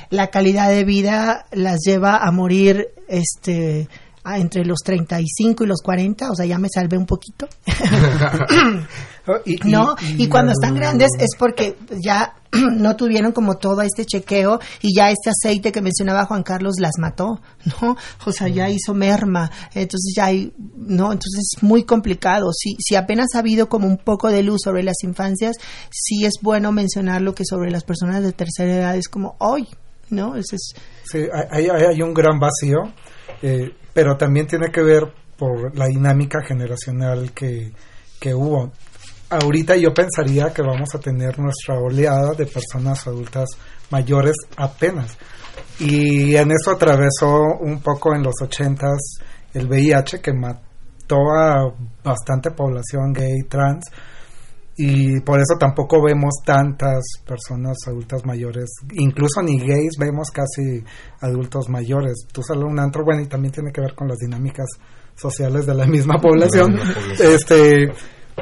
la 0.10 0.28
calidad 0.28 0.70
de 0.70 0.86
vida 0.86 1.46
las 1.52 1.80
lleva 1.86 2.18
a 2.18 2.32
morir, 2.32 2.88
este 3.08 3.88
entre 4.26 4.64
los 4.64 4.80
35 4.80 5.64
y 5.64 5.68
los 5.68 5.82
40, 5.82 6.30
o 6.30 6.36
sea, 6.36 6.46
ya 6.46 6.60
me 6.60 6.68
salvé 6.74 6.98
un 6.98 7.06
poquito. 7.06 7.48
¿No? 9.66 9.96
Y, 10.18 10.28
cuando 10.28 10.52
están 10.52 10.76
grandes 10.76 11.10
es 11.20 11.30
porque 11.38 11.78
ya 12.04 12.36
no 12.52 12.96
tuvieron 12.96 13.32
como 13.32 13.58
todo 13.58 13.82
este 13.82 14.06
chequeo 14.06 14.60
y 14.82 14.96
ya 14.96 15.12
este 15.12 15.30
aceite 15.30 15.72
que 15.72 15.82
mencionaba 15.82 16.26
Juan 16.26 16.44
Carlos 16.44 16.76
las 16.80 16.94
mató, 16.98 17.42
¿no? 17.82 17.96
O 18.26 18.32
sea, 18.32 18.48
ya 18.48 18.70
hizo 18.70 18.94
merma, 18.94 19.52
entonces 19.74 20.14
ya 20.16 20.26
hay, 20.26 20.54
¿no? 20.76 21.12
Entonces 21.12 21.54
es 21.56 21.64
muy 21.64 21.84
complicado. 21.84 22.52
Si, 22.54 22.76
si 22.80 22.96
apenas 22.96 23.28
ha 23.36 23.40
habido 23.40 23.70
como 23.70 23.88
un 23.88 23.98
poco 23.98 24.30
de 24.30 24.44
luz 24.44 24.62
sobre 24.64 24.84
las 24.84 25.04
infancias, 25.04 25.56
sí 25.92 26.26
es 26.26 26.34
bueno 26.42 26.72
mencionar 26.72 27.22
lo 27.22 27.36
que 27.36 27.46
sobre 27.46 27.72
las 27.72 27.84
personas 27.84 28.24
de 28.24 28.32
tercera 28.32 28.76
edad 28.76 28.96
es 28.96 29.08
como 29.08 29.36
hoy, 29.40 29.68
¿no? 30.10 30.36
es... 30.36 30.46
Sí, 31.04 31.26
hay, 31.52 31.68
hay, 31.70 32.02
un 32.02 32.14
gran 32.14 32.40
vacío, 32.40 32.94
eh, 33.42 33.72
pero 33.94 34.16
también 34.18 34.48
tiene 34.48 34.72
que 34.72 34.82
ver 34.82 35.12
por 35.38 35.76
la 35.76 35.88
dinámica 35.88 36.40
generacional 36.46 37.32
que, 37.32 37.72
que 38.20 38.34
hubo 38.34 38.72
ahorita 39.30 39.76
yo 39.76 39.94
pensaría 39.94 40.52
que 40.54 40.62
vamos 40.62 40.90
a 40.94 41.00
tener 41.00 41.38
nuestra 41.40 41.80
oleada 41.80 42.34
de 42.34 42.46
personas 42.46 43.06
adultas 43.08 43.50
mayores 43.90 44.36
apenas. 44.58 45.18
Y 45.80 46.36
en 46.36 46.52
eso 46.52 46.72
atravesó 46.72 47.40
un 47.62 47.82
poco 47.82 48.14
en 48.16 48.24
los 48.24 48.36
ochentas 48.42 49.00
el 49.54 49.68
VIH 49.68 50.22
que 50.22 50.34
mató 50.34 51.18
a 51.32 51.74
bastante 52.04 52.52
población 52.52 53.14
gay, 53.14 53.44
trans, 53.50 53.86
y 54.82 55.20
por 55.20 55.40
eso 55.40 55.56
tampoco 55.60 56.02
vemos 56.02 56.36
tantas 56.46 57.04
personas 57.28 57.78
adultas 57.86 58.26
mayores, 58.26 58.70
incluso 58.94 59.42
ni 59.42 59.60
gays 59.60 59.98
vemos 60.00 60.32
casi 60.32 60.82
adultos 61.20 61.68
mayores. 61.68 62.26
Tú 62.32 62.42
sales 62.42 62.64
un 62.64 62.80
antro, 62.80 63.04
bueno, 63.04 63.22
y 63.22 63.28
también 63.28 63.52
tiene 63.52 63.74
que 63.74 63.82
ver 63.82 63.94
con 63.94 64.08
las 64.08 64.18
dinámicas 64.18 64.68
sociales 65.16 65.66
de 65.66 65.76
la 65.76 65.86
misma 65.86 66.16
población. 66.22 66.80
Este 67.20 67.92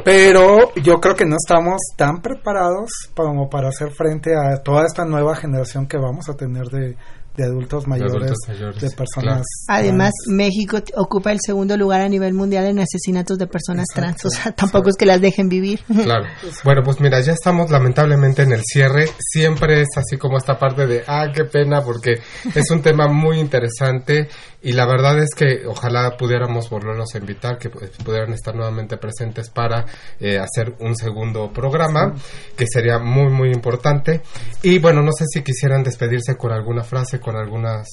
pero 0.03 0.73
yo 0.75 0.99
creo 0.99 1.15
que 1.15 1.25
no 1.25 1.35
estamos 1.35 1.77
tan 1.95 2.21
preparados 2.21 2.89
como 3.15 3.49
para 3.49 3.69
hacer 3.69 3.91
frente 3.91 4.31
a 4.35 4.61
toda 4.63 4.85
esta 4.85 5.05
nueva 5.05 5.35
generación 5.35 5.87
que 5.87 5.97
vamos 5.97 6.29
a 6.29 6.35
tener 6.35 6.65
de, 6.67 6.95
de 7.37 7.43
adultos 7.43 7.87
mayores, 7.87 8.33
de, 8.81 8.89
personas. 8.89 9.43
Además, 9.67 10.11
México 10.27 10.79
ocupa 10.95 11.31
el 11.31 11.37
segundo 11.39 11.77
lugar 11.77 12.01
a 12.01 12.09
nivel 12.09 12.33
mundial 12.33 12.65
en 12.65 12.79
asesinatos 12.79 13.37
de 13.37 13.45
personas 13.45 13.85
trans, 13.93 14.25
o 14.25 14.29
sea, 14.29 14.51
tampoco 14.53 14.89
es 14.89 14.95
que 14.97 15.05
las 15.05 15.21
dejen 15.21 15.47
vivir. 15.47 15.79
Claro. 16.07 16.25
Bueno, 16.63 16.83
pues 16.85 17.01
mira, 17.01 17.19
ya 17.19 17.33
estamos 17.33 17.69
lamentablemente 17.69 18.43
en 18.43 18.53
el 18.53 18.61
cierre. 18.63 19.09
Siempre 19.19 19.81
es 19.81 19.89
así 19.97 20.15
como 20.15 20.37
esta 20.37 20.57
parte 20.57 20.87
de, 20.87 21.03
ah, 21.05 21.25
qué 21.33 21.43
pena, 21.43 21.81
porque 21.81 22.21
es 22.55 22.71
un 22.71 22.81
tema 22.81 23.07
muy 23.07 23.39
interesante 23.39 24.29
y 24.61 24.71
la 24.71 24.87
verdad 24.87 25.19
es 25.21 25.29
que 25.35 25.67
ojalá 25.67 26.17
pudiéramos 26.17 26.69
volverlos 26.69 27.13
a 27.13 27.19
invitar, 27.19 27.57
que 27.57 27.69
pudieran 27.69 28.33
estar 28.33 28.55
nuevamente 28.55 28.97
presentes 28.97 29.49
para 29.49 29.85
eh, 30.19 30.39
hacer 30.39 30.75
un 30.79 30.95
segundo 30.95 31.53
programa, 31.53 32.13
que 32.55 32.65
sería 32.67 32.97
muy, 32.97 33.31
muy 33.31 33.51
importante. 33.51 34.21
Y 34.63 34.79
bueno, 34.79 35.01
no 35.01 35.11
sé 35.11 35.25
si 35.27 35.43
quisieran 35.43 35.83
despedirse 35.83 36.35
con 36.35 36.51
alguna 36.51 36.83
frase, 36.83 37.19
con 37.27 37.35
alguna 37.35 37.83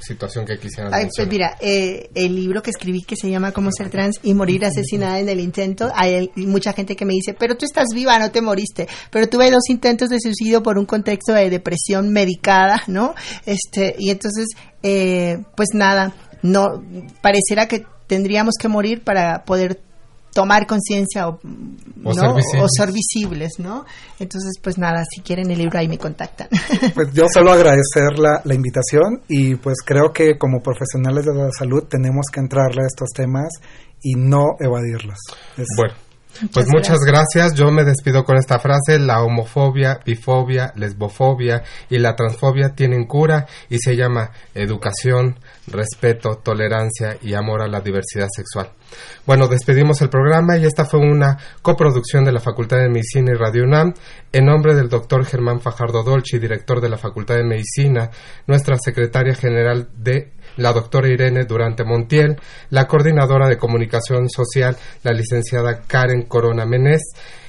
situación 0.00 0.46
que 0.46 0.58
quisieran 0.58 0.94
Ay, 0.94 1.08
pues 1.14 1.28
mira, 1.28 1.58
eh, 1.60 2.08
el 2.14 2.34
libro 2.34 2.62
que 2.62 2.70
escribí 2.70 3.02
que 3.02 3.16
se 3.16 3.28
llama 3.28 3.52
Cómo 3.52 3.70
ser 3.70 3.90
trans 3.90 4.18
y 4.22 4.32
morir 4.32 4.64
asesinada 4.64 5.20
en 5.20 5.28
el 5.28 5.40
intento, 5.40 5.92
hay 5.94 6.30
mucha 6.36 6.72
gente 6.72 6.96
que 6.96 7.04
me 7.04 7.12
dice, 7.12 7.34
pero 7.34 7.54
tú 7.58 7.66
estás 7.66 7.88
viva, 7.94 8.18
no 8.18 8.30
te 8.30 8.40
moriste, 8.40 8.88
pero 9.10 9.28
tuve 9.28 9.50
dos 9.50 9.68
intentos 9.68 10.08
de 10.08 10.20
suicidio 10.20 10.62
por 10.62 10.78
un 10.78 10.86
contexto 10.86 11.34
de 11.34 11.50
depresión 11.50 12.10
medicada, 12.10 12.82
¿no? 12.86 13.14
Este, 13.44 13.94
y 13.98 14.08
entonces, 14.08 14.48
eh, 14.82 15.38
pues 15.54 15.68
nada, 15.74 16.14
no, 16.40 16.82
pareciera 17.20 17.68
que 17.68 17.84
tendríamos 18.06 18.54
que 18.58 18.68
morir 18.68 19.02
para 19.02 19.44
poder 19.44 19.82
tomar 20.32 20.66
conciencia 20.66 21.28
o, 21.28 21.38
ser 22.68 22.92
visibles, 22.92 23.58
¿no? 23.58 23.84
Entonces, 24.18 24.52
pues 24.62 24.78
nada, 24.78 25.04
si 25.08 25.20
quieren 25.20 25.50
el 25.50 25.58
libro 25.58 25.78
ahí 25.78 25.88
me 25.88 25.98
contactan. 25.98 26.48
Pues 26.94 27.12
yo 27.12 27.24
solo 27.32 27.52
agradecer 27.52 28.18
la, 28.18 28.40
la 28.44 28.54
invitación 28.54 29.22
y 29.28 29.54
pues 29.54 29.76
creo 29.84 30.12
que 30.12 30.36
como 30.36 30.60
profesionales 30.60 31.24
de 31.24 31.34
la 31.34 31.50
salud 31.50 31.84
tenemos 31.88 32.26
que 32.32 32.40
entrarle 32.40 32.82
a 32.82 32.86
estos 32.86 33.10
temas 33.14 33.48
y 34.02 34.14
no 34.14 34.56
evadirlos. 34.60 35.18
Bueno. 35.76 35.94
Pues 36.52 36.66
muchas 36.68 36.98
gracias. 37.06 37.54
Yo 37.54 37.70
me 37.70 37.84
despido 37.84 38.24
con 38.24 38.36
esta 38.36 38.58
frase. 38.58 38.98
La 38.98 39.22
homofobia, 39.22 40.00
bifobia, 40.04 40.72
lesbofobia 40.76 41.62
y 41.88 41.98
la 41.98 42.16
transfobia 42.16 42.70
tienen 42.74 43.06
cura 43.06 43.46
y 43.68 43.78
se 43.78 43.96
llama 43.96 44.30
educación, 44.54 45.38
respeto, 45.66 46.40
tolerancia 46.42 47.16
y 47.22 47.34
amor 47.34 47.62
a 47.62 47.68
la 47.68 47.80
diversidad 47.80 48.28
sexual. 48.34 48.70
Bueno, 49.26 49.48
despedimos 49.48 50.02
el 50.02 50.10
programa 50.10 50.58
y 50.58 50.64
esta 50.64 50.84
fue 50.84 51.00
una 51.00 51.38
coproducción 51.62 52.24
de 52.24 52.32
la 52.32 52.40
Facultad 52.40 52.78
de 52.78 52.88
Medicina 52.88 53.32
y 53.32 53.38
Radio 53.38 53.64
UNAM 53.64 53.94
en 54.32 54.44
nombre 54.44 54.74
del 54.74 54.88
doctor 54.88 55.24
Germán 55.24 55.60
Fajardo 55.60 56.02
Dolci, 56.02 56.38
director 56.38 56.80
de 56.80 56.88
la 56.88 56.98
Facultad 56.98 57.36
de 57.36 57.44
Medicina, 57.44 58.10
nuestra 58.46 58.76
secretaria 58.78 59.34
general 59.34 59.88
de 59.96 60.32
la 60.56 60.72
doctora 60.72 61.08
Irene 61.08 61.44
Durante 61.44 61.84
Montiel, 61.84 62.36
la 62.70 62.86
coordinadora 62.86 63.48
de 63.48 63.58
comunicación 63.58 64.28
social, 64.28 64.76
la 65.02 65.12
licenciada 65.12 65.82
Karen 65.86 66.22
Corona 66.22 66.66
Menés, 66.66 67.02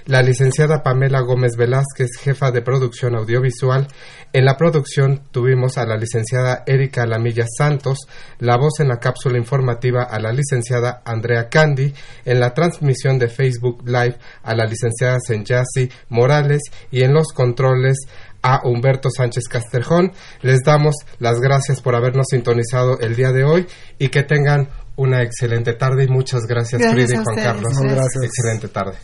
la 0.06 0.22
licenciada 0.22 0.84
Pamela 0.84 1.22
Gómez 1.22 1.56
Velázquez, 1.56 2.10
jefa 2.20 2.52
de 2.52 2.62
producción 2.62 3.16
audiovisual. 3.16 3.88
En 4.34 4.46
la 4.46 4.58
producción 4.58 5.22
tuvimos 5.32 5.78
a 5.78 5.86
la 5.86 5.96
licenciada 5.96 6.64
Erika 6.66 7.06
Lamilla 7.06 7.46
Santos, 7.48 8.00
la 8.40 8.58
voz 8.58 8.80
en 8.80 8.90
la 8.90 9.00
cápsula 9.00 9.38
informativa 9.38 10.04
a 10.04 10.20
la 10.20 10.34
licenciada 10.34 11.02
Andrea 11.06 11.48
Candy, 11.50 11.94
en 12.26 12.40
la 12.40 12.54
transmisión 12.54 13.18
de 13.18 13.30
Facebook 13.30 13.84
Live 13.86 14.18
a 14.44 14.56
la 14.56 14.66
licenciada 14.66 15.20
Senyasi 15.26 15.90
Morales 16.10 16.62
y 16.92 17.04
en 17.04 17.14
los 17.14 17.28
controles 17.32 18.00
a 18.44 18.60
Humberto 18.64 19.10
Sánchez 19.10 19.46
Casterjón. 19.50 20.12
Les 20.42 20.60
damos 20.64 20.96
las 21.18 21.40
gracias 21.40 21.82
por 21.82 21.96
habernos 21.96 22.28
sintonizado 22.30 23.00
el 23.00 23.16
día 23.16 23.32
de 23.32 23.44
hoy 23.44 23.66
y 23.98 24.10
que 24.10 24.24
tengan 24.24 24.70
una 24.96 25.24
excelente 25.24 25.74
tarde 25.74 26.04
y 26.04 26.08
muchas 26.08 26.42
gracias, 26.48 26.82
Frida 26.92 27.14
y 27.14 27.24
Juan 27.24 27.36
Carlos. 27.36 27.74
Gracias. 27.82 28.24
Excelente 28.24 28.68
tarde. 28.68 28.98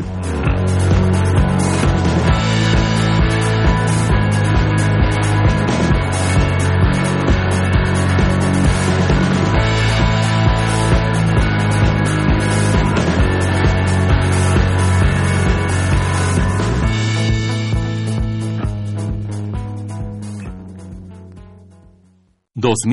2000 22.62 22.89